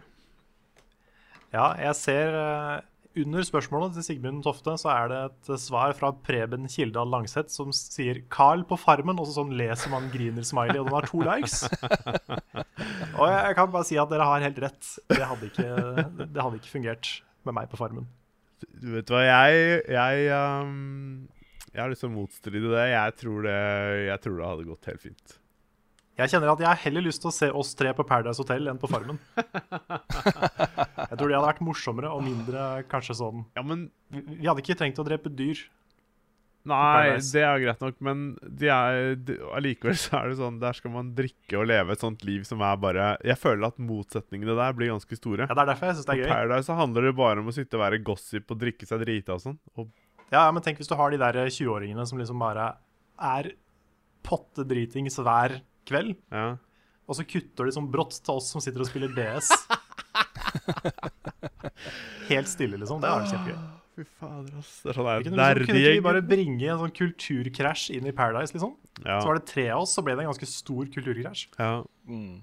Ja, 1.54 1.70
jeg 1.80 1.94
ser 1.96 2.36
eh, 2.36 2.80
Under 3.18 3.46
spørsmålet 3.46 3.96
til 3.96 4.06
Sigmund 4.06 4.44
Tofte 4.46 4.76
så 4.78 4.92
er 4.94 5.10
det 5.12 5.20
et 5.26 5.50
svar 5.62 5.94
fra 5.98 6.12
Preben 6.26 6.68
Kildal 6.70 7.10
Langseth 7.10 7.50
som 7.54 7.72
sier 7.74 8.22
'Carl 8.30 8.66
på 8.68 8.78
Farmen', 8.78 9.18
og 9.18 9.26
så 9.26 9.40
sånn 9.40 9.56
leser 9.58 9.90
man 9.94 10.10
griner-smiley, 10.14 10.78
og 10.78 10.90
den 10.90 10.98
har 10.98 11.08
to 11.10 11.24
likes. 11.26 11.64
og 13.18 13.26
jeg, 13.26 13.40
jeg 13.48 13.56
kan 13.58 13.72
bare 13.74 13.88
si 13.90 13.98
at 13.98 14.12
dere 14.12 14.28
har 14.30 14.46
helt 14.46 14.62
rett. 14.62 14.92
Det 15.10 15.24
hadde 15.32 15.50
ikke, 15.50 15.72
det 16.28 16.44
hadde 16.44 16.62
ikke 16.62 16.76
fungert 16.76 17.12
med 17.48 17.58
meg 17.58 17.72
på 17.72 17.80
Farmen. 17.80 18.06
Du 18.78 18.92
vet 18.94 19.10
hva, 19.14 19.24
jeg 19.26 19.82
Jeg, 19.94 20.30
um, 20.34 21.28
jeg 21.74 21.82
har 21.82 21.92
lyst 21.92 22.06
til 22.06 22.12
å 22.12 22.16
motstride 22.16 22.72
det. 22.74 22.86
Jeg 22.94 23.18
tror 23.22 23.44
det, 23.46 23.60
jeg 24.08 24.24
tror 24.24 24.40
det 24.40 24.50
hadde 24.52 24.70
gått 24.72 24.90
helt 24.92 25.06
fint. 25.10 25.38
Jeg 26.18 26.32
kjenner 26.34 26.50
at 26.50 26.62
jeg 26.64 26.70
har 26.72 26.80
heller 26.82 27.04
lyst 27.06 27.22
til 27.22 27.30
å 27.30 27.36
se 27.36 27.48
oss 27.54 27.76
tre 27.78 27.92
på 27.94 28.06
Paradise 28.08 28.42
Hotel 28.42 28.72
enn 28.72 28.80
på 28.82 28.90
Farmen. 28.90 29.20
Jeg 31.08 31.18
tror 31.20 31.30
det 31.30 31.36
hadde 31.38 31.46
vært 31.46 31.62
morsommere 31.66 32.10
og 32.12 32.24
mindre 32.26 32.64
kanskje 32.92 33.16
sånn 33.20 33.44
Ja, 33.56 33.62
men 33.66 33.88
Vi, 34.12 34.24
vi 34.40 34.48
hadde 34.48 34.64
ikke 34.64 34.76
trengt 34.80 34.98
å 35.00 35.06
drepe 35.06 35.30
dyr. 35.30 35.62
Nei, 36.68 37.14
det 37.24 37.44
er 37.48 37.62
greit 37.62 37.84
nok, 37.84 37.96
men 38.04 38.24
de 38.44 38.68
er, 38.74 39.14
de, 39.24 39.38
allikevel 39.56 39.96
så 39.96 40.18
er 40.20 40.34
det 40.34 40.40
sånn 40.42 40.58
Der 40.60 40.76
skal 40.76 40.92
man 40.92 41.14
drikke 41.16 41.62
og 41.62 41.70
leve 41.70 41.96
et 41.96 42.04
sånt 42.04 42.26
liv 42.28 42.44
som 42.50 42.60
er 42.66 42.82
bare 42.82 43.06
Jeg 43.24 43.40
føler 43.40 43.70
at 43.70 43.78
motsetningene 43.80 44.58
der 44.58 44.76
blir 44.76 44.92
ganske 44.92 45.20
store. 45.20 45.46
Ja, 45.48 45.54
Det 45.54 45.64
er 45.64 45.72
derfor 45.72 45.92
jeg 45.92 46.00
synes 46.00 46.10
det 46.10 46.16
er 46.18 46.22
gøy. 46.24 46.28
På 46.28 46.34
Paradise 46.34 46.68
så 46.68 46.80
handler 46.82 47.08
det 47.08 47.14
bare 47.22 47.46
om 47.46 47.54
å 47.54 47.56
sitte 47.56 47.80
og 47.80 47.86
være 47.86 48.02
gossip 48.10 48.52
og 48.52 48.60
drikke 48.66 48.90
seg 48.90 49.06
drita 49.06 49.38
og 49.38 49.46
sånn. 49.46 49.58
Og 49.78 49.88
Ja, 50.34 50.44
men 50.52 50.66
tenk 50.66 50.82
hvis 50.82 50.92
du 50.92 50.98
har 51.00 51.14
de 51.14 51.22
der 51.22 51.40
20-åringene 51.46 52.10
som 52.10 52.20
liksom 52.20 52.42
bare 52.44 52.74
er 53.16 53.54
pottedritings 54.28 55.22
hver 55.24 55.62
kveld, 55.88 56.16
ja. 56.34 56.50
og 57.08 57.18
så 57.18 57.26
kutter 57.28 57.68
de 57.68 57.76
sånn 57.76 57.90
brått 57.94 58.20
til 58.20 58.40
oss 58.40 58.52
som 58.54 58.64
sitter 58.64 58.84
og 58.84 58.90
spiller 58.90 59.14
DS. 59.16 59.52
Helt 62.32 62.52
stille, 62.52 62.80
liksom. 62.80 63.02
Det 63.04 63.12
er 63.12 63.28
kjempegøy. 63.32 63.60
Fy 63.98 64.04
fader, 64.20 64.58
ass. 64.60 64.74
Det 64.84 64.92
er 64.92 65.00
sånn 65.00 65.08
der 65.08 65.24
Kunne, 65.24 65.34
liksom, 65.34 65.72
kunne 65.72 65.82
ikke 65.82 65.96
vi 65.96 66.04
bare 66.06 66.26
bringe 66.26 66.68
en 66.70 66.82
sånn 66.84 66.94
kulturkrasj 67.00 67.88
inn 67.98 68.10
i 68.10 68.14
Paradise, 68.16 68.54
liksom? 68.54 68.76
Ja. 69.00 69.22
Så 69.22 69.32
var 69.32 69.40
det 69.40 69.48
tre 69.50 69.66
av 69.74 69.86
oss, 69.86 69.96
så 69.98 70.04
ble 70.06 70.18
det 70.18 70.26
en 70.26 70.32
ganske 70.34 70.52
stor 70.52 70.92
kulturkrasj. 70.94 71.48
ja. 71.58 71.74
Mm. 72.10 72.38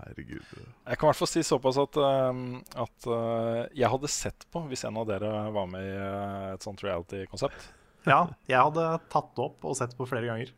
Herregud. 0.00 0.46
Jeg 0.54 0.96
kan 0.96 1.06
i 1.06 1.10
hvert 1.10 1.18
fall 1.18 1.28
si 1.28 1.42
såpass 1.44 1.76
at, 1.80 1.98
um, 2.00 2.60
at 2.72 3.08
uh, 3.10 3.66
jeg 3.76 3.90
hadde 3.92 4.10
sett 4.12 4.46
på 4.52 4.62
hvis 4.70 4.86
en 4.88 4.96
av 5.00 5.08
dere 5.10 5.28
var 5.52 5.68
med 5.70 5.84
i 5.84 5.92
uh, 5.92 6.54
et 6.54 6.64
sånt 6.64 6.80
reality-konsept. 6.84 7.68
Ja, 8.08 8.22
jeg 8.48 8.56
hadde 8.56 8.86
tatt 9.12 9.34
det 9.36 9.44
opp 9.44 9.66
og 9.68 9.76
sett 9.76 9.92
på 9.98 10.08
flere 10.08 10.30
ganger. 10.30 10.54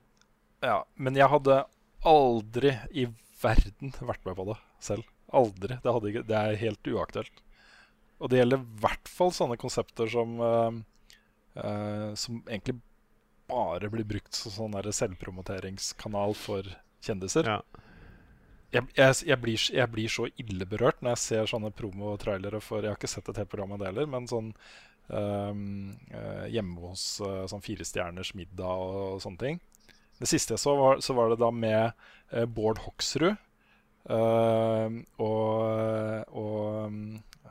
Ja, 0.62 0.82
men 0.94 1.18
jeg 1.18 1.30
hadde 1.32 1.64
aldri 2.06 2.76
i 2.90 3.08
verden 3.42 3.94
vært 4.10 4.24
med 4.28 4.38
på 4.38 4.46
det 4.52 4.58
selv. 4.82 5.08
Aldri. 5.32 5.78
Det, 5.82 5.96
ikke, 6.12 6.24
det 6.28 6.38
er 6.38 6.60
helt 6.60 6.92
uaktuelt. 6.92 7.42
Og 8.22 8.30
det 8.30 8.38
gjelder 8.38 8.62
i 8.62 8.80
hvert 8.82 9.10
fall 9.10 9.32
sånne 9.34 9.58
konsepter 9.58 10.10
som 10.12 10.34
uh, 10.38 10.74
uh, 11.58 12.10
Som 12.14 12.42
egentlig 12.44 12.76
bare 13.50 13.88
blir 13.90 14.06
brukt 14.06 14.36
som 14.36 14.52
sånn 14.54 14.92
selvpromoteringskanal 14.94 16.36
for 16.38 16.68
kjendiser. 17.02 17.48
Ja. 17.48 17.58
Jeg, 18.72 18.86
jeg, 18.96 19.16
jeg, 19.28 19.38
blir, 19.42 19.64
jeg 19.76 19.92
blir 19.92 20.12
så 20.12 20.28
ille 20.40 20.66
berørt 20.68 21.02
når 21.02 21.16
jeg 21.16 21.22
ser 21.26 21.50
sånne 21.50 21.72
promo-trailere 21.76 22.62
for 22.64 22.80
Jeg 22.80 22.94
har 22.94 23.00
ikke 23.00 23.10
sett 23.10 23.28
et 23.28 23.42
helt 23.42 23.50
program 23.52 23.74
av 23.76 23.82
det 23.82 23.90
heller, 23.90 24.08
men 24.08 24.28
sånn 24.30 24.48
um, 25.12 25.92
eh, 26.08 26.46
hjemme 26.54 26.80
hos 26.86 27.04
uh, 27.20 27.42
sånn 27.50 27.64
firestjerners 27.64 28.32
middag 28.38 28.86
og, 28.86 29.20
sånne 29.24 29.42
ting. 29.42 29.60
Det 30.22 30.28
siste 30.30 30.54
jeg 30.54 30.62
så, 30.62 30.72
var, 30.78 31.00
så 31.02 31.14
var 31.18 31.26
det 31.32 31.40
da 31.42 31.48
med 31.54 31.82
eh, 32.30 32.44
Bård 32.46 32.78
Hoksrud 32.84 33.32
eh, 33.32 33.38
og, 35.26 35.50
og 36.38 36.62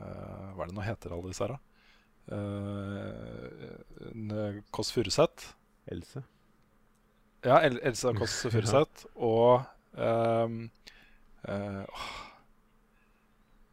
Hva 0.00 0.64
er 0.64 0.68
det 0.70 0.76
nå 0.78 0.84
heter 0.86 1.12
alle 1.12 1.28
disse 1.32 1.44
her, 1.44 1.52
da? 1.56 1.60
Uh, 2.32 4.56
Kåss 4.72 4.92
Furuseth. 4.94 5.42
Else. 5.90 6.20
Ja, 7.44 7.56
El 7.66 7.80
Elsa 7.82 8.12
Kåss 8.14 8.44
Furuseth 8.54 9.08
og 9.18 9.64
ehm, 9.98 10.68
eh, 11.50 11.82
åh, 11.82 12.10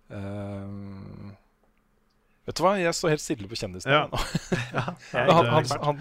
Eh, 0.09 0.65
vet 2.49 2.57
du 2.57 2.63
hva, 2.65 2.71
jeg 2.81 2.89
står 2.97 3.11
helt 3.13 3.21
stille 3.21 3.45
på 3.51 3.53
kjendisene 3.59 3.93
Ja. 3.93 4.07
nå. 4.09 4.17
Ja, 4.73 4.81
han, 5.13 5.45
han, 5.53 5.67
han, 5.85 5.99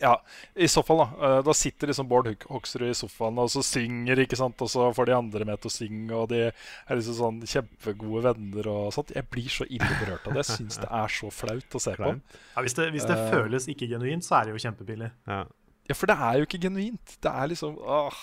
ja, 0.00 0.14
i 0.56 0.66
så 0.70 0.82
fall, 0.86 1.02
da. 1.02 1.06
eh, 1.28 1.42
Da 1.46 1.52
sitter 1.56 1.90
liksom 1.90 2.08
Bård 2.08 2.26
Hok- 2.30 2.46
Hoksrud 2.50 2.88
i 2.88 2.94
sofaen 2.96 3.38
og 3.42 3.50
så 3.52 3.62
synger, 3.66 4.22
ikke 4.24 4.38
sant? 4.40 4.60
og 4.64 4.70
så 4.72 4.88
får 4.96 5.06
de 5.10 5.14
andre 5.18 5.44
med 5.48 5.60
til 5.60 5.70
å 5.70 5.74
synge, 5.74 6.12
og 6.16 6.28
de 6.32 6.40
er 6.48 6.96
liksom 6.96 7.18
sånn 7.20 7.40
kjempegode 7.44 8.22
venner 8.30 8.68
og 8.72 8.92
sånt. 8.96 9.12
Jeg 9.14 9.28
blir 9.30 9.48
så 9.52 9.68
ille 9.68 9.92
berørt 10.00 10.26
av 10.26 10.34
det. 10.38 10.44
Jeg 10.46 10.56
syns 10.58 10.80
det 10.80 10.88
er 10.90 11.08
så 11.20 11.30
flaut 11.30 11.76
å 11.78 11.82
se 11.84 11.94
på. 12.00 12.12
Ja, 12.56 12.64
hvis 12.64 12.74
det, 12.80 12.90
hvis 12.96 13.08
det 13.08 13.18
uh, 13.20 13.30
føles 13.30 13.68
ikke 13.68 13.88
genuint, 13.92 14.24
så 14.26 14.40
er 14.40 14.48
det 14.50 14.56
jo 14.56 14.62
kjempebillig. 14.66 15.12
Ja. 15.28 15.44
Ja, 15.90 15.94
for 15.98 16.06
det 16.06 16.16
er 16.22 16.36
jo 16.38 16.46
ikke 16.46 16.62
genuint. 16.68 17.16
Det 17.20 17.30
er 17.34 17.48
liksom 17.50 17.76
åh. 17.82 18.20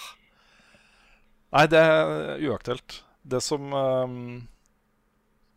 Nei, 1.55 1.65
det 1.71 1.79
er 1.79 2.41
uaktuelt. 2.49 3.01
Det 3.27 3.39
som 3.43 3.73
um, 3.73 4.47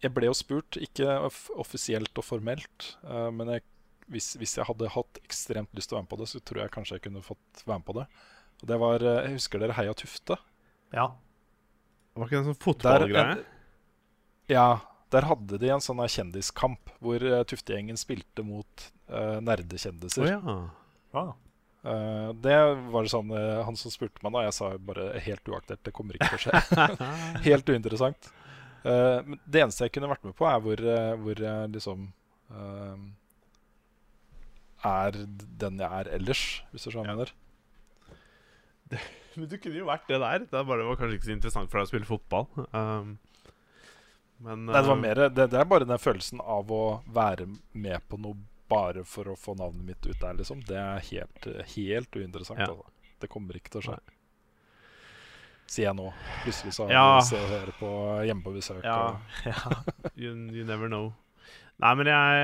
Jeg 0.02 0.12
ble 0.16 0.26
jo 0.30 0.34
spurt, 0.34 0.78
ikke 0.80 1.16
offisielt 1.60 2.16
og 2.18 2.24
formelt, 2.24 2.94
uh, 3.04 3.28
men 3.34 3.52
jeg, 3.56 3.62
hvis, 4.12 4.34
hvis 4.40 4.56
jeg 4.58 4.66
hadde 4.68 4.90
hatt 4.94 5.20
ekstremt 5.24 5.72
lyst 5.76 5.90
til 5.90 5.96
å 5.96 6.00
være 6.00 6.06
med 6.06 6.12
på 6.12 6.20
det, 6.20 6.28
så 6.32 6.42
tror 6.44 6.62
jeg 6.62 6.74
kanskje 6.74 6.98
jeg 6.98 7.04
kunne 7.06 7.24
fått 7.24 7.64
være 7.64 7.80
med 7.80 7.88
på 7.88 7.96
det. 8.00 8.06
Og 8.60 8.68
det 8.68 8.78
var 8.82 9.04
eh, 9.06 9.18
Jeg 9.24 9.36
husker 9.38 9.62
dere 9.62 9.76
Heia 9.78 9.96
Tufte? 9.96 10.36
Ja. 10.94 11.06
Var 12.18 12.26
ikke 12.26 12.36
det 12.36 12.42
en 12.42 12.48
sånn 12.50 12.62
fotballgreie? 12.64 13.42
ja, 14.50 14.66
der 15.14 15.28
hadde 15.30 15.60
de 15.62 15.70
en 15.70 15.84
sånn 15.84 16.02
kjendiskamp 16.10 16.90
hvor 17.02 17.22
uh, 17.22 17.42
Tuftegjengen 17.46 17.98
spilte 17.98 18.42
mot 18.46 18.90
uh, 19.12 19.38
nerdekjendiser. 19.46 20.26
Oh, 20.26 20.32
ja. 20.34 20.58
Ah. 21.14 21.30
Uh, 21.80 22.28
det 22.42 22.58
var 22.92 23.06
sånn 23.08 23.30
uh, 23.32 23.62
Han 23.64 23.78
som 23.78 23.88
spurte 23.90 24.20
meg 24.20 24.34
da, 24.34 24.42
jeg 24.44 24.56
sa 24.58 24.74
bare 24.84 25.06
helt 25.24 25.48
uaktuelt, 25.48 25.80
det 25.86 25.94
kommer 25.96 26.18
ikke 26.18 26.34
til 26.34 26.40
å 26.40 26.44
skje. 26.44 26.90
helt 27.48 27.72
uinteressant. 27.72 28.30
Uh, 28.84 29.20
men 29.24 29.40
det 29.44 29.62
eneste 29.62 29.86
jeg 29.86 29.94
kunne 29.96 30.10
vært 30.10 30.26
med 30.26 30.36
på, 30.36 30.46
er 30.48 30.60
hvor, 30.64 30.80
eh, 30.80 31.14
hvor 31.20 31.42
jeg 31.44 31.72
liksom 31.74 32.06
eh, 32.50 33.02
er 34.86 35.16
den 35.60 35.78
jeg 35.82 35.90
er 36.04 36.10
ellers, 36.16 36.42
hvis 36.72 36.86
du 36.86 36.90
skjønner. 36.94 37.14
hva 37.14 37.16
jeg 37.16 37.20
mener. 37.20 37.32
Men 39.38 39.46
du 39.48 39.56
kunne 39.62 39.78
jo 39.78 39.86
vært 39.86 40.08
det 40.10 40.18
der. 40.20 40.44
Det 40.50 40.62
bare 40.66 40.86
var 40.88 40.96
kanskje 40.98 41.18
ikke 41.20 41.28
så 41.28 41.34
interessant 41.36 41.70
for 41.70 41.78
deg 41.78 41.86
å 41.86 41.90
spille 41.92 42.08
fotball. 42.08 42.48
Um, 42.74 43.12
men 44.40 44.64
Nei, 44.66 44.72
det 44.80 44.88
var 44.88 44.96
um, 44.96 45.02
mer 45.04 45.18
det, 45.28 45.44
det 45.52 45.58
er 45.60 45.66
bare 45.68 45.86
den 45.86 46.00
følelsen 46.00 46.40
av 46.40 46.70
å 46.72 46.80
være 47.12 47.44
med 47.76 48.00
på 48.08 48.16
noe 48.18 48.38
bare 48.70 49.02
for 49.06 49.28
å 49.28 49.36
få 49.38 49.54
navnet 49.58 49.84
mitt 49.84 50.06
ut 50.08 50.16
der, 50.22 50.34
liksom. 50.38 50.62
Det 50.66 50.78
er 50.80 51.02
helt, 51.10 51.46
helt 51.76 52.16
uinteressant. 52.16 52.62
Ja. 52.62 52.70
Altså. 52.72 53.14
Det 53.20 53.28
kommer 53.30 53.58
ikke 53.58 53.74
til 53.74 53.82
å 53.82 53.84
skje. 53.90 53.98
Sier 55.70 55.86
jeg 55.90 55.96
nå. 56.00 56.08
Plutselig 56.42 56.74
så 56.74 56.88
Ja. 56.90 57.04
ser 57.22 57.38
jeg 57.44 57.50
hører 57.52 57.76
på 57.78 57.90
hjemme 58.26 58.42
på 58.46 58.54
besøk. 58.56 58.82
Ja. 58.82 58.96
Og, 59.12 59.20
Ja. 59.52 60.10
you, 60.16 60.32
you 60.50 60.64
never 60.66 60.88
know. 60.90 61.12
Nei, 61.80 61.94
men 62.00 62.10
jeg, 62.10 62.40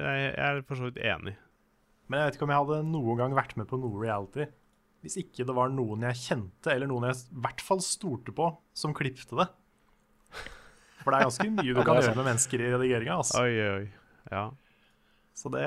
jeg, 0.00 0.22
jeg 0.30 0.46
er 0.46 0.62
for 0.68 0.80
så 0.80 0.88
vidt 0.88 1.02
enig. 1.04 1.36
Men 2.10 2.20
jeg 2.20 2.28
vet 2.28 2.38
ikke 2.38 2.46
om 2.48 2.52
jeg 2.52 2.64
hadde 2.64 2.80
noen 2.90 3.20
gang 3.20 3.36
vært 3.38 3.54
med 3.60 3.68
på 3.70 3.78
noe 3.78 4.02
reality 4.02 4.48
hvis 5.00 5.16
ikke 5.22 5.46
det 5.48 5.54
var 5.56 5.70
noen 5.72 6.02
jeg 6.10 6.18
kjente, 6.20 6.72
eller 6.74 6.90
noen 6.90 7.06
jeg 7.08 7.22
i 7.22 7.42
hvert 7.46 7.62
fall 7.64 7.78
stolte 7.80 8.34
på, 8.36 8.50
som 8.76 8.92
klipte 8.92 9.38
det. 9.38 9.46
For 11.00 11.08
det 11.08 11.16
er 11.16 11.24
ganske 11.30 11.46
mye 11.54 11.72
du 11.72 11.80
kan 11.80 11.96
gjøre 11.96 12.16
med 12.18 12.26
mennesker 12.26 12.60
i 12.60 12.72
redigeringa. 12.74 13.14
Altså. 13.22 13.40
Oi, 13.40 13.54
oi. 13.64 13.86
Ja. 14.28 14.42
Så 15.32 15.48
det 15.54 15.64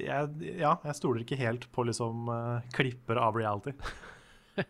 jeg, 0.00 0.56
Ja, 0.56 0.72
jeg 0.80 0.96
stoler 0.96 1.22
ikke 1.22 1.38
helt 1.40 1.68
på 1.72 1.84
liksom 1.86 2.30
uh, 2.32 2.64
klippere 2.76 3.20
av 3.22 3.36
reality. 3.36 3.76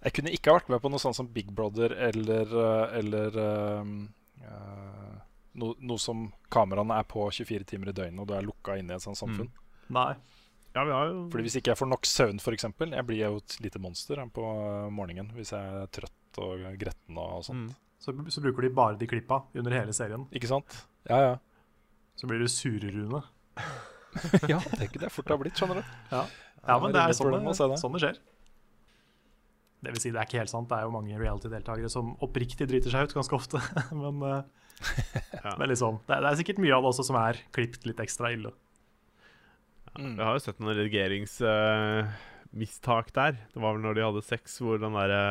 Jeg 0.00 0.14
kunne 0.16 0.32
ikke 0.32 0.48
ha 0.48 0.56
vært 0.56 0.70
med 0.72 0.80
på 0.80 0.88
noe 0.88 1.02
sånt 1.02 1.18
som 1.18 1.26
Big 1.28 1.50
Brother 1.52 1.92
eller, 2.08 2.48
eh, 2.56 2.92
eller 3.02 3.34
um, 3.84 3.90
eh, 4.40 5.18
no, 5.58 5.72
noe 5.80 6.02
som 6.02 6.28
kameraene 6.52 7.00
er 7.00 7.08
på 7.10 7.26
24 7.32 7.66
timer 7.72 7.90
i 7.90 7.96
døgnet, 7.96 8.22
og 8.22 8.28
du 8.30 8.36
er 8.36 8.46
lukka 8.46 8.76
inne 8.78 8.94
i 8.94 8.98
et 8.98 9.04
sånt 9.04 9.18
samfunn. 9.18 9.50
Nei. 9.90 10.12
ja, 10.76 10.84
vi 10.86 10.94
har 10.94 11.08
jo 11.08 11.22
Fordi 11.32 11.42
Hvis 11.42 11.56
ikke 11.58 11.72
jeg 11.72 11.80
får 11.80 11.88
nok 11.90 12.06
søvn, 12.06 12.38
f.eks. 12.38 12.66
Jeg 12.78 13.06
blir 13.08 13.22
jo 13.24 13.40
et 13.40 13.56
lite 13.64 13.82
monster 13.82 14.22
på 14.30 14.44
eh, 14.46 14.90
morgenen 14.94 15.32
hvis 15.34 15.50
jeg 15.56 15.80
er 15.82 15.90
trøtt 15.90 16.42
og 16.42 16.66
gretten 16.78 17.18
og 17.18 17.44
sånt. 17.46 17.70
mm. 17.70 17.86
Så, 18.00 18.14
så 18.32 18.40
bruker 18.40 18.64
de 18.64 18.70
bare 18.72 18.96
de 18.96 19.04
klippa 19.04 19.42
under 19.52 19.74
hele 19.76 19.92
serien. 19.92 20.22
Ikke 20.32 20.48
sant? 20.48 20.78
Ja, 21.10 21.18
ja. 21.20 21.34
Så 22.16 22.28
blir 22.30 22.40
du 22.40 22.48
Surerune. 22.48 23.20
ja, 24.48 24.56
det 24.56 24.78
er 24.78 24.86
ikke 24.86 25.02
det 25.02 25.10
fort 25.12 25.28
det 25.28 25.34
har 25.34 25.40
blitt, 25.42 25.58
skjønner 25.60 25.82
du. 25.82 25.90
Ja, 26.12 26.78
men 26.80 26.94
det 26.94 27.02
er 27.02 27.12
sånn 27.16 27.36
det. 27.44 27.76
sånn 27.80 27.98
det 27.98 28.00
skjer. 28.00 28.22
Det 29.80 29.94
vil 29.94 30.02
si, 30.02 30.10
det 30.12 30.20
er 30.20 30.26
ikke 30.28 30.42
helt 30.42 30.52
sant. 30.52 30.68
Det 30.68 30.76
er 30.76 30.84
jo 30.84 30.92
mange 30.92 31.16
reality-deltakere 31.20 31.88
som 31.92 32.10
oppriktig 32.24 32.66
driter 32.68 32.92
seg 32.92 33.06
ut 33.08 33.14
ganske 33.16 33.36
ofte. 33.36 33.58
men, 34.02 34.16
eh, 34.28 34.42
Ja. 35.44 35.52
men 35.56 35.68
liksom, 35.72 35.94
det 36.06 36.12
er, 36.16 36.20
det 36.24 36.30
er 36.30 36.38
sikkert 36.40 36.60
mye 36.60 36.74
av 36.76 36.82
det 36.84 36.90
også 36.92 37.04
som 37.08 37.16
er 37.20 37.34
klipt 37.56 37.82
litt 37.88 38.00
ekstra 38.02 38.26
ille. 38.34 38.50
Mm. 39.96 40.14
Vi 40.18 40.24
har 40.24 40.32
jo 40.36 40.44
sett 40.44 40.60
noen 40.60 40.76
redigeringsmistak 40.78 43.06
der. 43.16 43.32
Det 43.52 43.60
var 43.62 43.70
vel 43.74 43.84
når 43.84 43.94
de 43.96 44.06
hadde 44.06 44.22
sex, 44.26 44.42
hvor 44.62 44.76
den 44.80 44.96
derre 44.96 45.22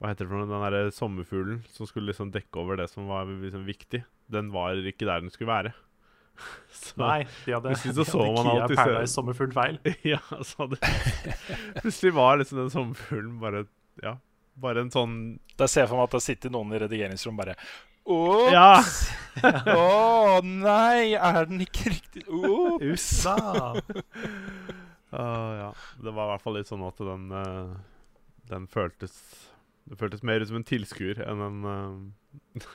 Hva 0.00 0.06
heter 0.10 0.24
det 0.24 0.30
for 0.32 0.38
noe? 0.40 0.50
Den 0.50 0.64
derre 0.66 0.94
sommerfuglen 0.96 1.58
som 1.70 1.84
skulle 1.86 2.08
liksom 2.10 2.28
dekke 2.34 2.56
over 2.58 2.74
det 2.80 2.88
som 2.90 3.02
var 3.10 3.22
liksom 3.28 3.64
viktig, 3.68 4.00
den 4.32 4.46
var 4.54 4.68
ikke 4.80 5.08
der 5.08 5.18
den 5.22 5.32
skulle 5.34 5.52
være. 5.52 5.70
Så, 6.82 6.96
Nei, 6.98 7.20
de 7.44 7.52
hadde, 7.54 7.68
Plutselig 7.70 7.92
så 7.94 8.00
de 8.00 8.04
så 8.10 8.18
man 8.24 8.46
Kia 8.48 8.62
alltid 8.64 8.76
se- 8.76 8.82
Paradise 8.82 9.12
sommerfugl 9.14 9.52
feil. 9.54 9.76
ja, 10.14 10.18
så 10.42 10.64
hadde 10.64 10.78
Plutselig 11.82 12.12
var 12.16 12.40
liksom 12.40 12.58
den 12.62 12.72
sommerfuglen 12.74 13.36
bare 13.42 13.60
Ja, 14.02 14.16
bare 14.60 14.82
en 14.82 14.90
sånn 14.90 15.14
Da 15.60 15.68
ser 15.70 15.84
jeg 15.84 15.92
for 15.92 16.00
meg 16.00 16.08
at 16.08 16.16
det 16.16 16.22
sitter 16.24 16.52
noen 16.54 16.72
i 16.74 16.80
redigeringsrom 16.82 17.38
bare 17.38 17.54
Ops! 18.02 18.50
Ja! 18.50 18.82
Å 19.78 20.40
nei, 20.42 21.12
er 21.14 21.46
den 21.52 21.62
ikke 21.62 21.92
riktig 21.92 22.24
Ops! 22.26 23.06
Ah, 23.30 23.76
ja. 25.12 25.70
Det 26.02 26.10
var 26.10 26.24
i 26.24 26.30
hvert 26.32 26.42
fall 26.42 26.56
litt 26.58 26.70
sånn 26.72 26.82
at 26.88 26.98
den 27.04 27.28
eh, 27.36 27.72
Den 28.50 28.66
føltes 28.70 29.14
Det 29.86 29.98
føltes 30.00 30.24
mer 30.26 30.40
ut 30.42 30.48
som 30.50 30.58
en 30.60 30.66
tilskuer 30.66 31.20
enn 31.26 31.42
en 31.46 31.62
uh, 31.68 32.66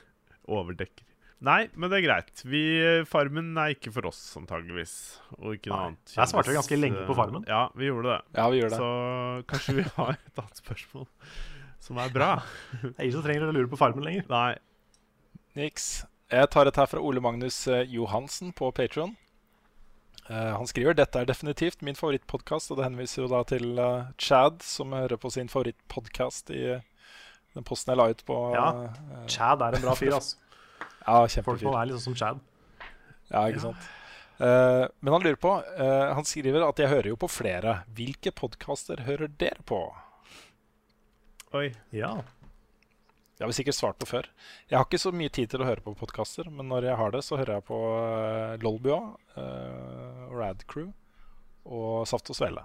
overdekker. 0.48 1.04
Nei, 1.46 1.68
men 1.78 1.90
det 1.90 2.00
er 2.00 2.02
greit. 2.02 2.40
Vi, 2.50 2.60
farmen 3.06 3.52
er 3.62 3.76
ikke 3.76 3.92
for 3.94 4.08
oss, 4.10 4.18
antageligvis. 4.40 4.94
Og 5.38 5.54
ikke 5.54 5.70
noe 5.70 5.76
Nei. 5.78 5.90
annet. 5.92 6.14
Jeg 6.16 6.30
svarte 6.32 6.56
ganske 6.56 6.78
lenge 6.78 7.04
på 7.06 7.14
eh, 7.14 7.18
Farmen. 7.20 7.44
Ja, 7.46 7.60
vi 7.78 7.86
gjorde 7.86 8.16
det. 8.16 8.18
Ja, 8.40 8.48
vi 8.50 8.58
gjør 8.58 8.72
det. 8.74 8.80
Så 8.80 8.88
kanskje 9.52 9.76
vi 9.76 9.84
har 9.94 10.16
et 10.16 10.42
annet 10.42 10.62
spørsmål 10.64 11.06
som 11.86 12.00
er 12.02 12.10
bra. 12.14 12.30
Det 12.82 12.90
er 12.96 13.04
ingen 13.06 13.16
som 13.20 13.26
trenger 13.28 13.46
å 13.46 13.54
lure 13.54 13.70
på 13.70 13.78
Farmen 13.78 14.08
lenger. 14.08 14.26
Nei. 14.32 14.58
Niks. 15.58 15.88
Jeg 16.34 16.50
tar 16.52 16.68
et 16.68 16.82
her 16.82 16.90
fra 16.90 17.00
Ole 17.00 17.22
Magnus 17.24 17.60
eh, 17.70 17.86
Johansen 17.94 18.50
på 18.52 18.72
Patron. 18.74 19.14
han 20.28 20.66
skriver 20.68 20.92
dette 20.92 21.22
er 21.22 21.24
definitivt 21.24 21.80
min 21.86 21.96
favorittpodkast, 21.96 22.74
og 22.74 22.76
det 22.76 22.84
henviser 22.84 23.22
jo 23.22 23.28
da 23.32 23.38
til 23.48 23.78
uh, 23.80 24.10
Chad, 24.20 24.58
som 24.60 24.92
hører 24.92 25.16
på 25.16 25.30
sin 25.32 25.48
favorittpodkast 25.48 26.50
i 26.52 26.58
uh, 26.74 26.82
den 27.58 27.64
posten 27.66 27.92
jeg 27.94 27.98
la 28.00 28.10
ut 28.12 28.24
på 28.28 28.36
Ja. 28.54 28.66
eh, 28.84 29.24
Chad 29.30 29.62
er 29.64 29.76
en 29.78 29.82
bra 29.82 29.94
fyr, 29.98 30.14
altså. 30.18 30.36
Ja, 31.08 31.24
kjempefyr. 31.24 31.48
Folk 31.48 31.66
må 31.66 31.74
være 31.74 31.90
litt 31.90 31.98
sånn 31.98 32.12
som 32.12 32.18
Chad. 32.20 32.42
Ja, 33.32 33.46
ikke 33.48 33.64
sant. 33.66 33.88
Uh, 34.38 34.86
men 35.02 35.16
han 35.16 35.24
lurer 35.24 35.38
på 35.42 35.50
uh, 35.50 36.12
Han 36.14 36.22
skriver 36.22 36.62
at 36.62 36.78
jeg 36.78 36.92
hører 36.92 37.10
jo 37.10 37.16
på 37.18 37.26
flere. 37.32 37.80
Hvilke 37.96 38.30
podkaster 38.30 39.02
hører 39.08 39.32
dere 39.40 39.64
på? 39.66 39.80
Oi. 41.58 41.72
Ja. 41.96 42.12
Det 43.38 43.44
har 43.44 43.50
vi 43.52 43.56
sikkert 43.56 43.78
svart 43.78 43.98
på 44.02 44.06
før. 44.10 44.26
Jeg 44.66 44.78
har 44.78 44.86
ikke 44.86 44.98
så 44.98 45.12
mye 45.14 45.30
tid 45.30 45.50
til 45.52 45.62
å 45.62 45.66
høre 45.68 45.82
på 45.84 45.94
podkaster, 45.98 46.48
men 46.50 46.66
når 46.70 46.88
jeg 46.88 46.98
har 46.98 47.12
det, 47.14 47.20
så 47.22 47.38
hører 47.38 47.58
jeg 47.58 47.66
på 47.68 47.76
uh, 47.78 48.54
Lolbua, 48.64 48.98
uh, 49.36 50.24
Rad 50.34 50.64
Crew 50.70 50.88
og 51.68 52.06
Saft 52.10 52.30
og 52.32 52.38
Svele. 52.38 52.64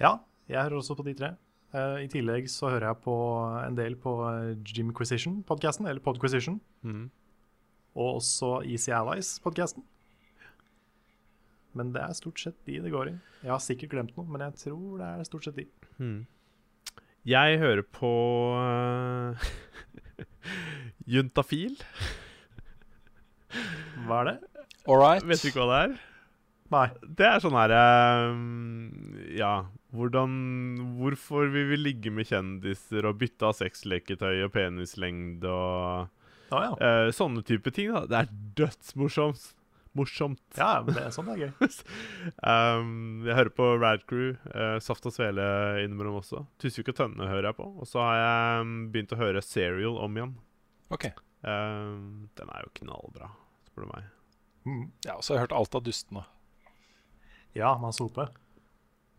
ja, 0.00 0.18
jeg 0.48 0.60
hører 0.60 0.80
også 0.80 0.96
på 0.98 1.06
de 1.06 1.14
tre. 1.16 1.30
Uh, 1.72 2.00
I 2.04 2.08
tillegg 2.12 2.50
så 2.52 2.68
hører 2.68 2.90
jeg 2.90 3.00
på 3.04 3.14
en 3.62 3.78
del 3.78 3.96
på 4.00 4.12
Jimquisition-podkasten, 4.72 5.88
eller 5.88 6.04
Podquisition. 6.04 6.60
Mhm. 6.84 7.08
Og 7.98 8.20
også 8.20 8.60
Easy 8.62 8.92
Allies-podkasten. 8.94 9.82
Men 11.78 11.92
det 11.94 12.02
er 12.02 12.16
stort 12.16 12.40
sett 12.40 12.58
de 12.66 12.78
det 12.82 12.92
går 12.94 13.12
i. 13.12 13.14
Jeg 13.42 13.52
har 13.52 13.62
sikkert 13.62 13.94
glemt 13.94 14.16
noe, 14.16 14.26
men 14.30 14.46
jeg 14.46 14.56
tror 14.64 15.00
det 15.00 15.08
er 15.08 15.28
stort 15.28 15.48
sett 15.48 15.58
de. 15.58 15.66
Hmm. 15.98 16.20
Jeg 17.28 17.58
hører 17.60 17.84
på 17.84 18.12
uh, 18.56 19.48
Juntafil. 21.12 21.74
Hva 24.06 24.22
er 24.22 24.30
det? 24.30 24.36
All 24.88 25.02
right. 25.02 25.26
Vet 25.26 25.42
du 25.42 25.50
ikke 25.50 25.64
hva 25.64 25.72
det 25.74 25.80
er? 25.88 25.98
Nei. 26.72 26.86
Det 27.18 27.24
er 27.24 27.40
sånn 27.40 27.56
her 27.56 27.72
eh, 27.72 29.36
Ja, 29.38 29.52
hvordan 29.96 30.32
Hvorfor 30.98 31.48
vi 31.52 31.62
vil 31.70 31.80
ligge 31.86 32.12
med 32.12 32.28
kjendiser 32.28 33.08
og 33.08 33.16
bytte 33.22 33.48
av 33.48 33.56
sexleketøy 33.56 34.44
og 34.44 34.52
penislengde 34.52 35.48
og 35.48 36.17
Å 36.54 36.64
ja. 36.64 36.72
uh, 36.80 37.08
sånne 37.14 37.44
type 37.46 37.72
ting. 37.74 37.92
da 37.94 38.04
Det 38.08 38.22
er 38.22 38.34
dødsmorsomt. 38.58 39.54
Morsomt. 39.96 40.42
Ja, 40.54 40.82
men 40.84 40.94
det 40.94 41.02
er 41.06 41.12
sånn 41.14 41.26
det 41.30 41.34
er 41.38 41.40
gøy. 41.48 41.68
Um, 42.48 43.24
jeg 43.26 43.34
hører 43.34 43.50
på 43.56 43.66
Rad 43.80 44.04
Crew, 44.08 44.34
uh, 44.52 44.76
Saft 44.84 45.06
og 45.08 45.14
Svele 45.14 45.42
innimellom 45.82 46.20
også. 46.20 46.44
Tusvik 46.62 46.92
og 46.92 46.98
Tønne 47.00 47.26
hører 47.26 47.50
jeg 47.50 47.58
på. 47.58 47.66
Og 47.80 47.88
så 47.88 48.02
har 48.04 48.18
jeg 48.20 48.66
um, 48.66 48.74
begynt 48.92 49.14
å 49.16 49.18
høre 49.18 49.42
Serial 49.44 49.98
om 49.98 50.18
igjen. 50.20 50.34
Ok. 50.94 51.08
Um, 51.42 52.28
den 52.38 52.52
er 52.54 52.66
jo 52.66 52.74
knallbra, 52.82 53.30
spør 53.70 53.86
du 53.86 53.90
meg. 53.94 54.10
Mm. 54.68 54.84
Ja, 55.06 55.16
og 55.16 55.24
så 55.24 55.32
har 55.34 55.40
jeg 55.40 55.48
hørt 55.48 55.56
alt 55.58 55.78
av 55.80 55.86
dustene. 55.88 56.24
Ja, 57.56 57.72
man 57.80 57.96
soper. 57.96 58.30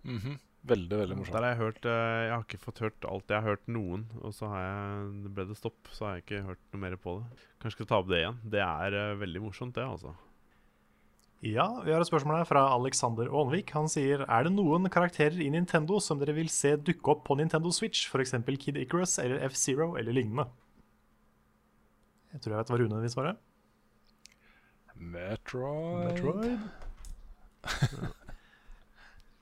Mhm. 0.07 0.38
Veldig, 0.68 0.97
veldig 0.99 1.16
morsomt. 1.16 1.36
Der 1.38 1.45
har 1.45 1.53
jeg 1.53 1.60
hørt 1.62 1.86
eh, 1.88 2.22
Jeg 2.26 2.32
har 2.34 2.41
ikke 2.43 2.60
fått 2.60 2.82
hørt 2.84 3.05
alt. 3.07 3.32
Jeg 3.32 3.39
har 3.39 3.47
hørt 3.47 3.70
noen, 3.72 4.01
og 4.20 4.34
så 4.36 4.49
har 4.51 4.66
jeg, 4.66 5.30
ble 5.38 5.45
det 5.47 5.55
stopp. 5.57 5.91
Så 5.95 6.05
har 6.05 6.18
jeg 6.18 6.26
ikke 6.26 6.41
hørt 6.49 6.64
noe 6.74 6.82
mer 6.84 6.97
på 6.99 7.20
det. 7.22 7.45
Kanskje 7.64 7.78
skal 7.78 7.89
ta 7.91 7.99
opp 8.01 8.10
det 8.12 8.20
igjen. 8.20 8.41
Det 8.55 8.64
er 8.66 8.97
eh, 8.99 9.20
veldig 9.22 9.43
morsomt, 9.45 9.78
det, 9.78 9.86
altså. 9.88 10.12
Ja, 11.39 11.70
vi 11.86 11.93
har 11.95 12.03
et 12.03 12.10
spørsmål 12.10 12.41
her 12.41 12.49
fra 12.49 12.66
Alexander 12.76 13.32
Aanvik. 13.32 13.72
Han 13.72 13.88
sier 13.88 14.26
Er 14.26 14.43
det 14.43 14.51
noen 14.51 14.89
karakterer 14.91 15.39
i 15.39 15.47
Nintendo 15.53 16.01
som 16.03 16.20
dere 16.20 16.36
vil 16.36 16.51
se 16.51 16.74
dukke 16.76 17.14
opp 17.16 17.24
på 17.30 17.39
Nintendo 17.39 17.72
Switch? 17.72 18.10
F.eks. 18.12 18.36
Kid 18.60 18.76
Icarus 18.84 19.16
eller 19.24 19.47
F-Zero 19.47 19.93
eller 19.95 20.12
lignende? 20.12 20.49
Jeg 22.34 22.43
tror 22.43 22.53
jeg 22.53 22.60
vet 22.60 22.74
hva 22.74 22.82
Rune 22.84 23.03
vil 23.05 23.16
svare. 23.16 23.36
Metroid. 24.99 26.12
Metroid. 26.12 26.60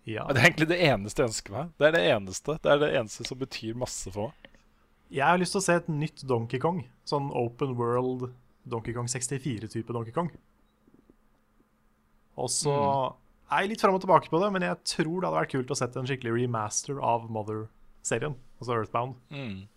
ja. 0.07 0.23
Det 0.31 0.39
er 0.39 0.47
egentlig 0.49 0.69
det 0.71 0.79
eneste 0.87 1.21
jeg 1.23 1.29
ønsker 1.33 1.53
meg. 1.57 1.71
Det 1.77 1.87
er 1.89 1.95
det 1.97 2.03
eneste 2.13 2.57
Det 2.63 2.71
er 2.73 2.79
det 2.81 2.91
eneste 2.95 3.25
som 3.27 3.39
betyr 3.41 3.77
masse 3.79 4.11
for 4.15 4.31
meg. 4.31 4.51
Jeg 5.13 5.23
har 5.23 5.39
lyst 5.39 5.53
til 5.55 5.61
å 5.61 5.65
se 5.67 5.75
et 5.79 5.87
nytt 5.91 6.23
Donkey 6.27 6.59
Kong. 6.59 6.81
Sånn 7.07 7.29
open 7.35 7.75
world 7.79 8.29
Donkey 8.67 8.91
Kong 8.95 9.07
64-type 9.11 9.93
Donkey 9.95 10.11
Kong. 10.15 10.27
Og 12.37 12.51
så 12.53 12.73
er 13.49 13.63
jeg 13.63 13.71
litt 13.71 13.81
fram 13.83 13.95
og 13.97 14.03
tilbake 14.03 14.29
på 14.29 14.41
det, 14.43 14.49
men 14.53 14.65
jeg 14.67 14.77
tror 14.91 15.21
det 15.21 15.29
hadde 15.29 15.39
vært 15.39 15.53
kult 15.55 15.71
å 15.73 15.77
sette 15.79 16.01
en 16.01 16.09
skikkelig 16.09 16.33
remaster 16.35 16.99
av 16.99 17.29
Mother-serien, 17.31 18.35
altså 18.59 18.75
Earthbound, 18.75 19.15
Mm. 19.31 19.67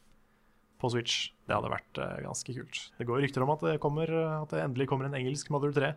på 0.82 0.90
Switch. 0.92 1.30
Det 1.46 1.54
hadde 1.54 1.70
vært 1.72 2.00
uh, 2.02 2.18
ganske 2.26 2.54
kult. 2.56 2.80
Det 2.98 3.06
går 3.06 3.22
rykter 3.22 3.42
om 3.46 3.54
at 3.54 3.62
det, 3.64 3.78
kommer, 3.80 4.10
at 4.42 4.50
det 4.50 4.64
endelig 4.64 4.88
kommer 4.90 5.06
en 5.06 5.14
engelsk 5.14 5.50
Mother 5.54 5.72
3. 5.72 5.94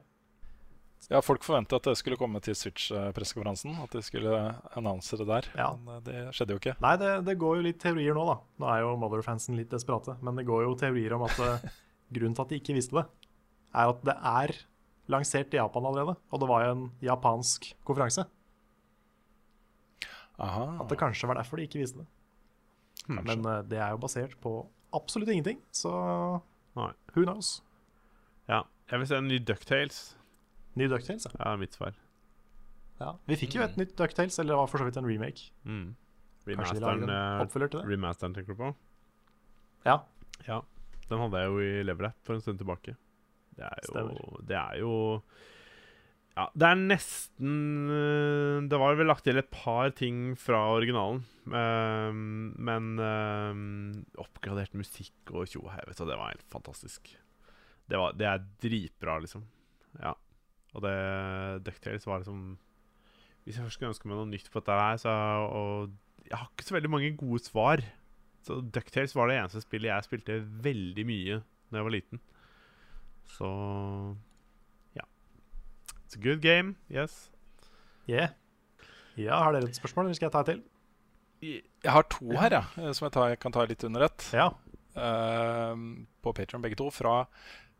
Ja, 1.12 1.20
Folk 1.26 1.44
forventa 1.44 1.78
at 1.80 1.88
det 1.90 1.96
skulle 2.00 2.18
komme 2.20 2.40
til 2.44 2.56
Switch-pressekonferansen. 2.56 3.76
At 3.84 3.96
de 3.96 4.02
skulle 4.06 4.34
annonse 4.78 5.18
det 5.20 5.28
der. 5.28 5.50
Ja. 5.60 5.72
Men 5.76 5.98
eh, 5.98 6.04
det 6.08 6.36
skjedde 6.38 6.56
jo 6.56 6.62
ikke. 6.62 6.76
Nei, 6.84 6.94
det, 7.02 7.12
det 7.28 7.38
går 7.42 7.60
jo 7.60 7.66
litt 7.66 7.82
teorier 7.84 8.16
nå, 8.18 8.24
da. 8.30 8.38
Nå 8.62 8.70
er 8.72 8.84
jo 8.86 8.94
Mother-fansen 9.02 9.58
litt 9.60 9.74
desperate, 9.74 10.16
men 10.24 10.40
det 10.40 10.48
går 10.48 10.68
jo 10.68 10.78
teorier 10.80 11.18
om 11.18 11.26
at 11.28 11.42
eh, 11.44 11.66
grunnen 12.16 12.38
til 12.38 12.46
at 12.46 12.54
de 12.54 12.62
ikke 12.62 12.78
visste 12.78 13.00
det, 13.02 13.06
er 13.74 13.92
at 13.92 14.06
det 14.06 14.16
er 14.16 14.56
lansert 15.12 15.54
i 15.54 15.60
Japan 15.60 15.90
allerede, 15.90 16.16
og 16.32 16.40
det 16.40 16.48
var 16.48 16.64
jo 16.64 16.74
en 16.78 16.86
japansk 17.04 17.74
konferanse. 17.88 18.24
Aha. 20.42 20.66
At 20.82 20.90
det 20.90 20.98
kanskje 21.02 21.28
var 21.30 21.38
derfor 21.38 21.60
de 21.60 21.68
ikke 21.68 21.82
visste 21.82 22.04
det. 22.04 22.08
Men 23.12 23.44
eh, 23.44 23.62
det 23.68 23.82
er 23.82 23.92
jo 23.94 24.02
basert 24.02 24.38
på 24.42 24.62
absolutt 24.94 25.30
ingenting, 25.34 25.60
så 25.74 25.92
Nei. 26.78 26.92
who 27.16 27.26
knows? 27.26 27.58
Ja. 28.48 28.64
Jeg 28.92 29.00
vil 29.00 29.08
se 29.10 29.18
en 29.18 29.28
ny 29.32 29.40
Ducktales. 29.40 30.02
Ny 30.80 30.88
Ducktales, 30.90 31.28
ja. 31.30 31.36
Ja, 31.40 31.56
mitt 31.60 31.76
svar. 31.78 31.94
ja. 33.00 33.14
Vi 33.30 33.38
fikk 33.38 33.56
jo 33.60 33.64
et 33.66 33.78
nytt 33.78 33.96
Ducktales, 34.00 34.40
eller 34.40 34.54
det 34.56 34.60
var 34.62 34.72
for 34.72 34.82
så 34.82 34.88
vidt 34.88 34.98
en 34.98 35.08
remake. 35.10 35.52
Mm. 35.66 35.96
Remasteren, 36.50 37.06
en 37.08 37.14
eh, 37.14 37.48
til 37.48 37.68
det? 37.70 37.84
remasteren 37.88 38.34
tenker 38.36 38.56
du 38.56 38.60
på? 38.60 38.74
Ja. 39.86 40.02
Ja. 40.48 40.62
Den 41.10 41.20
hadde 41.20 41.40
jeg 41.40 41.52
jo 41.52 41.60
i 41.64 41.84
Leverett 41.86 42.20
for 42.26 42.36
en 42.36 42.44
stund 42.44 42.60
tilbake. 42.60 42.96
Det 43.54 43.66
er 43.68 43.84
jo 43.86 43.92
Stemmer. 43.92 44.46
Det 44.50 44.58
er 44.58 44.80
jo 44.82 44.94
Ja, 46.34 46.48
det 46.58 46.66
er 46.66 46.80
nesten 46.80 47.90
øh, 47.94 48.64
Det 48.66 48.80
var 48.82 48.96
vel 48.98 49.06
lagt 49.06 49.24
til 49.28 49.38
et 49.38 49.52
par 49.54 49.92
ting 49.94 50.34
fra 50.40 50.64
originalen. 50.74 51.22
ehm, 51.46 52.56
men 52.58 52.98
ehm, 52.98 54.06
oppgradert 54.18 54.74
musikk 54.74 55.14
og 55.36 55.46
tjohei, 55.52 55.84
vet 55.86 56.00
du, 56.00 56.06
det 56.10 56.18
var 56.18 56.32
helt 56.34 56.48
fantastisk. 56.50 57.14
Det, 57.86 58.00
var, 58.00 58.16
det 58.18 58.26
er 58.26 58.42
dritbra, 58.64 59.20
liksom. 59.22 59.44
Ja. 60.02 60.16
Og 60.74 60.86
det 60.86 60.98
Ducktales 61.68 62.08
var 62.10 62.24
liksom 62.24 62.58
Hvis 63.44 63.58
jeg 63.58 63.66
først 63.66 63.78
skulle 63.78 63.92
ønske 63.92 64.10
meg 64.10 64.18
noe 64.18 64.32
nytt 64.32 64.50
på 64.50 64.62
dette 64.62 64.78
her, 64.80 65.00
så 65.02 65.14
Og 65.50 65.94
jeg 66.30 66.40
har 66.40 66.50
ikke 66.50 66.66
så 66.66 66.78
veldig 66.78 66.90
mange 66.90 67.16
gode 67.20 67.44
svar. 67.44 67.84
Så 68.44 68.60
Ducktales 68.74 69.16
var 69.16 69.30
det 69.30 69.40
eneste 69.40 69.64
spillet 69.64 69.92
jeg 69.92 70.08
spilte 70.08 70.40
veldig 70.64 71.06
mye 71.08 71.42
da 71.72 71.80
jeg 71.80 71.88
var 71.88 71.94
liten. 71.96 72.22
Så 73.34 73.50
ja. 74.96 75.06
It's 76.06 76.16
a 76.16 76.22
good 76.22 76.42
game, 76.44 76.76
yes. 76.92 77.32
Yeah. 78.10 78.36
Ja, 79.18 79.40
har 79.44 79.56
dere 79.56 79.70
et 79.70 79.78
spørsmål, 79.78 80.08
eller 80.08 80.18
skal 80.18 80.28
jeg 80.28 80.36
ta 80.36 80.44
et 80.44 80.52
til? 80.52 80.62
Jeg 81.84 81.92
har 81.92 82.06
to 82.12 82.30
her, 82.40 82.56
ja, 82.56 82.94
som 82.96 83.08
jeg 83.08 83.16
tar, 83.16 83.36
kan 83.42 83.56
ta 83.56 83.66
litt 83.68 83.84
under 83.84 84.06
ett. 84.08 84.28
Ja. 84.36 84.52
Uh, 84.94 86.06
på 86.24 86.34
Patreon 86.38 86.64
begge 86.64 86.78
to. 86.80 86.88
Fra, 86.94 87.24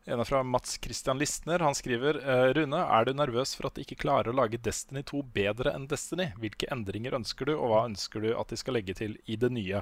en 0.04 0.20
er 0.20 0.28
fra 0.28 0.42
Mats 0.44 0.76
Christian 0.84 1.20
Listner. 1.20 1.62
Han 1.64 1.76
skriver 1.76 2.18
eh, 2.20 2.50
Rune, 2.56 2.80
er 2.80 3.06
du 3.06 3.14
nervøs 3.16 3.54
for 3.56 3.70
at 3.70 3.78
de 3.78 3.84
ikke 3.86 4.02
klarer 4.02 4.32
å 4.32 4.36
lage 4.36 4.60
Destiny 4.60 5.00
2 5.08 5.22
bedre 5.32 5.72
enn 5.72 5.86
Destiny? 5.88 6.28
Hvilke 6.40 6.68
endringer 6.74 7.16
ønsker 7.16 7.48
du, 7.48 7.54
og 7.56 7.72
hva 7.72 7.86
ønsker 7.88 8.24
du 8.24 8.34
at 8.36 8.52
de 8.52 8.58
skal 8.60 8.76
legge 8.76 8.96
til 8.98 9.16
i 9.24 9.38
det 9.40 9.50
nye? 9.54 9.80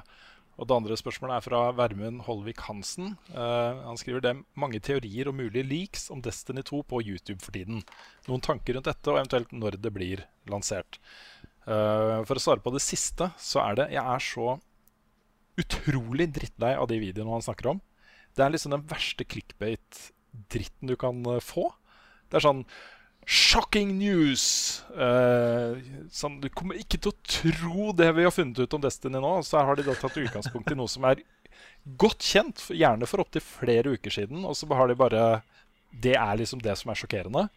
Og 0.61 0.69
Det 0.69 0.77
andre 0.77 0.99
spørsmålet 1.01 1.39
er 1.39 1.45
fra 1.47 1.61
Vermund 1.75 2.23
Holvik 2.27 2.61
Hansen. 2.69 3.15
Uh, 3.33 3.83
han 3.89 3.99
skriver 3.99 4.23
det 4.23 4.35
er 4.35 4.43
mange 4.55 4.79
teorier 4.85 5.31
og 5.31 5.39
mulige 5.39 5.65
leaks 5.67 6.11
om 6.13 6.21
Destiny 6.23 6.63
2 6.69 6.83
på 6.87 7.01
YouTube 7.01 7.41
for 7.43 7.57
tiden. 7.57 7.81
Noen 8.29 8.45
tanker 8.45 8.77
rundt 8.77 8.91
dette, 8.91 9.09
og 9.11 9.17
eventuelt 9.17 9.55
når 9.57 9.81
det 9.83 9.95
blir 9.97 10.27
lansert. 10.53 11.01
Uh, 11.65 12.21
for 12.29 12.37
å 12.37 12.45
svare 12.45 12.63
på 12.63 12.75
det 12.75 12.85
siste, 12.85 13.33
så 13.41 13.65
er 13.65 13.81
det 13.81 13.93
Jeg 13.97 14.05
er 14.05 14.23
så 14.29 14.59
utrolig 15.63 16.29
drittlei 16.37 16.77
av 16.77 16.87
de 16.93 17.01
videoene 17.01 17.33
han 17.33 17.49
snakker 17.49 17.73
om. 17.73 17.83
Det 18.37 18.45
er 18.45 18.53
liksom 18.55 18.73
den 18.75 18.87
verste 18.89 19.25
clickbait-dritten 19.29 20.89
du 20.91 20.97
kan 21.01 21.21
eh, 21.35 21.41
få. 21.45 21.69
Det 22.31 22.41
er 22.41 22.47
sånn 22.49 22.65
Shocking 23.23 23.93
news! 24.01 24.83
Eh, 24.99 25.77
sånn, 26.11 26.41
du 26.43 26.49
kommer 26.51 26.75
ikke 26.81 26.99
til 26.99 27.13
å 27.13 27.21
tro 27.23 27.93
det 27.95 28.09
vi 28.17 28.25
har 28.27 28.35
funnet 28.35 28.59
ut 28.65 28.75
om 28.75 28.83
Destiny 28.83 29.21
nå. 29.23 29.31
Så 29.47 29.61
har 29.63 29.79
de 29.79 29.85
da 29.87 29.95
tatt 29.95 30.19
utgangspunkt 30.19 30.73
i 30.75 30.79
noe 30.79 30.91
som 30.91 31.07
er 31.07 31.23
godt 32.03 32.27
kjent, 32.27 32.65
gjerne 32.75 33.07
for 33.07 33.23
opptil 33.23 33.45
flere 33.47 33.95
uker 33.95 34.11
siden. 34.11 34.43
Og 34.49 34.57
så 34.59 34.67
har 34.75 34.91
de 34.91 34.99
bare 34.99 35.23
Det 35.93 36.17
er 36.19 36.37
liksom 36.41 36.63
det 36.65 36.75
som 36.81 36.91
er 36.91 36.99
sjokkerende. 36.99 37.49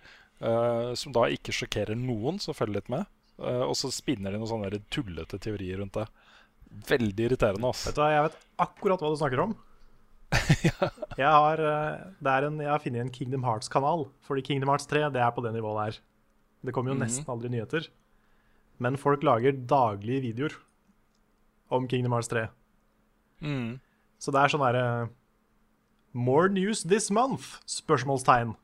eh, 0.43 0.93
som 0.99 1.13
da 1.15 1.25
ikke 1.31 1.53
sjokkerer 1.55 1.95
noen 1.97 2.37
som 2.43 2.53
følger 2.53 2.81
litt 2.81 2.89
med. 2.93 3.05
Eh, 3.39 3.63
og 3.65 3.73
så 3.79 3.89
spinner 3.89 4.31
de 4.35 4.37
noen 4.43 4.51
sånne 4.51 4.83
tullete 4.93 5.39
teorier 5.41 5.79
rundt 5.81 5.95
det. 5.97 6.05
Veldig 6.89 7.25
irriterende. 7.29 7.69
ass. 7.71 7.87
Vet 7.87 7.95
du 7.95 8.01
Jeg 8.05 8.27
vet 8.29 8.37
akkurat 8.59 9.01
hva 9.01 9.09
du 9.09 9.17
snakker 9.17 9.39
om. 9.47 9.55
jeg, 11.21 11.29
har, 11.29 11.61
eh, 11.61 12.45
en, 12.47 12.59
jeg 12.61 12.69
har 12.69 12.81
funnet 12.83 13.01
en 13.01 13.11
Kingdom 13.13 13.43
Hearts-kanal. 13.43 14.07
Fordi 14.25 14.41
Kingdom 14.41 14.69
Hearts 14.69 14.87
3 14.87 15.09
det 15.13 15.21
er 15.21 15.31
på 15.35 15.43
det 15.45 15.53
nivået 15.53 15.79
der. 15.85 15.99
Det 16.65 16.73
kommer 16.73 16.91
jo 16.91 16.97
Mhm. 16.97 17.03
nesten 17.05 17.29
aldri 17.29 17.49
nyheter. 17.49 17.87
Men 18.79 18.97
folk 18.97 19.23
lager 19.23 19.51
daglige 19.51 20.21
videoer 20.21 20.57
om 21.71 21.87
Kingdom 21.87 22.11
Hearts 22.11 22.27
3. 22.27 22.47
Mm. 23.41 23.79
Så 24.19 24.31
det 24.31 24.41
er 24.41 24.47
sånn 24.47 24.63
derre 24.65 25.09
More 26.15 26.47
news 26.47 26.83
this 26.83 27.11
month? 27.11 27.59
Spørsmålstegn. 27.67 28.55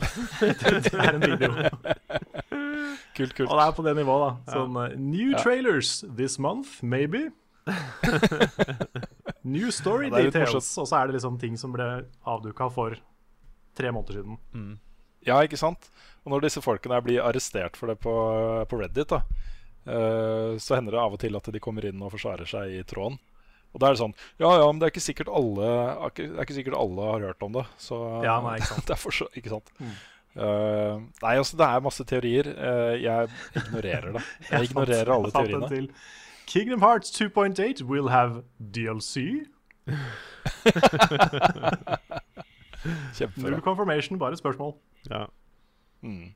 det, 0.40 0.94
er 0.94 1.14
en 1.14 1.20
video. 1.22 1.50
Kult, 3.16 3.34
kult. 3.36 3.50
Og 3.50 3.58
det 3.58 3.66
er 3.66 3.72
på 3.76 3.84
det 3.84 3.96
nivået, 3.96 4.22
da. 4.46 4.54
Sånn 4.54 4.74
ja. 4.74 4.88
New 4.96 5.34
trailers 5.38 6.04
this 6.16 6.38
month, 6.38 6.80
maybe. 6.82 7.30
New 9.50 9.72
story 9.74 10.08
Ja, 10.08 10.22
details. 10.22 10.54
morsomt. 10.54 10.82
Og 10.82 10.88
så 10.90 11.00
er 11.00 11.08
det 11.10 11.18
liksom 11.18 11.38
ting 11.42 11.56
som 11.60 11.74
ble 11.74 11.88
avduka 12.28 12.70
for 12.72 12.96
tre 13.76 13.92
måneder 13.94 14.20
siden. 14.20 14.78
Ja, 15.26 15.40
ikke 15.44 15.58
sant? 15.60 15.90
Og 16.24 16.34
når 16.34 16.46
disse 16.46 16.62
folkene 16.64 17.00
blir 17.04 17.22
arrestert 17.24 17.76
for 17.78 17.92
det 17.92 17.98
på, 18.02 18.12
på 18.68 18.78
Reddit, 18.80 19.12
da, 19.12 19.22
uh, 19.88 20.56
så 20.60 20.76
hender 20.78 20.96
det 20.96 21.02
av 21.02 21.16
og 21.16 21.20
til 21.22 21.36
at 21.36 21.50
de 21.52 21.62
kommer 21.62 21.86
inn 21.88 22.00
og 22.04 22.12
forsvarer 22.14 22.48
seg 22.48 22.76
i 22.78 22.84
tråden. 22.88 23.18
Og 23.70 23.78
da 23.78 23.86
er 23.86 23.94
det 23.94 24.00
sånn 24.00 24.14
Ja, 24.42 24.48
ja, 24.58 24.64
men 24.66 24.80
det 24.80 24.88
er 24.88 24.92
ikke 24.94 25.04
sikkert 25.04 25.28
alle, 25.30 25.66
er 25.70 26.08
ikke, 26.10 26.24
er 26.42 26.54
sikkert 26.56 26.78
alle 26.80 27.10
har 27.12 27.26
hørt 27.28 27.44
om 27.46 27.52
det. 27.54 27.66
Så 27.78 27.98
Ja, 28.26 28.40
nei, 28.44 28.56
ikke 28.58 28.72
sant. 28.72 28.88
derfor 28.92 29.14
så, 29.14 29.28
ikke 29.38 29.52
sant? 29.52 29.70
Mm. 29.78 29.92
Uh, 30.30 30.96
nei, 31.22 31.34
altså, 31.36 31.58
det 31.58 31.66
er 31.66 31.84
masse 31.84 32.06
teorier. 32.06 32.50
Uh, 32.54 32.94
jeg 32.98 33.30
ignorerer 33.60 34.16
det. 34.18 34.24
Jeg 34.50 34.66
ignorerer 34.70 35.14
alle 35.16 35.32
teoriene. 35.34 35.86
Kingdom 36.50 36.82
Hearts 36.82 37.12
2.8 37.12 37.82
will 37.82 38.08
have 38.08 38.42
DLC. 38.58 39.46
Null 43.36 43.60
confirmation, 43.60 44.18
bare 44.18 44.36
spørsmål. 44.36 44.74
Ja. 45.10 45.28
Mm. 46.02 46.34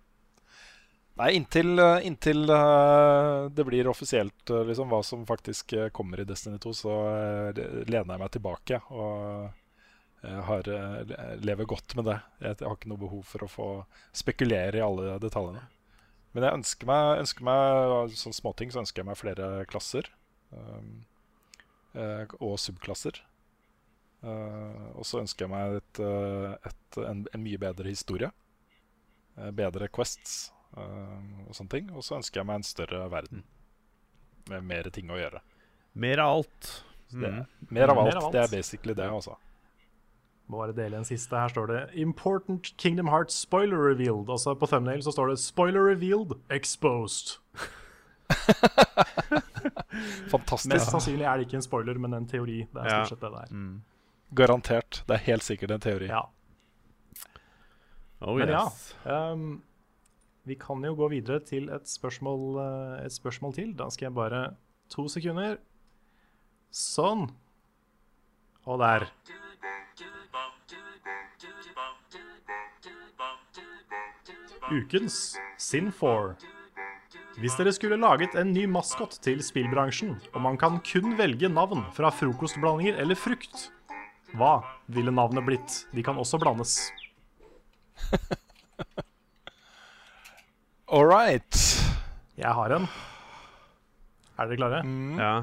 Nei, 1.15 1.33
inntil, 1.33 1.79
eh, 1.79 2.07
inntil 2.07 2.51
eh, 2.51 3.51
det 3.51 3.65
blir 3.67 3.89
offisielt 3.91 4.51
eh, 4.51 4.65
liksom, 4.71 4.89
hva 4.91 5.03
som 5.03 5.27
faktisk 5.27 5.75
kommer 5.93 6.23
i 6.23 6.29
Destiny 6.31 6.59
2, 6.63 6.75
så 6.79 6.95
lener 7.55 8.15
jeg 8.15 8.23
meg 8.23 8.33
tilbake 8.35 8.81
og 8.95 9.51
har, 10.25 10.69
lever 11.43 11.67
godt 11.69 11.97
med 11.99 12.07
det. 12.09 12.19
Jeg 12.41 12.57
har 12.63 12.79
ikke 12.79 12.89
noe 12.89 13.03
behov 13.03 13.27
for 13.29 13.45
å 13.45 13.51
få 13.51 13.67
spekulere 14.15 14.79
i 14.79 14.87
alle 14.87 15.19
detaljene. 15.21 15.67
Men 16.35 16.47
jeg 16.49 16.59
ønsker 16.59 16.89
meg, 16.91 17.21
ønsker 17.23 17.47
meg 17.47 18.15
sånn 18.19 18.35
småting 18.35 18.73
så 18.75 18.83
ønsker 18.83 19.03
jeg 19.03 19.09
meg 19.09 19.19
flere 19.21 19.51
klasser. 19.71 20.09
Um, 20.51 21.05
eh, 21.95 22.27
og 22.41 22.57
subklasser. 22.63 23.21
Uh, 24.25 24.91
og 24.97 25.05
så 25.07 25.21
ønsker 25.21 25.45
jeg 25.45 25.53
meg 25.53 25.79
et, 25.79 26.01
eh, 26.01 26.55
et, 26.71 26.99
en, 27.05 27.23
en 27.29 27.45
mye 27.45 27.61
bedre 27.61 27.93
historie. 27.93 28.31
Eh, 29.37 29.51
bedre 29.55 29.91
quests 29.93 30.49
uh, 30.79 31.45
og 31.47 31.55
sånne 31.55 31.75
ting. 31.77 31.91
Og 31.95 32.07
så 32.07 32.19
ønsker 32.19 32.41
jeg 32.43 32.49
meg 32.51 32.63
en 32.63 32.67
større 32.67 33.05
verden. 33.13 33.45
Med 34.51 34.67
mer 34.67 34.91
ting 34.95 35.13
å 35.13 35.21
gjøre. 35.21 35.43
Mer 35.95 36.25
av 36.25 36.39
alt. 36.41 36.71
Det, 37.15 37.31
Mm. 37.31 37.45
mer, 37.71 37.91
av 37.93 37.99
Mer 38.01 38.09
alt, 38.09 38.17
av 38.17 38.25
alt. 38.27 38.33
Det 38.35 38.41
er 38.43 38.49
basically 38.51 38.95
det, 38.99 39.07
altså. 39.07 39.37
Må 40.49 40.59
bare 40.61 40.75
dele 40.77 40.97
en 41.01 41.05
siste. 41.09 41.33
Her 41.37 41.49
står 41.49 41.67
det 41.67 41.91
'Important 41.97 42.77
Kingdom 42.77 43.07
Hearts 43.09 43.35
spoiler 43.35 43.77
revealed'. 43.79 44.29
Altså 44.31 44.55
På 44.55 44.67
thumbnail 44.67 45.03
så 45.03 45.11
står 45.13 45.27
det 45.29 45.39
'Spoiler 45.39 45.81
revealed 45.89 46.33
exposed'. 46.51 47.39
Fantastisk. 50.31 50.73
Mest 50.75 50.91
sannsynlig 50.91 51.25
er 51.27 51.37
det 51.39 51.47
ikke 51.47 51.57
en 51.61 51.63
spoiler, 51.63 51.99
men 51.99 52.15
en 52.15 52.27
teori. 52.29 52.67
Det 52.73 52.83
er 52.83 52.85
Ja. 52.85 53.05
stort 53.05 53.09
sett 53.09 53.21
det 53.21 53.31
det 53.33 53.41
er. 53.43 53.55
Mm. 53.55 53.83
Garantert. 54.35 55.05
Det 55.09 55.15
er 55.15 55.19
helt 55.25 55.43
sikkert 55.43 55.71
en 55.71 55.81
teori. 55.81 56.07
Ja. 56.07 56.21
Oh, 58.21 58.37
Men 58.39 58.49
ja, 58.49 58.65
yes. 58.65 58.95
ehm, 59.07 59.63
vi 60.47 60.55
kan 60.55 60.83
jo 60.85 60.95
gå 60.95 61.09
videre 61.11 61.41
til 61.45 61.69
et 61.71 61.89
spørsmål, 61.89 62.59
eh, 63.01 63.05
et 63.07 63.13
spørsmål 63.13 63.55
til. 63.55 63.73
Da 63.75 63.89
skal 63.91 64.07
jeg 64.07 64.15
bare 64.15 64.57
To 64.91 65.09
sekunder. 65.09 65.57
Sånn. 66.71 67.31
Og 68.67 68.79
der. 68.79 69.07
Ukens 74.73 75.37
Sin4. 75.61 76.35
Hvis 77.37 77.57
dere 77.59 77.73
skulle 77.75 77.99
laget 78.01 78.35
en 78.39 78.53
ny 78.55 78.65
maskot 78.71 79.19
til 79.25 79.43
spillbransjen, 79.45 80.15
og 80.33 80.41
man 80.45 80.57
kan 80.59 80.79
kun 80.87 81.17
velge 81.19 81.49
navn 81.53 81.83
fra 81.93 82.09
frokostblandinger 82.15 82.97
eller 83.03 83.19
frukt, 83.19 83.69
hva 84.35 84.63
ville 84.89 85.13
navnet 85.15 85.45
blitt? 85.47 85.87
De 85.95 86.03
kan 86.07 86.17
også 86.19 86.39
blandes. 86.41 86.79
All 90.95 91.07
right. 91.11 91.61
Jeg 92.39 92.55
har 92.55 92.73
en. 92.79 92.89
Er 94.39 94.49
dere 94.49 94.57
klare? 94.59 94.81
Mm. 94.87 95.19
Ja. 95.19 95.35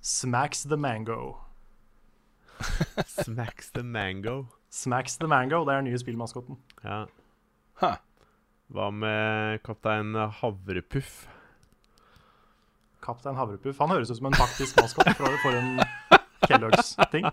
Smacks 0.00 0.64
the 0.64 0.76
mango. 0.78 1.36
Smacks 3.06 3.70
the 3.74 3.82
mango. 3.82 4.46
Smacks 4.70 5.18
the 5.18 5.28
mango, 5.28 5.64
det 5.66 5.74
er 5.74 5.82
den 5.82 5.90
nye 5.90 5.98
spillmaskoten. 6.00 6.56
Ja. 6.84 7.04
Hva 7.80 8.90
med 8.90 9.62
kaptein 9.66 10.14
Havrepuff? 10.40 11.26
Kaptein 13.04 13.36
Havrepuff. 13.38 13.78
Han 13.78 13.92
høres 13.94 14.10
ut 14.10 14.18
som 14.18 14.26
en 14.30 14.38
faktisk 14.38 14.80
maskot 14.80 15.12
for, 15.14 15.36
for 15.44 15.52
en 15.54 15.78
Kellogg's-ting. 16.46 17.28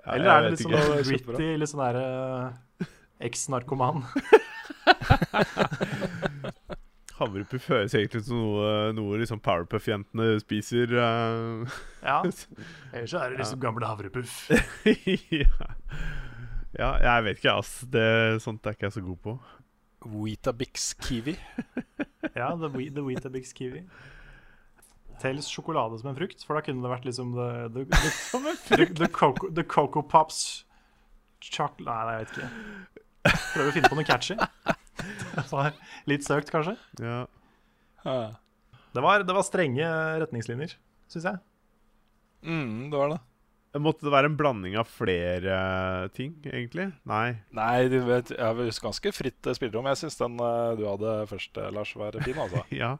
Ja, 0.00 0.14
Eller 0.14 0.30
er 0.30 0.42
det 0.44 0.50
litt 0.54 0.62
sånn 0.62 0.76
gritty, 1.08 1.48
litt 1.58 1.70
sånn 1.72 1.82
derre 1.82 2.06
eks-narkoman? 3.26 4.04
Havrepuff 7.20 7.66
høres 7.68 7.92
egentlig 7.98 8.22
ut 8.22 8.28
som 8.30 8.38
noe, 8.40 8.68
noe 8.96 9.18
liksom 9.20 9.42
Powerpuff-jentene 9.44 10.38
spiser. 10.40 10.94
Uh. 10.96 11.68
Ja. 12.00 12.22
Ellers 12.94 13.12
så 13.12 13.20
er 13.20 13.34
det 13.34 13.42
liksom 13.42 13.60
gamle 13.60 13.90
Havrepuff. 13.90 14.46
ja. 15.34 15.50
Ja, 16.80 16.90
jeg 17.04 17.26
vet 17.28 17.40
ikke, 17.42 17.56
ass. 17.60 17.72
Det, 17.92 18.04
sånt 18.44 18.64
er 18.66 18.76
ikke 18.76 18.88
jeg 18.88 18.96
så 18.96 19.02
god 19.04 19.18
på. 19.26 19.36
Weetabix 20.16 20.92
Kiwi. 21.04 21.36
Ja, 22.36 22.52
The, 22.54 22.68
We- 22.70 22.90
the 22.94 23.02
Weetabix 23.02 23.50
Kiwi. 23.56 23.80
Tels 25.20 25.48
sjokolade 25.50 25.96
som 26.00 26.10
en 26.12 26.16
frukt, 26.16 26.44
for 26.46 26.56
da 26.56 26.62
kunne 26.64 26.84
det 26.84 26.90
vært 26.92 27.06
liksom 27.08 27.32
the, 27.36 27.46
the, 27.74 27.82
the, 27.90 28.12
the, 28.76 28.86
the, 29.00 29.08
Coco, 29.12 29.48
the 29.56 29.64
Coco 29.66 30.02
Pops 30.06 30.64
chocolate 31.44 32.04
Nei, 32.06 32.14
jeg 32.14 32.26
vet 32.26 32.36
ikke. 32.36 33.34
Prøver 33.54 33.70
å 33.70 33.74
finne 33.76 33.90
på 33.92 33.98
noe 33.98 34.06
catchy. 34.08 34.36
Litt 36.12 36.24
søkt, 36.28 36.52
kanskje. 36.52 36.76
Ja. 37.00 37.18
Det 38.94 39.04
var, 39.04 39.24
det 39.26 39.36
var 39.36 39.44
strenge 39.48 39.88
retningslinjer, 40.22 40.76
syns 41.12 41.26
jeg. 41.32 41.40
Mm, 42.46 42.88
det 42.92 43.00
var 43.00 43.12
det. 43.16 43.20
Måtte 43.78 44.02
det 44.02 44.10
være 44.10 44.26
en 44.32 44.36
blanding 44.38 44.74
av 44.80 44.88
flere 44.90 46.08
ting, 46.16 46.32
egentlig? 46.42 46.88
Nei. 47.06 47.36
Nei, 47.54 47.84
du 47.92 48.00
vet, 48.02 48.32
jeg 48.34 48.42
har 48.42 48.80
ganske 48.82 49.12
fritt 49.14 49.46
eh, 49.46 49.54
spillerom. 49.54 49.86
Jeg 49.92 50.00
syns 50.00 50.18
den 50.18 50.40
eh, 50.42 50.72
du 50.80 50.82
hadde 50.88 51.12
først, 51.30 51.60
eh, 51.62 51.68
Lars, 51.76 51.92
var 51.94 52.18
fin. 52.24 52.40
altså. 52.42 52.64
Ja, 52.82 52.96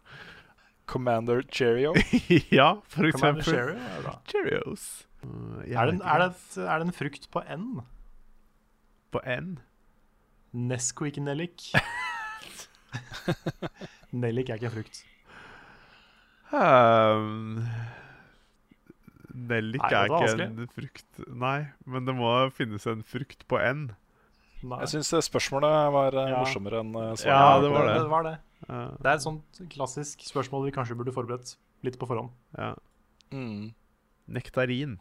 Commander 0.90 1.42
Cheerio. 1.50 1.94
ja 2.54 2.76
for 2.86 3.10
Commander 3.10 3.42
eksempel. 3.42 3.42
Cheerio, 3.42 4.06
ja. 4.06 4.14
Cheerios. 4.30 4.86
Uh, 5.24 5.58
Er 5.66 5.90
det, 5.90 5.94
en, 5.98 6.02
er, 6.02 6.22
det 6.30 6.64
er 6.64 6.78
det 6.78 6.86
en 6.86 6.94
frukt 6.96 7.26
på 7.30 7.42
N? 7.50 7.66
På 9.10 9.20
N? 9.26 9.58
Nesquik 10.54 11.18
nellik. 11.22 11.72
nellik 14.22 14.50
er 14.50 14.58
ikke 14.58 14.70
en 14.70 14.78
frukt. 14.78 15.02
Um, 16.50 17.59
Nellik 19.50 19.82
Nei, 19.82 19.90
er 19.98 20.12
ikke 20.14 20.46
en 20.46 20.70
frukt. 20.74 21.20
Nei, 21.44 21.56
men 21.86 22.06
det 22.08 22.14
må 22.18 22.30
finnes 22.56 22.86
en 22.90 23.02
frukt 23.06 23.44
på 23.50 23.58
N. 23.60 23.88
Nei. 24.62 24.78
Jeg 24.84 24.92
syns 24.94 25.12
spørsmålet 25.28 25.76
var 25.94 26.16
eh, 26.20 26.30
Ja. 26.34 26.40
morsommere 26.42 26.80
enn 26.84 26.90
svaret. 26.92 27.26
Ja, 27.26 27.60
det 27.64 27.70
var 27.72 27.86
det. 27.88 27.94
det 28.00 28.10
var 28.12 28.26
det. 28.28 28.34
Ja, 28.68 28.80
Det 29.00 29.08
er 29.08 29.14
et 29.16 29.24
sånt 29.24 29.60
klassisk 29.72 30.20
spørsmål 30.28 30.66
vi 30.68 30.74
kanskje 30.76 30.96
burde 30.98 31.14
forberedt 31.16 31.54
litt 31.86 31.96
på 32.00 32.08
forhånd. 32.10 32.30
ja. 32.58 32.74
Mm. 33.32 33.70
Nektarin. 34.30 34.98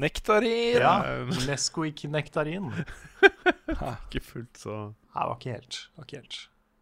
Nektarin! 0.00 0.78
Ja, 0.80 0.94
Um, 1.22 1.28
Nesquik 1.48 2.04
nektarin. 2.08 2.70
Ikke 4.06 4.22
fullt 4.24 4.56
så 4.60 4.76
Nei, 5.10 5.24
var 5.26 5.34
ikke 5.36 5.54
helt. 5.56 5.78
Var 5.98 6.06
ikke 6.06 6.20
helt. 6.22 6.38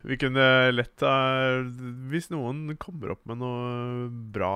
Vi 0.07 0.17
kunne 0.21 0.45
lett 0.71 1.03
ha 1.03 1.15
Hvis 2.13 2.29
noen 2.31 2.77
kommer 2.79 3.15
opp 3.17 3.25
med 3.27 3.41
noe 3.41 4.07
bra 4.35 4.53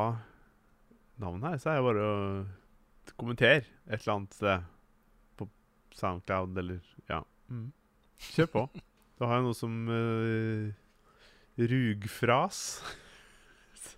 navn 1.22 1.44
her, 1.46 1.58
så 1.62 1.72
er 1.72 1.78
det 1.78 1.86
bare 1.86 2.06
å 2.06 2.16
kommentere 3.18 3.62
et 3.86 4.00
eller 4.00 4.14
annet 4.16 4.36
sted. 4.36 4.66
På 5.38 5.48
Soundcloud 5.98 6.58
eller 6.62 6.80
Ja. 7.10 7.22
Mm. 7.52 7.70
Kjør 8.32 8.50
på. 8.52 8.66
Da 9.18 9.28
har 9.28 9.40
jeg 9.40 9.46
noe 9.48 9.58
som 9.58 9.78
uh, 9.90 10.72
Rugfras. 11.58 12.60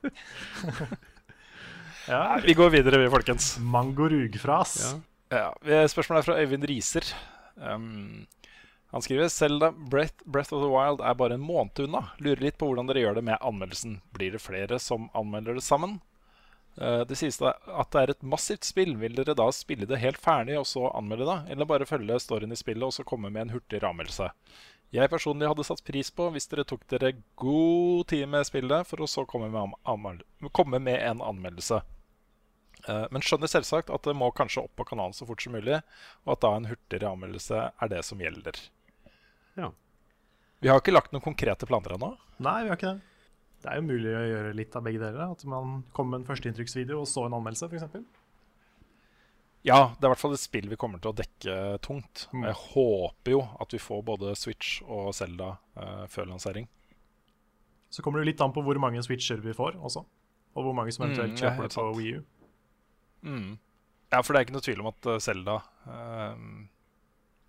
Ja. 2.05 2.39
Vi 2.45 2.53
går 2.53 2.69
videre, 2.69 2.99
vi, 3.01 3.09
folkens. 3.09 3.55
Mangorugfras. 3.65 4.75
Ja. 5.33 5.47
Ja, 5.65 5.87
Spørsmålet 5.89 6.21
er 6.21 6.27
fra 6.27 6.37
Øyvind 6.43 6.67
Riser. 6.69 7.07
Um, 7.57 8.27
han 8.93 9.03
skriver 9.03 9.31
Selda 9.33 9.71
Breath, 9.73 10.21
Breath 10.27 10.53
of 10.55 10.61
the 10.63 10.69
Wild 10.71 11.01
er 11.01 11.17
bare 11.19 11.39
en 11.39 11.47
måned 11.47 11.81
unna. 11.87 12.05
Lurer 12.21 12.45
litt 12.45 12.59
på 12.61 12.69
hvordan 12.69 12.91
dere 12.91 13.07
gjør 13.07 13.17
det 13.19 13.25
med 13.27 13.41
anmeldelsen. 13.41 13.97
Blir 14.15 14.37
det 14.37 14.43
flere 14.45 14.79
som 14.83 15.09
anmelder 15.17 15.57
det 15.57 15.65
sammen? 15.65 15.97
Eh, 16.77 17.01
det 17.07 17.17
sies 17.19 17.39
da 17.39 17.55
at 17.71 17.91
det 17.95 18.03
er 18.03 18.13
et 18.15 18.27
massivt 18.27 18.67
spill. 18.67 18.97
Vil 19.01 19.15
dere 19.19 19.37
da 19.39 19.49
spille 19.55 19.87
det 19.91 20.01
helt 20.03 20.21
ferdig 20.21 20.59
og 20.59 20.67
så 20.69 20.89
anmelde 20.95 21.29
det? 21.29 21.39
Eller 21.55 21.69
bare 21.71 21.89
følge 21.89 22.21
storyen 22.23 22.55
i 22.55 22.59
spillet 22.59 22.87
og 22.87 22.95
så 22.97 23.07
komme 23.07 23.31
med 23.31 23.47
en 23.47 23.55
hurtig 23.57 23.83
anmeldelse? 23.85 24.31
Jeg 24.95 25.11
personlig 25.11 25.49
hadde 25.51 25.67
satt 25.67 25.83
pris 25.87 26.11
på 26.15 26.29
hvis 26.31 26.47
dere 26.51 26.67
tok 26.71 26.85
dere 26.91 27.17
god 27.41 28.07
tid 28.13 28.29
med 28.31 28.47
spillet, 28.47 28.87
for 28.87 29.03
å 29.03 29.11
så 29.11 29.25
komme 29.27 29.49
med, 29.51 30.23
komme 30.55 30.79
med 30.79 31.01
en 31.03 31.23
anmeldelse. 31.25 31.81
Eh, 32.87 33.07
Men 33.11 33.25
skjønner 33.25 33.51
selvsagt 33.51 33.91
at 33.91 34.07
det 34.07 34.15
må 34.15 34.31
kanskje 34.31 34.63
opp 34.67 34.77
på 34.79 34.87
kanalen 34.93 35.17
så 35.17 35.27
fort 35.27 35.43
som 35.43 35.57
mulig, 35.57 35.81
og 36.27 36.37
at 36.37 36.45
da 36.45 36.53
en 36.55 36.71
hurtigere 36.71 37.11
anmeldelse 37.11 37.65
er 37.75 37.91
det 37.91 38.05
som 38.07 38.23
gjelder. 38.23 38.61
Ja. 39.59 39.73
Vi 40.63 40.71
har 40.71 40.79
ikke 40.81 40.95
lagt 40.95 41.11
noen 41.13 41.25
konkrete 41.25 41.67
planer 41.67 41.97
ennå. 41.97 42.15
Nei, 42.39 42.63
vi 42.63 42.71
har 42.71 42.79
ikke 42.79 42.95
det. 42.95 43.14
Det 43.65 43.73
er 43.73 43.81
jo 43.81 43.87
mulig 43.87 44.11
å 44.13 44.25
gjøre 44.29 44.53
litt 44.59 44.75
av 44.77 44.85
begge 44.85 45.01
deler. 45.01 45.33
At 45.33 45.45
man 45.49 45.79
kommer 45.97 46.19
med 46.19 46.23
en 46.25 46.29
førsteinntrykksvideo 46.29 47.01
og 47.01 47.09
så 47.09 47.25
en 47.25 47.37
anmeldelse, 47.39 47.71
f.eks. 47.73 48.05
Ja, 49.65 49.79
det 49.97 50.05
er 50.05 50.11
i 50.11 50.13
hvert 50.13 50.21
fall 50.21 50.35
et 50.37 50.43
spill 50.43 50.67
vi 50.69 50.77
kommer 50.77 51.01
til 51.01 51.15
å 51.15 51.17
dekke 51.17 51.55
tungt. 51.85 52.27
Mm. 52.37 52.43
Jeg 52.51 52.59
håper 52.75 53.33
jo 53.33 53.39
at 53.65 53.73
vi 53.73 53.81
får 53.81 54.03
både 54.05 54.35
Switch 54.37 54.83
og 54.85 55.15
Zelda 55.17 55.55
eh, 55.81 56.03
før 56.13 56.29
lansering. 56.35 56.69
Så 57.89 58.05
kommer 58.05 58.21
det 58.21 58.29
litt 58.35 58.43
an 58.45 58.53
på 58.53 58.61
hvor 58.67 58.77
mange 58.83 59.01
switcher 59.07 59.41
vi 59.41 59.55
får 59.57 59.79
også. 59.81 60.03
Og 60.55 60.67
hvor 60.67 60.77
mange 60.77 60.93
som 60.93 61.07
eventuelt 61.07 61.33
Mm, 61.33 61.41
kjøper 61.41 61.65
det 61.65 61.71
på 61.73 61.79
sant. 61.79 61.97
Wii 61.97 62.13
U. 62.13 62.21
Mm. 63.25 63.51
Ja, 64.13 64.21
for 64.21 64.35
det 64.35 64.41
er 64.43 64.47
ikke 64.47 64.57
noe 64.59 64.67
tvil 64.67 64.83
om 64.85 64.91
at 64.93 65.09
Selda 65.25 65.25
Zelda 65.25 65.57
eh, 65.89 66.45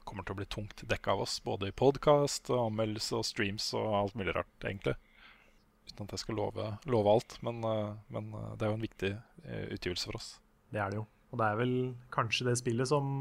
kommer 0.08 0.24
til 0.24 0.38
å 0.38 0.40
bli 0.40 0.48
tungt 0.48 0.86
dekka 0.88 1.18
av 1.18 1.26
oss. 1.26 1.36
Både 1.44 1.68
i 1.68 1.76
podkast, 1.76 2.48
anmeldelse 2.54 3.20
og 3.20 3.28
streams 3.28 3.74
og 3.76 3.92
alt 4.00 4.16
mulig 4.16 4.38
rart, 4.38 4.56
egentlig. 4.64 4.96
Uten 5.92 6.08
at 6.08 6.16
jeg 6.16 6.24
skal 6.24 6.40
love, 6.40 6.68
love 6.90 7.12
alt. 7.12 7.38
Men, 7.46 7.62
eh, 7.64 7.94
men 8.14 8.32
eh, 8.34 8.52
det 8.56 8.66
er 8.66 8.74
jo 8.74 8.78
en 8.80 8.86
viktig 8.86 9.12
eh, 9.14 9.66
utgivelse 9.76 10.10
for 10.10 10.20
oss. 10.20 10.30
Det 10.74 10.82
er 10.82 10.94
det 10.94 11.00
jo. 11.02 11.06
Og 11.32 11.42
det 11.42 11.48
er 11.48 11.60
vel 11.60 11.76
kanskje 12.14 12.48
det 12.50 12.58
spillet 12.62 12.90
som 12.90 13.14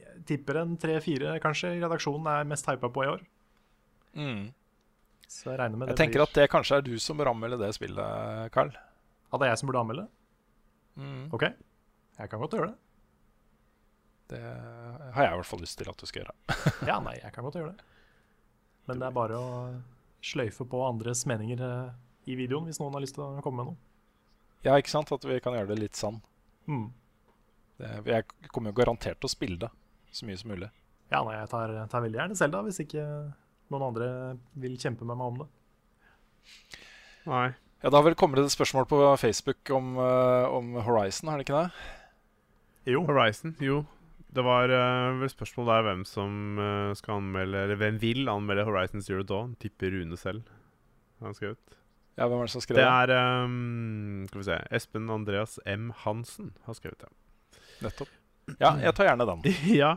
jeg 0.00 0.24
tipper 0.28 0.58
en 0.60 0.74
tre-fire 0.80 1.36
kanskje 1.40 1.76
redaksjonen 1.78 2.26
er 2.28 2.48
mest 2.48 2.66
hypa 2.68 2.90
på 2.92 3.04
i 3.04 3.10
år. 3.10 3.22
Så 5.30 5.52
jeg 5.52 5.60
regner 5.60 5.78
med 5.78 5.86
det 5.86 5.94
Jeg 5.94 6.00
tenker 6.00 6.24
at 6.24 6.34
det 6.36 6.48
kanskje 6.50 6.80
er 6.80 6.84
du 6.84 6.94
som 7.00 7.20
bør 7.20 7.30
anmelde 7.30 7.60
det 7.60 7.70
spillet, 7.76 8.50
Carl. 8.52 8.72
At 9.30 9.40
det 9.40 9.46
er 9.46 9.52
jeg 9.52 9.60
som 9.60 9.70
burde 9.70 9.84
anmelde? 9.84 10.06
OK, 11.32 11.46
jeg 12.18 12.32
kan 12.32 12.42
godt 12.42 12.56
gjøre 12.58 12.72
det. 12.72 12.78
Det 14.34 14.42
har 14.42 15.24
jeg 15.24 15.32
i 15.32 15.38
hvert 15.40 15.48
fall 15.48 15.62
lyst 15.62 15.78
til 15.78 15.90
at 15.90 16.02
du 16.02 16.06
skal 16.10 16.24
gjøre. 16.24 16.58
Ja, 16.90 16.98
nei, 17.02 17.16
jeg 17.22 17.32
kan 17.34 17.46
godt 17.46 17.56
gjøre 17.58 17.72
det. 17.72 17.88
Men 18.90 19.00
det 19.00 19.06
er 19.06 19.14
bare 19.14 19.38
å 19.38 19.48
sløyfe 20.24 20.66
på 20.68 20.82
andres 20.86 21.24
meninger 21.28 21.62
eh, 21.64 21.92
i 22.30 22.36
videoen 22.38 22.68
hvis 22.68 22.80
noen 22.80 22.96
har 22.96 23.04
lyst 23.04 23.16
til 23.16 23.24
å 23.26 23.44
komme 23.44 23.62
med 23.62 23.72
noe. 23.72 23.80
Ja, 24.66 24.76
ikke 24.76 24.92
sant? 24.92 25.12
At 25.12 25.24
vi 25.24 25.38
kan 25.40 25.56
gjøre 25.56 25.72
det 25.72 25.80
litt 25.80 25.96
sann. 25.96 26.20
Mm. 26.68 26.90
Jeg 28.04 28.26
kommer 28.52 28.70
jo 28.74 28.76
garantert 28.76 29.16
til 29.22 29.30
å 29.30 29.32
spille 29.32 29.56
det 29.62 29.70
så 30.12 30.26
mye 30.28 30.36
som 30.36 30.50
mulig. 30.52 30.68
Ja, 31.10 31.22
nei, 31.24 31.38
jeg 31.38 31.48
tar, 31.50 31.72
tar 31.90 32.04
veldig 32.04 32.20
gjerne 32.20 32.36
selv, 32.38 32.52
da, 32.54 32.60
hvis 32.66 32.82
ikke 32.84 33.04
noen 33.72 33.86
andre 33.88 34.08
vil 34.60 34.76
kjempe 34.78 35.06
med 35.08 35.18
meg 35.18 35.32
om 35.32 35.40
det. 35.40 35.48
Nei. 37.30 37.46
Ja, 37.80 37.88
Det 37.88 37.96
har 37.96 38.04
vel 38.04 38.18
kommet 38.18 38.42
et 38.42 38.52
spørsmål 38.52 38.86
på 38.90 39.00
Facebook 39.22 39.72
om, 39.72 39.94
eh, 39.96 40.46
om 40.52 40.74
Horizon, 40.84 41.30
har 41.32 41.40
det 41.40 41.48
ikke 41.48 41.62
det? 41.62 41.70
Jo, 42.92 43.04
Horizon, 43.08 43.56
jo. 43.60 43.84
Det 44.30 44.44
var 44.46 44.70
uh, 44.70 45.18
vel 45.18 45.30
spørsmål 45.32 45.70
der 45.72 45.84
hvem 45.88 46.02
som 46.06 46.58
uh, 46.60 46.92
skal 46.98 47.18
anmelde 47.18 47.64
Eller 47.64 47.78
hvem 47.80 47.98
vil 48.02 48.30
anmelde 48.30 48.66
Horizon 48.68 49.02
Zero 49.02 49.24
Dawn. 49.26 49.56
Tipper 49.58 49.90
Rune 49.96 50.18
selv. 50.20 50.44
Han 51.20 51.34
skrevet. 51.34 51.58
Ja, 52.18 52.28
Hvem 52.28 52.42
er 52.42 52.48
det 52.48 52.52
som 52.52 52.62
skrev 52.62 52.76
Det 52.78 52.84
det? 52.84 53.16
er 53.16 53.44
um, 53.44 54.26
Skal 54.28 54.40
vi 54.40 54.46
se 54.50 54.60
Espen 54.76 55.10
Andreas 55.10 55.58
M. 55.66 55.90
Hansen 56.04 56.52
har 56.66 56.76
skrevet 56.76 57.06
det. 57.06 57.10
Nettopp. 57.80 58.10
Ja, 58.60 58.74
jeg 58.82 58.94
tar 58.96 59.08
gjerne 59.08 59.26
den. 59.28 59.44
ja. 59.82 59.94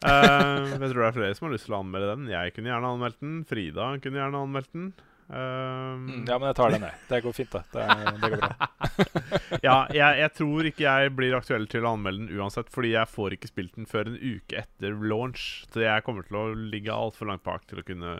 Uh, 0.00 0.64
jeg 0.70 0.90
tror 0.90 1.00
det 1.02 1.08
er 1.10 1.16
flere 1.16 1.36
som 1.36 1.46
har 1.48 1.54
lyst 1.54 1.68
til 1.68 1.76
å 1.76 1.82
anmelde 1.82 2.14
den. 2.14 2.28
Jeg 2.32 2.54
kunne 2.56 2.72
gjerne 2.72 2.92
anmeldt 2.94 3.20
den. 3.22 3.38
Frida 3.48 3.92
kunne 4.04 4.20
gjerne 4.20 4.42
anmeldt 4.46 4.72
den. 4.76 4.90
Um, 5.30 6.24
ja, 6.26 6.36
men 6.42 6.48
jeg 6.50 6.56
tar 6.58 6.72
den, 6.74 6.82
jeg. 6.88 6.94
Det 7.06 7.18
går 7.22 7.34
fint, 7.36 7.52
det. 7.54 7.60
Det, 7.70 7.84
det 8.18 8.30
går 8.32 8.40
bra. 8.42 8.68
ja, 9.68 9.76
jeg, 9.94 10.16
jeg 10.24 10.32
tror 10.34 10.68
ikke 10.70 10.82
jeg 10.88 11.12
blir 11.14 11.36
aktuell 11.38 11.68
til 11.70 11.86
å 11.86 11.92
anmelde 11.94 12.24
den 12.26 12.40
uansett, 12.40 12.72
fordi 12.74 12.90
jeg 12.96 13.06
får 13.12 13.36
ikke 13.36 13.50
spilt 13.52 13.76
den 13.78 13.86
før 13.90 14.10
en 14.10 14.16
uke 14.18 14.58
etter 14.64 14.96
launch. 14.98 15.44
Så 15.70 15.84
jeg 15.84 16.02
kommer 16.06 16.26
til 16.26 16.40
å 16.40 16.44
ligge 16.58 16.90
altfor 16.94 17.30
langt 17.30 17.44
bak 17.46 17.62
til 17.70 17.78
å 17.78 17.86
kunne 17.86 18.16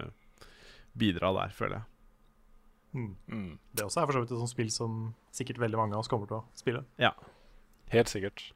bidra 1.00 1.32
der, 1.40 1.50
føler 1.56 1.80
jeg. 1.80 1.88
mm. 2.94 3.10
Mm, 3.30 3.50
det 3.74 3.84
også 3.88 4.02
er 4.02 4.06
for 4.10 4.16
så 4.18 4.22
vidt 4.24 4.32
et 4.36 4.40
sånt 4.44 4.54
spill 4.54 4.70
som 4.74 4.96
sikkert 5.34 5.60
veldig 5.62 5.78
mange 5.82 5.94
av 5.98 6.04
oss 6.04 6.10
kommer 6.10 6.30
til 6.30 6.38
å 6.40 6.44
spille. 6.58 6.84
Ja, 7.02 7.10
helt 7.94 8.10
sikkert. 8.10 8.52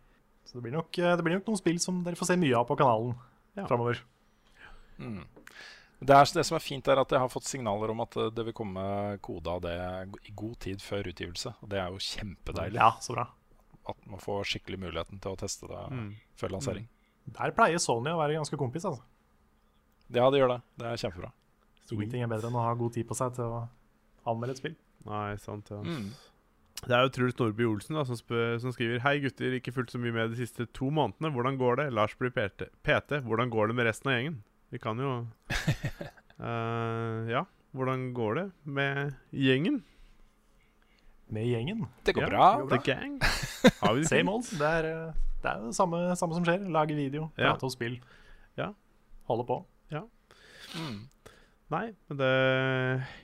Så 0.46 0.58
det 0.60 0.66
blir, 0.68 0.74
nok, 0.78 0.94
eh, 0.98 1.14
det 1.18 1.24
blir 1.26 1.38
nok 1.40 1.46
noen 1.50 1.58
spill 1.58 1.78
som 1.82 2.02
dere 2.06 2.18
får 2.18 2.30
se 2.30 2.38
mye 2.38 2.54
av 2.58 2.66
på 2.70 2.78
kanalen 2.78 3.14
Ja. 3.58 3.66
framover. 3.70 3.98
Mm. 4.98 5.24
Det, 6.00 6.12
er, 6.16 6.26
det 6.34 6.44
som 6.44 6.56
er 6.58 6.64
fint, 6.64 6.88
er 6.90 7.00
at 7.00 7.10
jeg 7.14 7.20
har 7.22 7.30
fått 7.32 7.46
signaler 7.48 7.90
om 7.94 8.00
at 8.04 8.16
eh, 8.20 8.30
det 8.34 8.44
vil 8.48 8.56
komme 8.56 8.82
kode 9.24 9.48
av 9.52 9.60
det 9.64 9.74
i 10.28 10.34
god 10.36 10.58
tid 10.60 10.82
før 10.84 11.08
utgivelse. 11.12 11.54
Og 11.62 11.70
det 11.72 11.78
er 11.80 11.94
jo 11.94 12.02
kjempedeilig. 12.02 12.80
Ja, 12.80 12.90
så 13.00 13.14
bra. 13.16 13.28
At 13.88 14.04
man 14.08 14.20
får 14.20 14.44
skikkelig 14.50 14.80
muligheten 14.80 15.20
til 15.20 15.32
å 15.32 15.38
teste 15.40 15.68
det 15.70 15.84
Mm. 15.94 16.10
før 16.40 16.54
lansering. 16.56 16.86
Der 17.38 17.52
pleier 17.56 17.78
Sony 17.80 18.10
å 18.12 18.18
være 18.20 18.36
ganske 18.36 18.56
kompis, 18.60 18.84
altså. 18.84 19.02
Ja, 20.12 20.28
det 20.30 20.40
gjør 20.42 20.54
det. 20.56 20.60
Det 20.80 20.86
er 20.90 21.00
kjempebra. 21.00 21.32
Ingenting 21.92 22.22
er 22.24 22.28
bedre 22.28 22.48
enn 22.48 22.56
å 22.56 22.64
ha 22.64 22.74
god 22.74 22.92
tid 22.96 23.06
på 23.08 23.16
seg 23.16 23.34
til 23.36 23.44
å 23.44 23.68
anmelde 24.28 24.56
et 24.56 24.60
spill. 24.60 24.74
Nei, 25.04 25.36
sant, 25.40 25.68
ja. 25.72 25.80
Mm. 25.84 26.10
Det 26.84 26.92
er 26.92 27.04
jo 27.06 27.12
Truls 27.14 27.36
Nordby 27.38 27.64
Olsen 27.68 27.96
da, 27.96 28.02
som, 28.04 28.16
spør, 28.18 28.58
som 28.60 28.72
skriver 28.74 29.00
Hei 29.04 29.18
gutter, 29.22 29.54
ikke 29.56 29.72
fulgt 29.72 29.92
så 29.94 30.00
mye 30.00 30.12
med 30.12 30.32
de 30.34 30.40
siste 30.42 30.66
to 30.76 30.90
månedene. 30.92 31.30
Hvordan 31.32 31.56
går 31.60 31.76
det? 31.80 31.86
Lars 31.96 32.16
blir 32.20 32.32
PT. 32.34 32.66
PT. 32.84 33.20
Hvordan 33.24 33.52
går 33.52 33.68
det 33.70 33.76
med 33.78 33.86
resten 33.88 34.10
av 34.12 34.18
gjengen? 34.18 34.42
Vi 34.74 34.80
kan 34.82 34.98
jo 34.98 35.10
uh, 36.42 37.20
Ja, 37.30 37.44
hvordan 37.74 38.08
går 38.16 38.34
det 38.40 38.46
med 38.66 39.12
gjengen? 39.30 39.82
Med 41.30 41.46
gjengen. 41.48 41.86
Det 42.04 42.14
går 42.16 42.26
Ja, 42.26 42.30
bra. 42.32 42.48
det 42.54 42.60
går 42.60 42.68
bra. 42.68 42.78
The 42.78 42.90
gang? 42.90 43.14
Har 43.80 43.94
vi 43.94 44.04
Same 44.10 44.30
old. 44.34 44.50
Det 44.58 44.66
er, 44.80 44.88
det 45.42 45.50
er 45.52 45.62
det 45.64 45.74
samme, 45.78 46.02
samme 46.18 46.34
som 46.36 46.44
skjer. 46.46 46.66
Lage 46.74 46.94
video, 46.98 47.30
Ja. 47.38 47.52
prate 47.54 47.68
om 47.68 47.72
spill. 47.72 47.96
Ja. 48.58 48.72
Holde 49.30 49.46
på. 49.48 49.62
Mm. 50.74 51.04
Nei, 51.70 51.84
men 52.08 52.18
det 52.18 52.28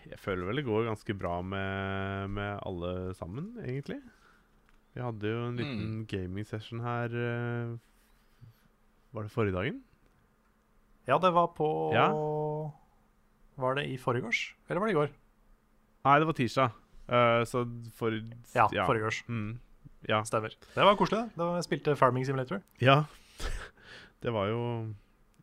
Jeg 0.07 0.19
føler 0.23 0.47
vel 0.47 0.61
det 0.61 0.65
går 0.69 0.85
ganske 0.87 1.15
bra 1.19 1.41
med, 1.43 2.29
med 2.31 2.61
alle 2.63 2.93
sammen, 3.19 3.57
egentlig. 3.65 3.99
Vi 4.95 5.03
hadde 5.03 5.33
jo 5.33 5.41
en 5.49 5.59
liten 5.59 6.05
gaming 6.07 6.47
session 6.47 6.79
her 6.83 7.11
eh, 7.11 7.75
Var 9.15 9.27
det 9.27 9.33
forrige 9.35 9.55
dagen? 9.57 9.83
Ja, 11.09 11.19
det 11.19 11.31
var 11.35 11.49
på 11.57 11.69
Ja. 11.95 12.09
Var 13.61 13.75
det 13.77 13.87
i 13.93 13.97
forgårs? 14.01 14.55
Eller 14.69 14.81
var 14.81 14.89
det 14.89 14.93
i 14.95 14.99
går? 15.01 15.11
Nei, 16.05 16.19
det 16.19 16.27
var 16.29 16.37
tirsdag. 16.39 16.77
Uh, 17.11 17.43
så 17.45 17.65
for 17.97 18.15
Ja, 18.55 18.69
forgårs. 18.87 19.25
Mm, 19.29 19.59
ja. 20.09 20.23
Stemmer. 20.25 20.55
Det 20.75 20.85
var 20.87 20.97
koselig. 20.97 21.27
det. 21.27 21.37
Da 21.37 21.45
var, 21.49 21.59
jeg 21.61 21.67
spilte 21.69 21.97
Farming 21.97 22.27
Simulator. 22.27 22.63
ja. 22.81 23.05
Det 24.21 24.29
var 24.37 24.51
jo 24.51 24.95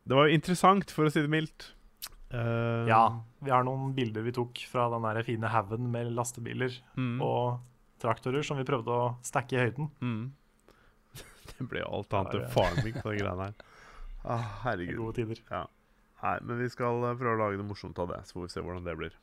Det 0.06 0.14
var 0.16 0.28
jo 0.28 0.34
interessant, 0.38 0.92
for 0.94 1.08
å 1.08 1.12
si 1.12 1.22
det 1.22 1.30
mildt. 1.34 1.72
Uh, 2.32 2.86
Ja, 2.88 3.22
vi 3.42 3.50
har 3.50 3.64
noen 3.66 3.94
bilder 3.96 4.22
vi 4.22 4.32
tok 4.36 4.60
fra 4.70 4.86
den 4.94 5.02
der 5.02 5.24
fine 5.26 5.50
haugen 5.50 5.88
med 5.92 6.12
lastebiler 6.14 6.74
mm, 6.96 7.22
og 7.24 7.60
traktorer 8.00 8.44
som 8.46 8.58
vi 8.60 8.66
prøvde 8.68 8.92
å 8.94 9.16
stacke 9.26 9.58
i 9.58 9.64
høyden. 9.66 9.90
mm. 10.02 10.32
Det 11.58 11.66
ble 11.72 11.80
jo 11.82 11.90
alt 11.98 12.14
annet 12.14 12.36
enn 12.38 12.50
farming 12.54 12.98
på 13.02 13.14
de 13.14 13.18
greiene 13.24 13.48
her. 13.50 13.54
Ah, 14.28 14.48
herregud. 14.66 15.00
Gode 15.00 15.22
tider. 15.22 15.42
Nei, 16.18 16.36
men 16.44 16.60
vi 16.60 16.68
skal 16.72 17.04
eh, 17.06 17.16
prøve 17.20 17.38
å 17.38 17.42
lage 17.46 17.60
det 17.60 17.68
morsomt 17.68 18.00
av 18.02 18.12
det, 18.12 18.20
så 18.28 18.38
får 18.38 18.48
vi 18.48 18.54
se 18.56 18.64
hvordan 18.66 18.86
det 18.88 18.98
blir. 19.00 19.16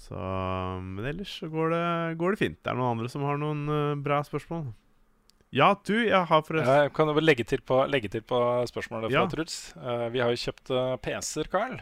Så, 0.00 0.16
Men 0.80 1.04
ellers 1.10 1.32
så 1.42 1.48
går 1.52 1.74
det, 1.74 1.86
går 2.20 2.34
det 2.34 2.40
fint. 2.40 2.60
Det 2.64 2.72
er 2.72 2.78
noen 2.78 2.96
andre 2.96 3.10
som 3.12 3.24
har 3.28 3.40
noen 3.40 3.66
uh, 3.68 3.98
bra 4.00 4.22
spørsmål. 4.24 4.70
Ja, 5.52 5.74
du, 5.84 5.96
jeg 6.06 6.14
har 6.30 6.44
forresten 6.46 6.84
Jeg 6.86 6.92
kan 6.94 7.10
jo 7.10 7.20
legge 7.20 7.44
til 7.44 7.60
på, 7.66 7.82
legge 7.90 8.08
til 8.08 8.22
på 8.24 8.38
spørsmålet 8.70 9.10
fra 9.10 9.18
Ja. 9.18 9.26
Truls. 9.28 9.58
Uh, 9.76 10.06
vi 10.14 10.22
har 10.22 10.32
jo 10.32 10.40
kjøpt 10.40 10.72
uh, 10.72 10.94
PC-er, 11.04 11.50
Carl. 11.52 11.76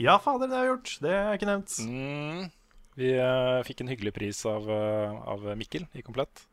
Ja, 0.00 0.16
fader, 0.22 0.48
det 0.48 0.56
har 0.56 0.64
jeg 0.64 0.72
gjort. 0.72 0.94
Det 1.04 1.14
er 1.18 1.32
ikke 1.36 1.50
nevnt. 1.50 1.76
Mm. 1.84 2.46
Vi 2.98 3.10
fikk 3.68 3.84
en 3.84 3.90
hyggelig 3.92 4.14
pris 4.16 4.40
av, 4.48 4.64
av 4.66 5.44
Mikkel 5.58 5.84
i 5.94 6.02
Komplett. 6.02 6.47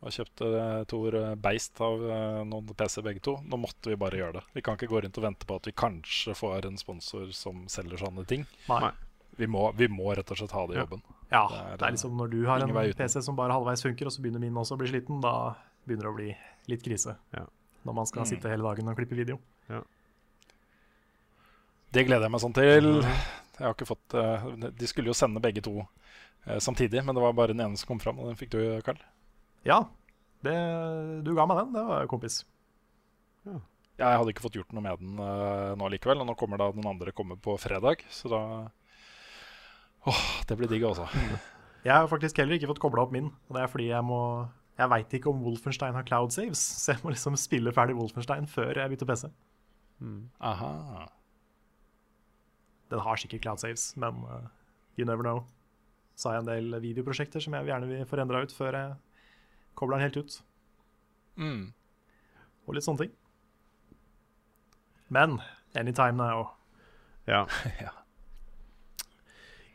Og 0.00 0.14
kjøpte 0.14 0.46
uh, 0.48 0.84
Tor 0.88 1.14
eh, 1.18 1.34
beist 1.36 1.80
av 1.84 2.00
eh, 2.08 2.38
noen 2.48 2.70
PC 2.72 3.02
begge 3.04 3.20
to. 3.20 3.34
Nå 3.44 3.58
måtte 3.60 3.90
vi 3.92 3.98
bare 4.00 4.16
gjøre 4.16 4.38
det. 4.38 4.42
Vi 4.56 4.62
kan 4.64 4.78
ikke 4.78 4.88
gå 4.88 5.02
rundt 5.04 5.18
og 5.20 5.26
vente 5.26 5.44
på 5.48 5.58
at 5.60 5.68
vi 5.68 5.74
kanskje 5.76 6.32
får 6.38 6.64
en 6.70 6.78
sponsor 6.80 7.26
som 7.36 7.66
selger 7.68 8.00
sånne 8.00 8.24
ting. 8.30 8.46
Nei. 8.70 8.88
Vi 9.36 9.46
må, 9.48 9.66
vi 9.76 9.88
må 9.92 10.08
rett 10.16 10.30
og 10.32 10.40
slett 10.40 10.52
ha 10.56 10.62
det 10.70 10.78
i 10.78 10.80
jobben. 10.80 11.02
Ja, 11.30 11.44
Det 11.48 11.58
er, 11.60 11.76
det 11.76 11.86
er 11.86 11.94
liksom 11.98 12.16
når 12.16 12.32
du 12.32 12.38
har 12.48 12.64
en. 12.64 12.74
PC 12.96 13.20
som 13.22 13.36
bare 13.36 13.52
halvveis 13.54 13.84
funker, 13.84 14.08
og 14.08 14.12
så 14.16 14.24
begynner 14.24 14.40
min 14.42 14.56
også 14.60 14.74
å 14.76 14.80
bli 14.80 14.88
sliten, 14.90 15.20
da 15.24 15.34
begynner 15.84 16.08
det 16.08 16.10
å 16.10 16.16
bli 16.16 16.30
litt 16.72 16.82
krise. 16.84 17.14
Ja. 17.36 17.44
Når 17.84 17.96
man 18.00 18.08
skal 18.08 18.24
Mm. 18.24 18.28
sitte 18.32 18.48
hele 18.52 18.64
dagen 18.66 18.88
og 18.88 18.96
klippe 18.98 19.16
video. 19.16 19.38
Det 21.90 22.04
gleder 22.06 22.26
jeg 22.28 22.32
meg 22.34 22.42
sånn 22.42 22.54
til. 22.54 22.90
Jeg 23.02 23.64
har 23.66 23.74
ikke 23.74 23.88
fått 23.88 24.14
eh, 24.16 24.44
De 24.78 24.86
skulle 24.88 25.10
jo 25.10 25.16
sende 25.16 25.40
begge 25.42 25.62
to 25.64 25.72
eh, 26.46 26.58
samtidig, 26.62 27.02
men 27.04 27.16
det 27.16 27.24
var 27.24 27.32
bare 27.36 27.52
den 27.54 27.64
ene 27.64 27.76
som 27.80 27.88
kom 27.90 28.00
fram, 28.02 28.20
og 28.22 28.30
den 28.30 28.38
fikk 28.38 28.52
du, 28.54 28.60
Carl. 28.86 29.00
Ja, 29.66 29.82
det, 30.44 30.56
du 31.26 31.34
ga 31.36 31.46
meg 31.48 31.60
den. 31.60 31.74
Det 31.76 31.84
var 31.88 32.08
kompis. 32.10 32.42
Jeg 34.00 34.16
hadde 34.16 34.32
ikke 34.32 34.44
fått 34.46 34.56
gjort 34.56 34.70
noe 34.72 34.84
med 34.84 35.00
den 35.02 35.18
uh, 35.20 35.76
nå 35.76 35.90
likevel, 35.92 36.22
og 36.22 36.28
nå 36.30 36.36
kommer 36.40 36.60
da 36.60 36.70
den 36.72 36.86
andre 36.88 37.12
kommer 37.16 37.36
på 37.40 37.56
fredag, 37.60 38.04
så 38.12 38.30
da 38.32 38.42
Åh, 40.08 40.22
det 40.48 40.56
blir 40.56 40.70
digg, 40.70 40.86
altså. 40.88 41.04
Jeg 41.84 41.92
har 41.92 42.08
faktisk 42.08 42.38
heller 42.40 42.56
ikke 42.56 42.70
fått 42.70 42.80
kobla 42.80 43.04
opp 43.04 43.12
min. 43.12 43.28
Og 43.48 43.56
det 43.56 43.62
er 43.62 43.70
fordi 43.72 43.86
jeg 43.88 44.04
må 44.04 44.20
Jeg 44.76 44.88
veit 44.92 45.14
ikke 45.16 45.30
om 45.32 45.40
Wolfenstein 45.44 45.96
har 45.96 46.04
cloud 46.08 46.32
saves, 46.32 46.60
så 46.82 46.94
jeg 46.94 47.04
må 47.04 47.12
liksom 47.12 47.36
spille 47.40 47.72
ferdig 47.76 47.96
Wolfenstein 47.98 48.48
før 48.48 48.80
jeg 48.80 48.92
bytter 48.94 49.08
PC. 49.08 49.30
mm. 50.00 50.22
Aha. 50.40 51.06
Den 52.90 53.04
har 53.04 53.20
sikkert 53.20 53.44
cloud 53.44 53.60
saves, 53.60 53.90
men 54.00 54.24
uh, 54.24 54.48
you 54.96 55.04
never 55.04 55.24
know. 55.24 55.44
Så 56.16 56.28
har 56.28 56.38
jeg 56.38 56.46
en 56.46 56.52
del 56.52 56.80
videoprosjekter 56.80 57.44
som 57.44 57.54
jeg 57.56 57.68
gjerne 57.68 57.88
vil 57.88 58.08
få 58.08 58.16
rendra 58.20 58.42
ut 58.44 58.52
før 58.56 58.76
jeg 58.76 58.96
kobler 59.80 59.98
den 59.98 60.06
helt 60.08 60.20
ut. 60.20 60.38
Mm. 61.40 61.62
Og 62.68 62.76
litt 62.76 62.84
sånne 62.86 63.06
ting. 63.06 63.14
Men 65.10 65.40
anytime 65.74 66.16
now. 66.20 66.50
Ja. 67.26 67.46
ja. 67.80 67.94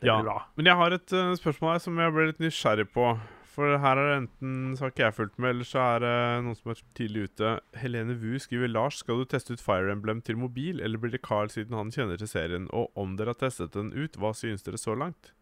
Det 0.00 0.06
Ja. 0.06 0.18
blir 0.20 0.28
bra. 0.28 0.38
Men 0.56 0.66
jeg 0.70 0.76
har 0.76 0.92
et 0.92 1.12
uh, 1.16 1.32
spørsmål 1.38 1.72
her 1.76 1.82
som 1.82 1.98
jeg 1.98 2.12
ble 2.14 2.26
litt 2.30 2.40
nysgjerrig 2.44 2.86
på. 2.92 3.08
For 3.56 3.78
her 3.80 3.96
er 3.96 4.08
det 4.10 4.16
enten 4.20 4.74
så 4.76 4.84
har 4.84 4.90
ikke 4.92 5.04
jeg 5.06 5.14
fulgt 5.16 5.38
med, 5.40 5.54
eller 5.54 5.64
så 5.64 5.80
er 5.94 6.02
det 6.04 6.16
noen 6.44 6.56
som 6.58 6.72
er 6.74 6.80
tidlig 6.98 7.22
ute. 7.30 7.52
Helene 7.80 8.12
Wu 8.20 8.34
skriver 8.44 8.68
Lars, 8.68 8.98
skal 9.00 9.22
du 9.22 9.24
teste 9.32 9.54
ut 9.56 9.62
Fire 9.64 9.88
Emblem 9.94 10.20
til 10.20 10.36
mobil, 10.36 10.82
eller 10.84 11.00
blir 11.00 11.14
det 11.14 11.22
Carl 11.24 11.48
siden 11.48 11.72
han 11.78 11.88
kjenner 11.94 12.20
til 12.20 12.28
serien? 12.28 12.66
Og 12.76 12.92
om 13.00 13.14
dere 13.16 13.32
har 13.32 13.40
testet 13.40 13.72
den 13.72 13.94
ut, 13.96 14.18
hva 14.20 14.34
synes 14.36 14.60
dere 14.66 14.76
så 14.76 14.92
langt? 15.00 15.32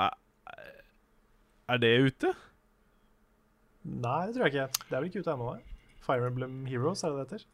Er, 0.00 0.16
er 1.68 1.82
det 1.84 1.92
ute? 2.08 2.32
Nei, 3.86 4.20
det 4.28 4.36
tror 4.36 4.46
jeg 4.46 4.52
ikke. 4.52 4.84
Det 4.88 4.92
er 4.92 5.00
vel 5.00 5.08
ikke 5.10 5.22
ute 5.24 5.34
ennå. 5.34 5.50
Fire 6.04 6.28
Emblem 6.28 6.60
Heroes, 6.68 7.02
er 7.04 7.12
det 7.12 7.16
det 7.16 7.26
heter? 7.26 7.44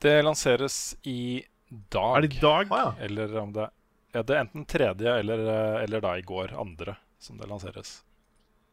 Det 0.00 0.14
lanseres 0.24 0.78
i 1.06 1.44
dag. 1.92 2.16
Er 2.16 2.26
det 2.26 2.34
i 2.34 2.42
dag? 2.42 2.72
Ah, 2.72 2.82
ja. 2.86 3.06
Eller 3.06 3.36
om 3.42 3.52
det 3.54 3.68
Ja, 4.10 4.24
det 4.26 4.34
er 4.34 4.40
enten 4.42 4.64
tredje 4.66 5.12
eller, 5.20 5.38
eh, 5.38 5.84
eller 5.84 6.00
da 6.02 6.16
i 6.18 6.22
går, 6.26 6.50
andre, 6.58 6.96
som 7.22 7.36
det 7.38 7.46
lanseres. 7.46 8.00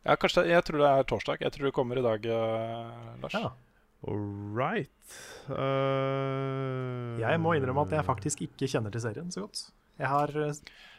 Ja, 0.02 0.16
kanskje 0.16 0.44
det, 0.44 0.50
Jeg 0.56 0.64
tror 0.66 0.82
det 0.82 0.88
er 0.90 1.04
torsdag. 1.04 1.42
Jeg 1.42 1.52
tror 1.54 1.66
det 1.66 1.74
kommer 1.76 2.00
i 2.00 2.02
dag, 2.02 2.26
eh, 2.26 3.22
Lars. 3.22 3.34
ja. 3.34 3.52
All 4.08 4.26
right. 4.56 4.90
Uh... 5.50 7.18
Jeg 7.20 7.38
må 7.42 7.54
innrømme 7.58 7.86
at 7.86 7.92
jeg 7.92 8.06
faktisk 8.06 8.42
ikke 8.46 8.70
kjenner 8.70 8.94
til 8.94 9.02
serien 9.02 9.30
så 9.34 9.46
godt. 9.46 9.72
Jeg 9.98 10.08
har 10.08 10.34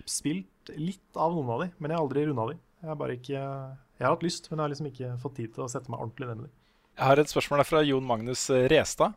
spilt 0.04 0.72
litt 0.74 1.16
av 1.16 1.34
noen 1.34 1.50
av 1.54 1.62
de, 1.62 1.68
men 1.78 1.90
jeg 1.90 1.98
har 1.98 2.06
aldri 2.06 2.26
runda 2.26 2.48
de. 2.52 2.58
Jeg 2.78 2.90
har 2.92 2.98
bare 2.98 3.18
ikke 3.18 3.34
Jeg 3.34 4.06
har 4.06 4.14
hatt 4.14 4.24
lyst, 4.26 4.48
men 4.50 4.58
jeg 4.58 4.64
har 4.64 4.72
liksom 4.74 4.90
ikke 4.92 5.12
fått 5.22 5.36
tid 5.40 5.54
til 5.54 5.64
å 5.64 5.70
sette 5.72 5.90
meg 5.90 6.00
ordentlig 6.00 6.28
ned 6.28 6.40
med 6.40 6.48
det. 6.48 6.54
Jeg 6.98 7.06
har 7.06 7.20
et 7.22 7.30
spørsmål 7.30 7.62
fra 7.66 7.84
Jon 7.86 8.06
Magnus 8.06 8.48
Restad. 8.70 9.14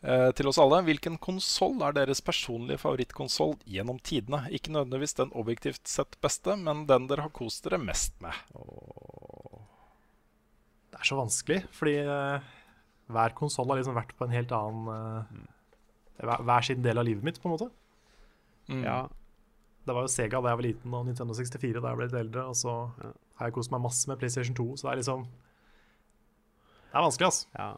Eh, 0.00 0.30
til 0.32 0.48
oss 0.48 0.58
alle. 0.60 0.80
Hvilken 0.86 1.18
konsoll 1.20 1.82
er 1.84 1.96
deres 1.96 2.22
personlige 2.24 2.80
favorittkonsoll 2.80 3.58
gjennom 3.68 4.00
tidene? 4.04 4.46
Ikke 4.56 4.72
nødvendigvis 4.72 5.16
den 5.18 5.32
objektivt 5.36 5.88
sett 5.88 6.16
beste, 6.24 6.56
men 6.56 6.86
den 6.88 7.08
dere 7.10 7.26
har 7.26 7.34
kost 7.36 7.66
dere 7.66 7.80
mest 7.82 8.16
med. 8.24 8.36
Det 10.90 11.00
er 11.00 11.08
så 11.08 11.20
vanskelig, 11.20 11.60
fordi 11.76 11.98
eh, 12.00 12.50
hver 13.12 13.36
konsoll 13.36 13.68
har 13.72 13.80
liksom 13.80 13.98
vært 13.98 14.16
på 14.16 14.24
en 14.24 14.36
helt 14.36 14.56
annen 14.56 14.90
eh, 14.94 15.46
hver, 16.24 16.44
hver 16.48 16.68
sin 16.68 16.84
del 16.84 17.00
av 17.00 17.08
livet 17.08 17.26
mitt, 17.26 17.40
på 17.42 17.50
en 17.50 17.56
måte. 17.58 17.70
Mm. 18.72 18.84
Ja. 18.86 18.98
Det 19.86 19.94
var 19.96 20.04
jo 20.04 20.12
Sega 20.12 20.40
da 20.44 20.50
jeg 20.52 20.58
var 20.60 20.66
liten, 20.66 20.94
og 20.94 21.06
Nintendo 21.06 21.34
64 21.34 21.80
da 21.80 21.88
jeg 21.92 21.96
ble 21.98 22.06
litt 22.10 22.18
eldre. 22.20 22.42
Og 22.50 22.54
så 22.56 22.74
Ja. 23.02 23.12
har 23.40 23.46
jeg 23.48 23.54
kost 23.54 23.70
meg 23.72 23.80
masse 23.80 24.08
med 24.08 24.18
PlayStation 24.20 24.54
2, 24.54 24.76
så 24.76 24.82
det 24.88 24.92
er 24.92 25.00
liksom 25.02 25.22
Det 26.90 26.98
er 26.98 27.02
vanskelig, 27.06 27.26
altså. 27.26 27.46
ja. 27.58 27.70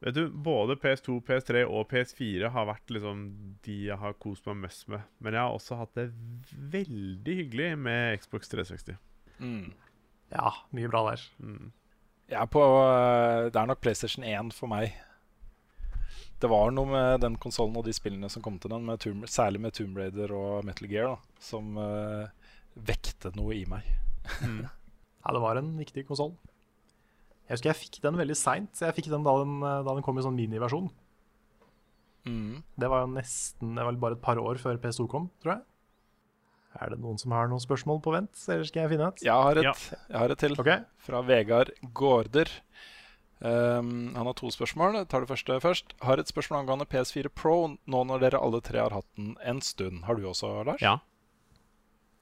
Vet 0.00 0.14
du, 0.14 0.28
både 0.30 0.76
PS2, 0.78 1.16
PS3 1.26 1.64
og 1.66 1.88
PS4 1.90 2.48
har 2.54 2.66
vært 2.68 2.86
liksom 2.94 3.24
de 3.66 3.78
jeg 3.88 3.98
har 3.98 4.12
kost 4.22 4.46
meg 4.46 4.56
mest 4.62 4.86
med. 4.88 5.00
Men 5.18 5.34
jeg 5.34 5.42
har 5.42 5.50
også 5.56 5.76
hatt 5.80 5.94
det 5.98 6.12
veldig 6.70 7.34
hyggelig 7.40 7.78
med 7.78 8.18
Xbox 8.20 8.48
360. 8.48 8.96
Mm. 9.40 9.72
Ja, 10.30 10.52
mye 10.72 10.88
bra 10.92 11.02
der. 11.10 11.24
Mm. 11.42 11.72
Jeg 12.30 12.40
er 12.40 12.46
på, 12.46 12.62
eh, 12.62 13.50
det 13.50 13.56
er 13.56 13.66
nok 13.66 13.80
PlayStation 13.80 14.22
1 14.24 14.52
for 14.54 14.68
meg. 14.68 14.94
Det 16.38 16.50
var 16.50 16.70
noe 16.70 16.86
med 16.86 17.22
den 17.24 17.36
konsollen 17.42 17.76
og 17.80 17.86
de 17.88 17.94
spillene 17.96 18.28
som 18.30 18.42
kom 18.44 18.60
til 18.62 18.70
den, 18.70 18.84
med 18.86 19.00
Tomb, 19.02 19.24
særlig 19.26 19.62
med 19.64 19.74
Tomb 19.74 19.96
Raider 19.98 20.30
og 20.36 20.66
Metal 20.66 20.86
Gear, 20.90 21.16
da, 21.16 21.40
som 21.42 21.74
uh, 21.80 22.28
vekte 22.78 23.32
noe 23.34 23.56
i 23.56 23.64
meg. 23.70 23.88
Mm. 24.44 24.60
Ja, 24.68 25.34
det 25.34 25.42
var 25.42 25.58
en 25.58 25.72
viktig 25.80 26.06
konsoll. 26.06 26.36
Jeg 27.48 27.56
husker 27.56 27.72
jeg 27.72 27.80
fikk 27.80 27.98
den 28.04 28.16
veldig 28.20 28.36
seint. 28.38 28.80
Jeg 28.84 28.94
fikk 28.94 29.08
den 29.10 29.24
da 29.26 29.34
den, 29.40 29.58
da 29.64 29.94
den 29.96 30.04
kom 30.06 30.20
i 30.20 30.24
sånn 30.24 30.36
miniversjon. 30.38 30.90
Mm. 32.28 32.60
Det 32.76 32.88
var 32.90 33.04
jo 33.04 33.10
nesten 33.14 33.76
Det 33.78 33.84
var 33.86 33.98
bare 34.02 34.16
et 34.18 34.22
par 34.24 34.40
år 34.42 34.58
før 34.60 34.76
PS2 34.82 35.06
kom, 35.08 35.30
tror 35.40 35.54
jeg. 35.56 35.62
Er 36.78 36.92
det 36.92 36.98
noen 37.00 37.16
som 37.18 37.32
har 37.32 37.48
noen 37.48 37.62
spørsmål 37.62 38.02
på 38.04 38.12
vent, 38.12 38.42
eller 38.52 38.68
skal 38.68 38.84
jeg 38.84 38.92
finne 38.92 39.08
et? 39.08 39.22
Jeg 39.24 39.46
har 39.48 39.58
et, 39.58 39.64
Ja. 39.64 39.72
jeg 40.12 40.18
har 40.20 40.34
et 40.34 40.38
til. 40.38 40.54
okay. 40.60 40.84
fra 41.00 41.22
Vegard 41.24 41.72
Gaarder. 41.96 42.52
Um, 43.38 44.16
han 44.16 44.26
har 44.26 44.34
to 44.38 44.50
spørsmål. 44.50 44.96
Jeg 44.98 45.08
tar 45.12 45.22
det 45.22 45.30
første 45.30 45.58
først. 45.62 45.94
Har 46.02 46.18
et 46.18 46.30
spørsmål 46.30 46.64
angående 46.64 46.88
PS4 46.90 47.30
Pro 47.30 47.58
nå 47.70 48.02
når 48.08 48.24
dere 48.24 48.42
alle 48.42 48.60
tre 48.64 48.82
har 48.82 48.96
hatt 48.96 49.08
den 49.18 49.36
en 49.46 49.62
stund. 49.62 50.04
Har 50.08 50.18
du 50.18 50.26
også, 50.26 50.50
Lars? 50.66 50.82
Ja. 50.82 50.98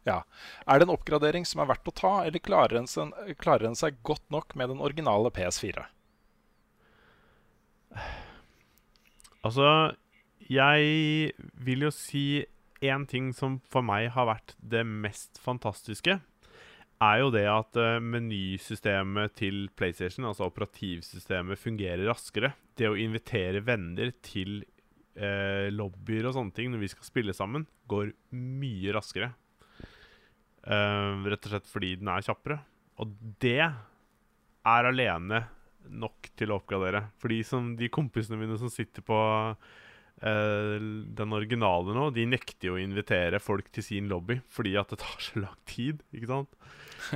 Ja. 0.07 0.21
Er 0.69 0.79
det 0.79 0.87
en 0.87 0.95
oppgradering 0.95 1.47
som 1.49 1.63
er 1.63 1.71
verdt 1.73 1.89
å 1.91 1.95
ta, 1.97 2.13
eller 2.25 2.43
klarer 2.43 2.85
seg, 2.91 3.15
klarer 3.43 3.71
en 3.71 3.79
seg 3.79 3.99
godt 4.07 4.25
nok 4.31 4.55
med 4.55 4.71
den 4.71 4.83
originale 4.85 5.33
PS4? 5.35 5.89
Altså, 9.47 9.97
jeg 10.47 11.33
vil 11.67 11.87
jo 11.87 11.93
si 11.95 12.45
én 12.85 13.07
ting 13.09 13.33
som 13.35 13.61
for 13.65 13.83
meg 13.87 14.11
har 14.15 14.29
vært 14.29 14.55
det 14.61 14.85
mest 14.87 15.41
fantastiske, 15.43 16.21
er 17.03 17.19
jo 17.21 17.33
det 17.35 17.45
at 17.51 17.79
uh, 17.81 17.99
menysystemet 18.01 19.35
til 19.37 19.67
PlayStation, 19.77 20.27
altså 20.29 20.49
operativsystemet, 20.49 21.61
fungerer 21.61 22.07
raskere. 22.09 22.55
Det 22.77 22.89
å 22.89 22.97
invitere 23.01 23.65
venner 23.65 24.15
til 24.25 24.63
uh, 25.19 25.69
lobbyer 25.73 26.29
og 26.29 26.37
sånne 26.39 26.57
ting 26.57 26.73
når 26.73 26.85
vi 26.85 26.93
skal 26.95 27.09
spille 27.09 27.37
sammen, 27.37 27.67
går 27.91 28.15
mye 28.37 28.95
raskere. 28.97 29.33
Uh, 30.67 31.23
rett 31.29 31.45
og 31.47 31.53
slett 31.53 31.71
fordi 31.71 31.95
den 32.01 32.11
er 32.13 32.25
kjappere. 32.27 32.61
Og 33.03 33.13
det 33.45 33.61
er 33.61 34.89
alene 34.89 35.45
nok 35.87 36.31
til 36.35 36.51
å 36.51 36.61
oppgradere. 36.61 37.07
For 37.21 37.31
de, 37.31 37.91
kompisene 37.93 38.41
mine 38.41 38.57
som 38.59 38.73
sitter 38.73 39.05
på 39.07 39.19
den 40.21 41.33
originale 41.37 41.93
nå, 41.93 42.07
de 42.17 42.25
nekter 42.27 42.71
jo 42.71 42.77
å 42.79 42.81
invitere 42.81 43.37
folk 43.43 43.67
til 43.71 43.85
sin 43.85 44.07
lobby 44.09 44.39
fordi 44.49 44.73
at 44.81 44.89
det 44.95 44.99
tar 45.03 45.19
så 45.21 45.43
lang 45.43 45.59
tid. 45.69 46.01
ikke 46.17 46.31
sant? 46.31 46.49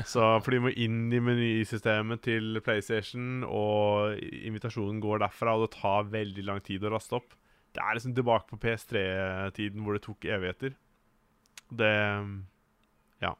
Så 0.05 0.20
For 0.44 0.51
de 0.53 0.61
må 0.61 0.72
inn 0.76 1.07
i 1.12 1.18
menysystemet 1.24 2.20
til 2.26 2.61
PlayStation, 2.62 3.42
og 3.48 4.20
invitasjonen 4.20 5.01
går 5.01 5.22
derfra, 5.24 5.57
og 5.57 5.64
det 5.64 5.78
tar 5.80 6.11
veldig 6.12 6.44
lang 6.44 6.61
tid 6.62 6.84
å 6.84 6.92
raste 6.92 7.16
opp. 7.16 7.32
Det 7.72 7.80
er 7.82 7.96
liksom 7.96 8.14
tilbake 8.14 8.48
på 8.53 8.59
PS3-tiden 8.61 9.80
hvor 9.86 9.96
det 9.96 10.05
tok 10.05 10.28
evigheter. 10.28 10.76
Det 11.70 11.90
Ja. 13.22 13.32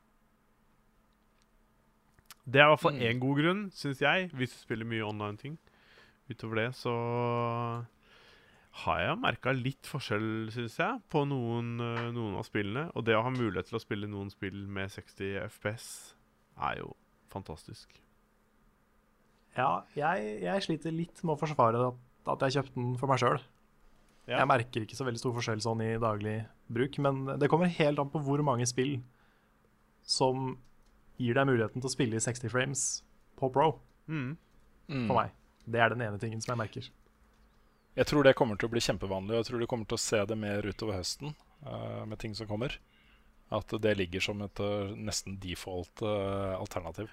Det 2.49 2.61
er 2.61 2.67
i 2.67 2.71
hvert 2.73 2.81
fall 2.83 2.97
Mm. 2.97 3.03
én 3.07 3.21
god 3.21 3.37
grunn, 3.43 3.63
syns 3.71 4.01
jeg, 4.01 4.31
hvis 4.33 4.51
du 4.57 4.59
spiller 4.65 4.87
mye 4.89 5.05
online-ting. 5.07 5.59
Utover 6.31 6.55
det 6.65 6.69
så 6.75 6.95
har 8.73 9.01
jeg 9.03 9.19
merka 9.19 9.53
litt 9.53 9.83
forskjell, 9.91 10.51
syns 10.55 10.77
jeg, 10.79 11.01
på 11.11 11.25
noen, 11.27 11.73
eh, 11.83 12.11
noen 12.15 12.37
av 12.39 12.45
spillene. 12.47 12.91
Og 12.95 13.05
det 13.05 13.17
å 13.19 13.23
ha 13.27 13.31
mulighet 13.35 13.67
til 13.67 13.79
å 13.81 13.83
spille 13.83 14.07
noen 14.09 14.31
spill 14.31 14.67
med 14.71 14.91
60 14.95 15.41
FPS 15.49 16.15
er 16.63 16.79
jo 16.79 16.93
fantastisk. 17.33 17.99
Ja, 19.59 19.83
jeg, 19.99 20.37
jeg 20.45 20.63
sliter 20.63 20.95
litt 20.95 21.23
med 21.27 21.35
å 21.35 21.41
forsvare 21.41 21.81
at, 21.91 21.99
at 22.31 22.45
jeg 22.47 22.61
kjøpte 22.61 22.79
den 22.79 22.93
for 23.01 23.11
meg 23.11 23.19
sjøl. 23.23 23.41
Ja. 24.31 24.39
Jeg 24.39 24.47
merker 24.53 24.85
ikke 24.87 24.95
så 24.99 25.05
veldig 25.09 25.19
stor 25.19 25.35
forskjell 25.35 25.63
sånn 25.65 25.81
i 25.83 25.91
daglig 25.99 26.37
bruk, 26.71 26.99
men 27.03 27.25
det 27.41 27.49
kommer 27.51 27.67
helt 27.75 27.99
an 27.99 28.13
på 28.13 28.21
hvor 28.23 28.43
mange 28.47 28.69
spill 28.71 29.01
som 30.07 30.53
gir 31.21 31.35
deg 31.37 31.49
muligheten 31.51 31.83
til 31.83 31.91
å 31.91 31.93
spille 31.93 32.17
i 32.21 32.23
60 32.23 32.53
frames 32.53 32.85
på 33.41 33.51
Pro, 33.53 33.73
Mm. 34.11 34.37
Mm. 34.91 35.07
for 35.07 35.15
meg. 35.19 35.35
Det 35.71 35.81
er 35.83 35.93
den 35.93 36.03
ene 36.03 36.19
tingen 36.19 36.41
som 36.43 36.55
jeg 36.55 36.59
merker. 36.63 36.87
Jeg 37.99 38.07
tror 38.07 38.25
det 38.25 38.37
kommer 38.39 38.59
til 38.59 38.69
å 38.69 38.73
bli 38.73 38.83
kjempevanlig, 38.85 39.35
og 39.35 39.41
jeg 39.41 39.49
tror 39.49 39.63
du 39.63 39.69
kommer 39.71 39.89
til 39.91 39.99
å 39.99 40.03
se 40.03 40.21
det 40.31 40.37
mer 40.39 40.67
utover 40.67 41.01
høsten 41.01 41.33
uh, 41.67 42.07
med 42.07 42.21
ting 42.23 42.37
som 42.39 42.47
kommer. 42.51 42.77
At 43.51 43.73
det 43.83 43.97
ligger 43.99 44.23
som 44.23 44.43
et 44.45 44.63
uh, 44.63 44.93
nesten 44.95 45.41
default 45.43 46.05
uh, 46.07 46.55
alternativ. 46.59 47.11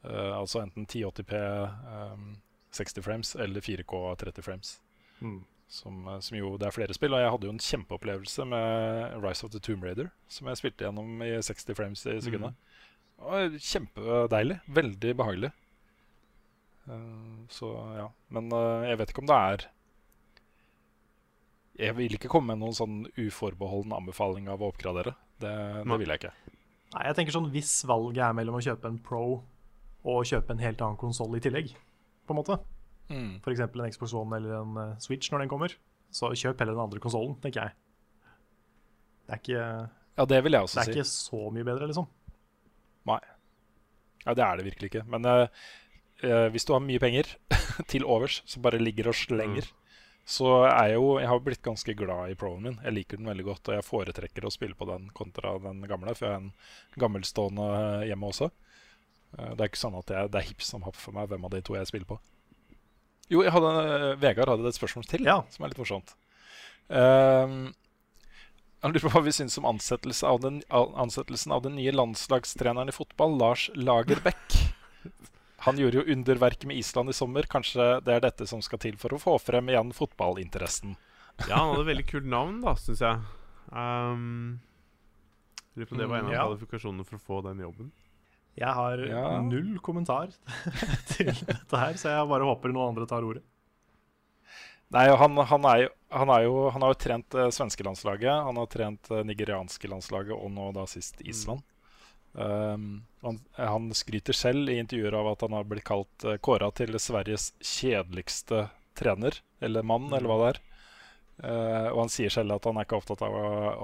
Altså 0.00 0.62
enten 0.62 0.86
1080P 0.86 1.36
um, 1.36 2.38
60 2.72 3.04
frames 3.04 3.34
eller 3.36 3.60
4K 3.60 3.98
30 4.22 4.44
frames. 4.46 4.70
Mm. 5.18 5.42
Som, 5.68 6.06
som 6.24 6.38
jo 6.38 6.54
det 6.56 6.70
er 6.70 6.72
flere 6.72 6.96
spill. 6.96 7.12
Og 7.12 7.20
jeg 7.20 7.32
hadde 7.34 7.48
jo 7.50 7.52
en 7.52 7.60
kjempeopplevelse 7.60 8.46
med 8.48 9.18
Rise 9.20 9.44
of 9.44 9.52
the 9.52 9.60
Tomb 9.60 9.84
Raider, 9.84 10.08
som 10.32 10.48
jeg 10.48 10.62
spilte 10.62 10.86
gjennom 10.86 11.20
i 11.26 11.34
60 11.36 11.76
frames 11.76 12.06
i 12.08 12.16
sekundet. 12.24 12.56
Mm. 13.20 13.58
Kjempedeilig. 13.60 14.56
Veldig 14.80 15.12
behagelig. 15.20 15.52
Eh, 16.88 17.36
så 17.52 17.74
ja. 17.98 18.08
Men 18.32 18.48
jeg 18.88 19.02
vet 19.02 19.12
ikke 19.12 19.26
om 19.26 19.28
det 19.28 19.40
er 19.50 19.68
Jeg 21.80 21.96
vil 21.96 22.12
ikke 22.18 22.28
komme 22.28 22.52
med 22.52 22.60
noen 22.60 22.76
sånn 22.76 22.96
uforbeholden 23.16 23.94
anbefaling 23.96 24.48
av 24.52 24.60
å 24.60 24.68
oppgradere. 24.72 25.14
Det, 25.40 25.52
det 25.86 25.98
vil 26.02 26.12
jeg 26.12 26.20
ikke. 26.20 26.32
Nei, 26.90 27.04
jeg 27.06 27.16
tenker 27.16 27.32
sånn 27.36 27.46
Hvis 27.54 27.70
valget 27.88 28.24
er 28.26 28.34
mellom 28.36 28.58
å 28.58 28.62
kjøpe 28.64 28.90
en 28.90 28.98
Pro 29.06 29.22
og 30.00 30.24
kjøpe 30.28 30.52
en 30.54 30.60
helt 30.64 30.80
annen 30.84 30.98
konsoll 31.00 31.36
i 31.36 31.42
tillegg, 31.44 31.72
på 32.26 32.34
en 32.36 32.40
måte, 32.42 32.60
Mm. 33.10 33.40
f.eks. 33.42 33.58
en 33.64 33.90
Xbox 33.90 34.12
One 34.14 34.36
eller 34.36 34.52
en 34.60 34.76
eh, 34.78 34.98
Switch 35.02 35.32
når 35.32 35.40
den 35.42 35.48
kommer, 35.50 35.72
så 36.14 36.28
kjøp 36.30 36.60
heller 36.62 36.76
den 36.76 36.84
andre 36.84 37.00
konsollen, 37.02 37.32
tenker 37.42 37.64
jeg. 37.64 37.72
Det 39.26 39.34
er 39.34 39.40
ikke, 39.42 39.64
Ja, 40.20 40.26
det 40.30 40.38
vil 40.44 40.54
jeg 40.54 40.68
det 40.70 40.78
er 40.78 40.86
si. 40.86 40.94
ikke 40.94 41.08
så 41.10 41.40
mye 41.50 41.66
bedre, 41.66 41.88
liksom. 41.90 42.06
Nei. 43.10 43.18
Ja, 44.26 44.34
Det 44.38 44.44
er 44.46 44.56
det 44.60 44.66
virkelig 44.68 44.90
ikke. 44.92 45.02
Men 45.10 45.26
uh, 45.26 45.48
eh, 46.22 46.46
hvis 46.54 46.64
du 46.68 46.72
har 46.76 46.84
mye 46.84 47.02
penger 47.02 47.32
til 47.90 48.06
overs 48.06 48.42
som 48.46 48.62
bare 48.62 48.78
ligger 48.78 49.10
og 49.10 49.18
slenger, 49.18 49.66
så 50.28 50.50
er 50.68 50.92
jeg 50.92 50.98
jo 51.00 51.18
Jeg 51.18 51.28
har 51.28 51.40
blitt 51.42 51.62
ganske 51.62 51.94
glad 51.98 52.30
i 52.30 52.36
Proen 52.38 52.62
min. 52.62 52.78
Jeg 52.84 52.94
liker 52.94 53.18
den 53.18 53.30
veldig 53.30 53.46
godt, 53.48 53.68
og 53.68 53.74
jeg 53.74 53.86
foretrekker 53.86 54.46
å 54.46 54.52
spille 54.54 54.78
på 54.78 54.86
den 54.90 55.08
kontra 55.16 55.56
den 55.58 55.82
gamle, 55.90 56.14
for 56.14 56.28
jeg 56.28 56.34
har 56.36 56.42
en 56.42 56.52
gammelstående 57.02 57.70
hjemme 58.06 58.30
også. 58.30 58.50
Eh, 59.38 59.52
det 59.54 59.64
er 59.64 59.72
ikke 59.72 59.84
sånn 59.84 59.98
at 59.98 60.12
jeg, 60.14 60.30
det 60.30 60.40
er 60.40 60.48
hipp 60.50 60.62
som 60.66 60.86
happ 60.86 60.98
for 60.98 61.16
meg 61.16 61.30
hvem 61.30 61.48
av 61.48 61.54
de 61.54 61.62
to 61.66 61.76
jeg 61.78 61.90
spiller 61.90 62.10
på. 62.12 62.20
Jo, 63.30 63.44
jeg 63.46 63.54
hadde, 63.54 64.16
Vegard 64.22 64.50
hadde 64.50 64.70
et 64.70 64.78
spørsmål 64.78 65.06
til 65.06 65.26
Ja. 65.26 65.40
som 65.50 65.64
er 65.64 65.70
litt 65.70 65.78
morsomt. 65.78 66.16
Uh, 66.90 67.70
han 68.82 68.94
lurer 68.94 69.04
på 69.04 69.12
hva 69.12 69.22
vi 69.22 69.34
syns 69.36 69.58
om 69.60 69.68
ansettelse 69.68 70.26
av 70.26 70.40
den, 70.42 70.62
ansettelsen 70.70 71.52
av 71.54 71.62
den 71.66 71.76
nye 71.76 71.92
landslagstreneren 71.94 72.90
i 72.90 72.96
fotball, 72.96 73.36
Lars 73.38 73.68
Lagerbäck. 73.76 74.56
Han 75.66 75.76
gjorde 75.80 76.00
jo 76.00 76.12
underverket 76.14 76.64
med 76.70 76.78
Island 76.80 77.10
i 77.12 77.16
sommer. 77.16 77.42
Kanskje 77.50 78.00
det 78.06 78.14
er 78.16 78.22
dette 78.24 78.46
som 78.48 78.62
skal 78.64 78.80
til 78.80 78.96
for 79.00 79.12
å 79.12 79.20
få 79.20 79.34
frem 79.42 79.68
igjen 79.68 79.90
fotballinteressen. 79.96 80.94
Ja, 81.48 81.58
han 81.62 81.74
hadde 81.74 81.86
veldig 81.88 82.06
kult 82.08 82.28
navn, 82.28 82.60
da, 82.64 82.72
syns 82.80 83.00
jeg. 83.04 83.20
Um, 83.72 84.60
Lurer 85.76 85.86
på 85.90 85.94
om 85.94 86.00
det 86.00 86.08
var 86.10 86.18
en 86.18 86.24
av 86.26 86.30
Mm, 86.30 86.34
ja. 86.36 86.46
kvalifikasjonene 86.48 87.04
for 87.06 87.16
å 87.16 87.24
få 87.24 87.40
den 87.48 87.60
jobben. 87.64 87.90
Jeg 88.58 88.72
har 88.74 88.98
Ja. 89.06 89.40
null 89.40 89.78
kommentar 89.80 90.32
til 91.12 91.30
dette 91.32 91.76
her, 91.78 91.94
så 92.00 92.08
jeg 92.16 92.28
bare 92.32 92.48
håper 92.48 92.72
noen 92.74 92.90
andre 92.94 93.06
tar 93.06 93.22
ordet. 93.22 93.44
Nei, 94.90 95.04
han, 95.14 95.36
han, 95.36 95.64
er 95.70 95.84
jo, 95.84 95.88
han, 96.10 96.30
er 96.34 96.42
jo, 96.48 96.54
han 96.74 96.82
har 96.82 96.90
jo 96.90 96.98
trent 96.98 97.34
eh, 97.38 97.50
svenske 97.54 97.84
landslaget, 97.86 98.32
han 98.48 98.56
har 98.58 98.66
trent 98.66 99.10
eh, 99.14 99.22
nigerianske 99.28 99.86
landslaget 99.92 100.34
og 100.34 100.50
nå 100.50 100.72
da 100.74 100.82
sist 100.90 101.20
Island. 101.22 101.62
Um, 102.32 103.06
han, 103.20 103.40
han 103.56 103.94
skryter 103.94 104.36
selv 104.36 104.70
i 104.70 104.78
intervjuer 104.78 105.14
av 105.18 105.32
at 105.32 105.40
han 105.42 105.54
har 105.56 105.66
blitt 105.66 105.86
kalt 105.88 106.26
uh, 106.26 106.36
kåra 106.38 106.70
til 106.74 106.94
Sveriges 107.02 107.50
kjedeligste 107.58 108.68
trener, 108.98 109.40
eller 109.60 109.86
mann, 109.86 110.08
eller 110.12 110.30
hva 110.30 110.38
det 110.42 110.50
er. 110.52 110.60
Uh, 111.40 111.88
og 111.90 112.04
han 112.04 112.12
sier 112.12 112.32
selv 112.32 112.54
at 112.54 112.68
han 112.68 112.78
er 112.78 112.86
ikke 112.86 113.00
opptatt 113.00 113.24
av, 113.26 113.34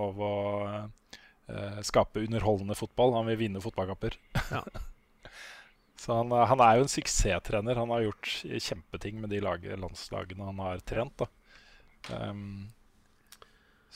av 0.07 0.21
å 0.23 0.35
uh, 0.69 1.81
skape 1.87 2.23
underholdende 2.27 2.79
fotball, 2.79 3.17
han 3.19 3.31
vil 3.33 3.41
vinne 3.47 3.65
fotballkamper. 3.65 4.19
Ja. 4.53 4.63
Så 5.97 6.13
han, 6.13 6.31
han 6.31 6.61
er 6.61 6.77
jo 6.77 6.85
en 6.85 6.91
suksesstrener. 6.93 7.79
Han 7.81 7.91
har 7.91 8.03
gjort 8.05 8.29
kjempeting 8.45 9.17
med 9.23 9.31
de 9.33 9.41
lag, 9.43 9.65
landslagene 9.81 10.45
han 10.45 10.61
har 10.61 10.83
trent. 10.87 11.25
da. 11.25 11.27
Um, 12.13 12.69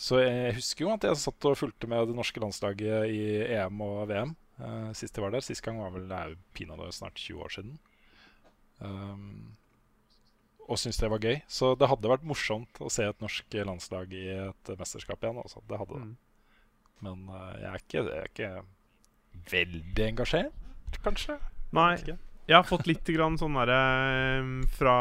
så 0.01 0.23
jeg 0.23 0.55
husker 0.57 0.87
jo 0.87 0.93
at 0.95 1.05
jeg 1.05 1.21
satt 1.21 1.47
og 1.51 1.59
fulgte 1.61 1.89
med 1.91 2.09
det 2.09 2.17
norske 2.17 2.41
landslaget 2.41 3.11
i 3.13 3.25
EM 3.53 3.83
og 3.85 4.07
VM 4.09 4.33
uh, 4.61 4.91
sist 4.97 5.17
jeg 5.17 5.25
var 5.25 5.35
der. 5.35 5.45
Sist 5.45 5.65
gang 5.65 5.81
var 5.81 5.93
vel 5.95 6.09
det 6.09 6.17
er 6.19 6.33
jo 6.33 6.41
pinadø 6.57 6.89
snart 6.95 7.19
20 7.19 7.45
år 7.45 7.55
siden. 7.57 7.77
Um, 8.81 9.57
og 10.71 10.79
syntes 10.79 11.01
det 11.03 11.11
var 11.13 11.23
gøy. 11.25 11.41
Så 11.51 11.75
det 11.79 11.91
hadde 11.91 12.13
vært 12.13 12.27
morsomt 12.27 12.81
å 12.81 12.91
se 12.93 13.07
et 13.09 13.23
norsk 13.25 13.59
landslag 13.67 14.13
i 14.17 14.27
et 14.39 14.73
mesterskap 14.79 15.23
igjen. 15.25 15.41
Også. 15.43 15.63
Det 15.69 15.81
hadde 15.81 15.99
det. 15.99 16.09
Mm. 16.09 16.17
Men 17.07 17.29
uh, 17.33 17.53
jeg, 17.59 17.69
er 17.71 17.85
ikke, 17.85 18.03
jeg 18.07 18.25
er 18.25 18.33
ikke 18.33 19.51
veldig 19.51 20.09
engasjert, 20.11 20.99
kanskje. 21.05 21.39
Nei, 21.77 21.93
Jeg, 22.03 22.19
jeg 22.51 22.57
har 22.57 22.67
fått 22.67 22.89
litt 22.91 23.07
grann 23.15 23.39
sånn 23.39 23.55
derre 23.61 24.41
um, 24.43 24.57
fra 24.75 24.97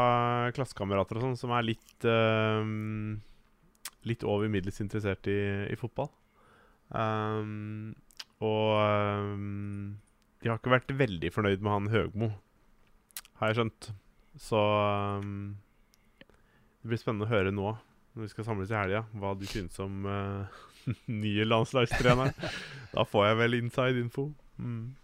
klassekamerater 0.54 1.18
og 1.18 1.26
sånn, 1.26 1.40
som 1.40 1.52
er 1.56 1.66
litt 1.66 2.06
um, 2.06 3.18
Litt 4.08 4.24
over 4.24 4.48
middels 4.48 4.80
interessert 4.80 5.28
i, 5.28 5.40
i 5.68 5.76
fotball. 5.78 6.08
Um, 6.90 7.92
og 8.40 8.78
um, 8.80 9.98
de 10.40 10.48
har 10.48 10.58
ikke 10.58 10.72
vært 10.72 10.94
veldig 10.96 11.30
fornøyd 11.34 11.60
med 11.60 11.74
han 11.74 11.90
Høgmo, 11.92 12.30
har 13.40 13.50
jeg 13.50 13.60
skjønt. 13.60 13.90
Så 14.40 14.62
um, 15.20 15.58
det 16.80 16.92
blir 16.92 17.02
spennende 17.02 17.28
å 17.28 17.32
høre 17.32 17.52
nå, 17.52 17.74
når 18.14 18.24
vi 18.24 18.30
skal 18.32 18.48
samles 18.48 18.72
i 18.72 18.78
helga, 18.78 19.04
hva 19.20 19.34
du 19.36 19.44
synes 19.48 19.76
om 19.84 20.08
uh, 20.08 20.62
nye 21.22 21.46
landslagstrener. 21.46 22.32
da 22.94 23.04
får 23.06 23.28
jeg 23.28 23.40
vel 23.42 23.60
inside 23.60 24.00
info. 24.00 24.30
Mm. 24.56 24.96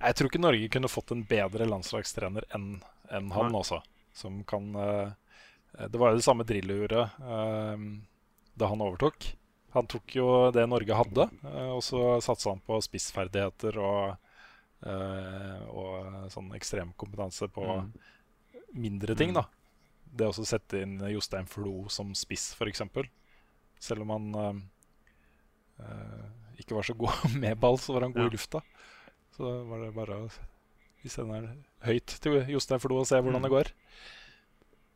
Jeg 0.00 0.16
tror 0.16 0.30
ikke 0.30 0.40
Norge 0.40 0.68
kunne 0.72 0.88
fått 0.92 1.12
en 1.12 1.26
bedre 1.28 1.66
landslagstrener 1.68 2.46
enn 2.56 2.78
en 3.10 3.32
han 3.34 3.50
Nei. 3.50 3.58
også. 3.60 3.80
Som 4.16 4.42
kan 4.48 4.70
eh, 4.78 5.12
Det 5.78 5.98
var 5.98 6.10
jo 6.10 6.16
det 6.18 6.24
samme 6.26 6.44
Drillo 6.44 6.74
gjorde 6.82 7.02
eh, 7.20 7.84
da 8.58 8.66
han 8.66 8.80
overtok. 8.82 9.36
Han 9.72 9.86
tok 9.86 10.16
jo 10.18 10.50
det 10.50 10.64
Norge 10.68 10.96
hadde, 10.98 11.28
eh, 11.46 11.68
og 11.70 11.82
så 11.86 12.20
satsa 12.24 12.50
han 12.50 12.60
på 12.66 12.80
spissferdigheter 12.82 13.78
og, 13.78 14.16
eh, 14.82 15.62
og 15.70 16.30
sånn 16.34 16.50
ekstremkompetanse 16.58 17.48
på 17.54 17.64
Mm. 17.78 17.92
mindre 18.74 19.14
ting, 19.16 19.30
Mm. 19.30 19.34
da. 19.34 19.44
Det 20.12 20.26
å 20.26 20.32
sette 20.44 20.82
inn 20.82 20.98
Jostein 20.98 21.46
Flo 21.46 21.88
som 21.88 22.12
spiss, 22.14 22.52
f.eks. 22.58 22.82
Selv 23.78 24.02
om 24.02 24.10
han 24.10 24.34
eh, 24.34 25.84
eh, 25.86 26.26
ikke 26.58 26.74
var 26.74 26.82
så 26.82 26.94
god 26.98 27.14
med 27.42 27.58
ball, 27.60 27.78
så 27.78 27.94
var 27.94 28.02
han 28.02 28.12
god 28.12 28.22
Ja. 28.22 28.28
i 28.28 28.34
lufta. 28.36 28.62
Så 29.36 29.64
var 29.68 29.84
det 29.84 29.94
bare 29.94 30.16
å 30.26 30.30
sende 31.06 31.40
den 31.40 31.64
høyt 31.86 32.06
til 32.20 32.44
Jostein 32.50 32.80
Flo 32.82 32.98
og 33.00 33.06
se 33.06 33.16
hvordan 33.16 33.40
Mm. 33.40 33.42
det 33.42 33.50
går. 33.54 33.72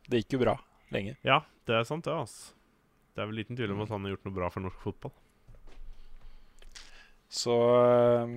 Det 0.09 0.23
gikk 0.23 0.33
jo 0.37 0.39
bra 0.45 0.57
lenge. 0.91 1.15
Ja, 1.25 1.41
det 1.65 1.75
er 1.79 1.83
sant, 1.83 2.03
det. 2.05 2.13
altså. 2.13 2.53
Det 3.15 3.23
er 3.23 3.27
vel 3.31 3.35
liten 3.39 3.55
tvil 3.57 3.71
om 3.71 3.77
Mm. 3.79 3.83
at 3.83 3.89
han 3.89 4.03
har 4.03 4.11
gjort 4.15 4.25
noe 4.25 4.35
bra 4.35 4.49
for 4.49 4.59
norsk 4.61 4.79
fotball. 4.83 5.11
Så 7.29 7.55
eh, 7.85 8.35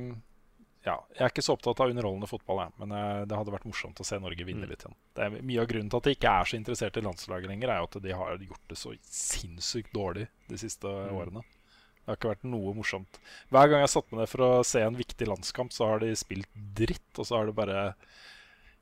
ja, 0.87 0.95
jeg 1.15 1.21
er 1.25 1.31
ikke 1.33 1.45
så 1.45 1.55
opptatt 1.59 1.81
av 1.85 1.91
underholdende 1.93 2.29
fotball, 2.31 2.63
jeg. 2.65 2.73
Men 2.81 2.95
eh, 2.97 3.25
det 3.29 3.37
hadde 3.37 3.53
vært 3.55 3.67
morsomt 3.69 4.01
å 4.01 4.07
se 4.07 4.19
Norge 4.23 4.47
vinne 4.49 4.65
Mm. 4.65 4.71
litt 4.73 4.85
igjen. 4.87 4.97
Det 5.15 5.25
er 5.27 5.37
Mye 5.43 5.61
av 5.63 5.69
grunnen 5.71 5.91
til 5.93 6.01
at 6.01 6.09
jeg 6.09 6.17
ikke 6.19 6.33
er 6.41 6.45
så 6.51 6.57
interessert 6.59 6.97
i 6.97 7.05
landslaget 7.05 7.51
lenger, 7.53 7.69
er 7.75 7.79
jo 7.83 7.89
at 7.91 8.03
de 8.03 8.17
har 8.17 8.39
gjort 8.49 8.69
det 8.73 8.79
så 8.81 8.95
sinnssykt 9.05 9.93
dårlig 9.93 10.29
de 10.49 10.57
siste 10.57 10.89
Mm. 10.89 11.15
årene. 11.21 11.43
Det 11.45 12.07
har 12.15 12.17
ikke 12.17 12.33
vært 12.35 12.45
noe 12.49 12.73
morsomt. 12.75 13.19
Hver 13.53 13.69
gang 13.69 13.81
jeg 13.83 13.89
har 13.89 13.95
satt 14.01 14.11
meg 14.13 14.21
ned 14.21 14.29
for 14.33 14.39
å 14.47 14.65
se 14.65 14.81
en 14.81 14.97
viktig 14.97 15.27
landskamp, 15.29 15.71
så 15.73 15.87
har 15.91 15.99
de 16.01 16.15
spilt 16.17 16.49
dritt, 16.75 17.19
og 17.19 17.27
så 17.27 17.37
har 17.37 17.47
det 17.47 17.55
bare 17.55 17.95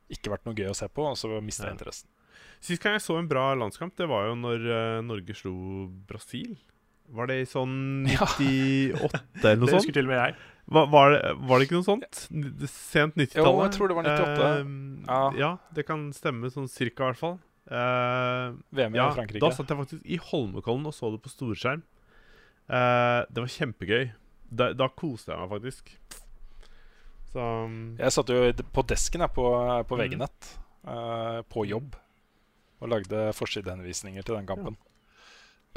ikke 0.09 0.31
vært 0.31 0.45
noe 0.47 0.55
gøy 0.55 0.71
å 0.71 0.77
se 0.77 0.87
på, 0.87 1.03
og 1.11 1.17
så 1.19 1.41
mista 1.43 1.65
jeg 1.67 1.73
interessen. 1.75 2.07
Sist 2.67 2.83
gang 2.83 2.97
jeg 2.99 3.05
så 3.05 3.17
en 3.21 3.29
bra 3.31 3.49
landskamp, 3.59 3.95
det 3.99 4.09
var 4.11 4.27
jo 4.31 4.35
når 4.41 4.65
uh, 4.67 5.01
Norge 5.07 5.37
slo 5.39 5.53
Brasil. 6.09 6.57
Var 7.15 7.29
det 7.31 7.37
i 7.45 7.47
sånn 7.47 7.75
Ja. 8.11 8.27
98 8.27 9.45
eller 9.45 9.61
noe 9.63 9.71
sånt? 9.71 9.71
Det 9.71 9.79
husker 9.79 9.95
til 10.01 10.09
og 10.09 10.13
med 10.15 10.19
jeg. 10.23 10.37
Var, 10.75 10.87
var, 10.91 11.13
det, 11.15 11.21
var 11.47 11.61
det 11.63 11.67
ikke 11.69 11.77
noe 11.79 11.87
sånt? 11.87 12.23
Sent 12.73 13.15
90-tallet? 13.15 13.47
Jo, 13.47 13.61
jeg 13.63 13.75
tror 13.77 13.93
det 13.93 13.99
var 14.01 14.09
98. 14.11 14.47
Uh, 14.47 15.05
Ja. 15.07 15.19
ja, 15.39 15.51
det 15.79 15.85
kan 15.87 16.09
stemme 16.17 16.51
sånn 16.51 16.67
cirka, 16.73 17.05
i 17.07 17.13
hvert 17.13 17.21
fall. 17.21 17.37
Uh, 17.71 18.57
VM 18.75 18.95
i 18.95 18.99
ja, 18.99 19.07
Frankrike. 19.15 19.43
da 19.43 19.53
satt 19.55 19.71
jeg 19.71 19.79
faktisk 19.85 20.03
i 20.07 20.19
Holmenkollen 20.33 20.87
og 20.91 20.95
så 20.95 21.13
det 21.15 21.21
på 21.23 21.31
storskjerm. 21.31 21.85
Eh, 22.67 23.21
det 23.31 23.43
var 23.45 23.51
kjempegøy. 23.55 24.09
Da, 24.51 24.73
da 24.75 24.89
koste 24.99 25.31
jeg 25.31 25.39
meg 25.39 25.53
faktisk. 25.55 25.93
Så 27.31 27.43
um, 27.67 27.77
Jeg 27.99 28.15
satt 28.15 28.31
jo 28.35 28.41
på 28.75 28.83
desken 28.91 29.23
her 29.23 29.31
på, 29.35 29.45
på 29.87 29.99
Mm. 29.99 30.03
VG-nett 30.03 30.49
eh, 30.87 31.41
på 31.51 31.65
jobb 31.71 31.95
og 32.81 32.93
lagde 32.93 33.31
forsidehenvisninger 33.37 34.27
til 34.27 34.39
den 34.39 34.49
kampen. 34.49 34.77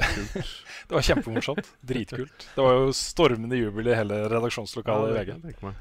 det 0.88 0.94
var 0.94 1.04
kjempemorsomt. 1.04 1.66
Dritkult. 1.84 2.46
Det 2.54 2.64
var 2.64 2.78
jo 2.78 2.94
stormende 2.96 3.58
jubel 3.58 3.90
i 3.90 3.96
hele 3.98 4.22
redaksjonslokalet 4.32 5.12
i 5.12 5.18
VG. 5.18 5.74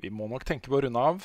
Vi 0.00 0.10
må 0.10 0.26
nok 0.30 0.46
tenke 0.48 0.72
på 0.72 0.78
å 0.78 0.82
runde 0.86 1.04
av. 1.12 1.22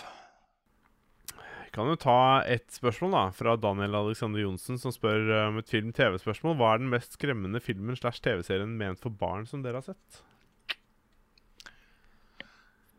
Vi 1.35 1.71
kan 1.75 1.89
jo 1.91 1.97
ta 1.99 2.43
ett 2.47 2.69
spørsmål 2.71 3.15
da 3.15 3.23
fra 3.35 3.55
Daniel 3.59 3.97
Alexander 3.99 4.39
Johnsen, 4.43 4.77
som 4.79 4.93
spør 4.95 5.25
eh, 5.25 5.47
om 5.49 5.59
et 5.59 5.71
film-TV-spørsmål. 5.71 6.55
Hva 6.59 6.71
er 6.73 6.83
den 6.83 6.93
mest 6.93 7.17
skremmende 7.17 7.59
filmen 7.63 7.97
slash 7.99 8.23
TV-serien 8.23 8.77
ment 8.79 9.03
for 9.03 9.11
barn 9.11 9.43
som 9.49 9.63
dere 9.65 9.81
har 9.81 9.89
sett? 9.89 10.23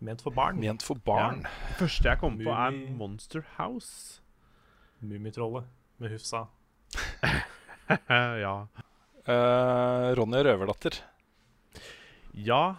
Ment 0.05 0.21
for 0.21 0.35
barn. 0.37 0.61
Ment 0.61 0.85
for 0.85 1.01
barn. 1.07 1.41
Det 1.71 1.79
første 1.81 2.11
jeg 2.11 2.21
kom 2.21 2.37
på, 2.41 2.53
er 2.53 2.77
Monster 2.99 3.47
House. 3.57 4.21
Mummitrollet 5.05 5.65
med 6.01 6.11
Hufsa. 6.11 6.47
ja. 8.45 8.55
Uh, 9.27 10.15
Ronny 10.17 10.43
Røverdatter. 10.47 11.01
ja, 12.33 12.77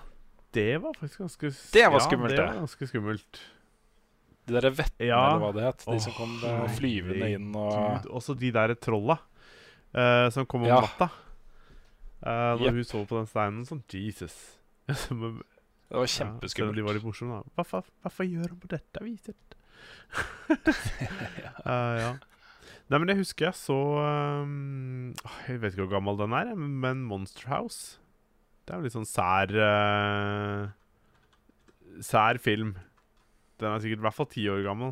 det 0.54 0.78
var 0.82 0.94
faktisk 0.94 1.20
ganske 1.20 1.50
Det 1.74 1.88
var 1.92 2.00
skummelt, 2.00 2.32
det. 2.36 2.42
det. 2.42 2.48
var 2.48 2.60
ganske 2.62 2.88
skummelt. 2.88 3.42
De 4.48 4.54
derre 4.56 4.72
vettene, 4.72 5.08
Ja. 5.10 5.20
eller 5.28 5.42
hva 5.44 5.52
det 5.54 5.64
het. 5.66 5.86
De 5.86 6.00
som 6.00 6.14
kom 6.16 6.38
eh, 6.48 6.68
flyvende 6.78 7.30
inn 7.36 7.50
og 7.56 7.74
Gud, 7.76 8.12
også 8.16 8.36
de 8.40 8.52
der 8.56 8.74
trolla 8.80 9.18
uh, 9.20 10.30
som 10.32 10.46
kom 10.48 10.64
om 10.64 10.70
Ja. 10.70 10.80
natta. 10.82 11.10
Uh, 12.24 12.56
når 12.58 12.64
yep. 12.70 12.74
hun 12.80 12.88
så 12.88 13.04
på 13.06 13.20
den 13.20 13.28
steinen 13.28 13.66
sånn 13.68 13.84
Jesus. 13.92 14.38
Det 15.88 15.96
var 15.96 16.04
ja, 16.04 16.08
kjempeskummelt. 16.12 16.76
de 16.76 16.84
var 16.84 16.98
litt 16.98 17.04
morsomme, 17.08 17.38
da. 17.44 17.52
Hva, 17.64 17.82
hva, 17.84 18.10
hva 18.12 18.26
gjør 18.28 18.50
han 18.50 18.60
på 18.60 18.68
dette 18.72 19.04
viset? 19.06 19.57
Eh, 21.68 21.96
ja. 22.00 22.12
Nei, 22.88 23.00
men 23.02 23.10
jeg 23.12 23.18
husker 23.20 23.50
jeg 23.50 23.58
så 23.60 23.76
um, 24.00 25.10
Jeg 25.50 25.60
vet 25.60 25.74
ikke 25.76 25.84
hvor 25.88 25.98
gammel 25.98 26.16
den 26.22 26.32
er, 26.38 26.54
men- 26.56 27.02
Monster 27.10 27.50
House 27.52 27.98
Det 28.64 28.72
er 28.74 28.80
jo 28.80 28.86
litt 28.88 28.96
sånn 28.96 29.10
sær 29.10 29.52
uh, 29.52 30.70
Sær 32.06 32.38
film. 32.40 32.76
Den 33.60 33.74
er 33.74 33.82
sikkert 33.84 34.00
i 34.00 34.06
hvert 34.06 34.16
fall 34.16 34.30
ti 34.30 34.44
år 34.54 34.62
gammel. 34.68 34.92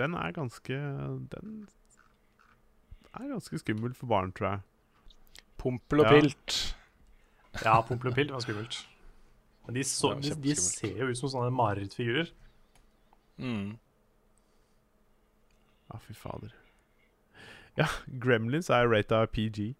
Den 0.00 0.14
er 0.16 0.32
ganske 0.32 0.78
Den 1.34 1.66
er 3.12 3.28
ganske 3.34 3.58
skummel 3.60 3.92
for 3.94 4.08
barn, 4.08 4.32
tror 4.32 4.48
jeg. 4.54 4.62
Pompel 5.60 6.00
og 6.00 6.06
Ja. 6.08 6.14
pilt. 6.16 6.56
Ja, 7.62 7.74
Pompel 7.84 8.08
og 8.10 8.16
Pilt 8.16 8.32
var 8.32 8.40
skummelt. 8.40 8.80
Men 9.66 9.76
de, 9.76 9.84
så, 9.86 10.14
de, 10.18 10.32
de 10.42 10.54
ser 10.58 10.96
jo 11.04 11.10
ut 11.12 11.18
som 11.20 11.28
sånne 11.30 11.52
marerittfigurer. 11.54 12.32
Mm. 13.42 13.78
Ja, 15.92 15.98
fy 16.06 16.14
fader. 16.16 16.52
Ja, 17.76 17.86
Gremlins 18.20 18.68
er 18.72 18.88
rata 18.88 19.24
PG. 19.26 19.74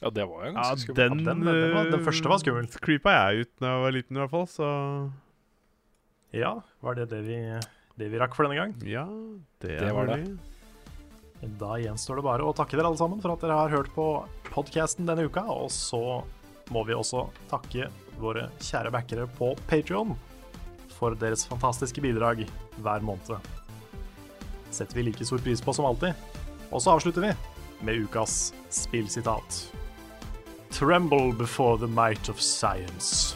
Ja, 0.00 0.08
det 0.10 0.24
var 0.28 0.46
jo 0.46 0.52
Ja, 0.52 0.62
ganske 0.62 0.86
skummelt. 0.86 0.96
den, 0.96 1.24
den- 1.24 1.44
den 1.44 1.74
var- 1.74 1.90
den 1.90 2.04
første 2.04 2.28
var 2.28 2.38
skummel. 2.38 2.64
eh, 2.64 2.78
Creepa 2.80 3.10
jeg 3.30 3.40
ut 3.46 3.50
da 3.60 3.66
jeg 3.74 3.82
var 3.84 3.92
liten, 3.92 4.16
i 4.16 4.20
hvert 4.20 4.30
fall. 4.30 4.46
Så 4.46 5.12
Ja, 6.32 6.60
var 6.80 6.94
det 6.94 7.08
det 7.10 7.22
vi, 7.26 7.36
det 7.98 8.10
vi 8.10 8.18
rakk 8.18 8.34
for 8.34 8.44
denne 8.46 8.56
gang? 8.56 8.74
ja, 8.86 9.04
det, 9.60 9.78
Det 9.80 9.92
var 9.92 10.06
det. 10.06 10.24
det. 11.42 11.58
Da 11.58 11.74
gjenstår 11.80 12.16
det 12.16 12.24
bare 12.24 12.40
å 12.44 12.54
takke 12.54 12.76
dere 12.76 12.86
alle 12.86 12.96
sammen 12.98 13.20
for 13.20 13.32
at 13.32 13.40
dere 13.40 13.52
har 13.56 13.68
hørt 13.70 13.88
på 13.94 14.26
podkasten 14.44 15.06
denne 15.06 15.24
uka. 15.24 15.40
Og 15.48 15.70
så 15.70 16.24
må 16.70 16.84
vi 16.86 16.92
også 16.92 17.30
takke 17.48 17.90
våre 18.18 18.48
kjære 18.60 18.90
backere 18.92 19.26
på 19.36 19.56
Patrion 19.66 20.16
for 21.00 21.16
deres 21.16 21.46
fantastiske 21.48 22.04
bidrag 22.04 22.44
hver 22.84 23.04
måned. 23.04 23.40
Setter 24.70 25.00
vi 25.00 25.08
like 25.08 25.26
stor 25.26 25.42
pris 25.42 25.62
på 25.64 25.74
som 25.74 25.88
alltid. 25.88 26.12
Og 26.70 26.82
så 26.82 26.94
avslutter 26.94 27.24
vi 27.24 27.32
med 27.80 28.04
ukas 28.04 28.52
spillsitat. 28.70 29.72
Tremble 30.70 31.32
before 31.32 31.78
the 31.78 31.88
might 31.88 32.28
of 32.28 32.40
science. 32.40 33.34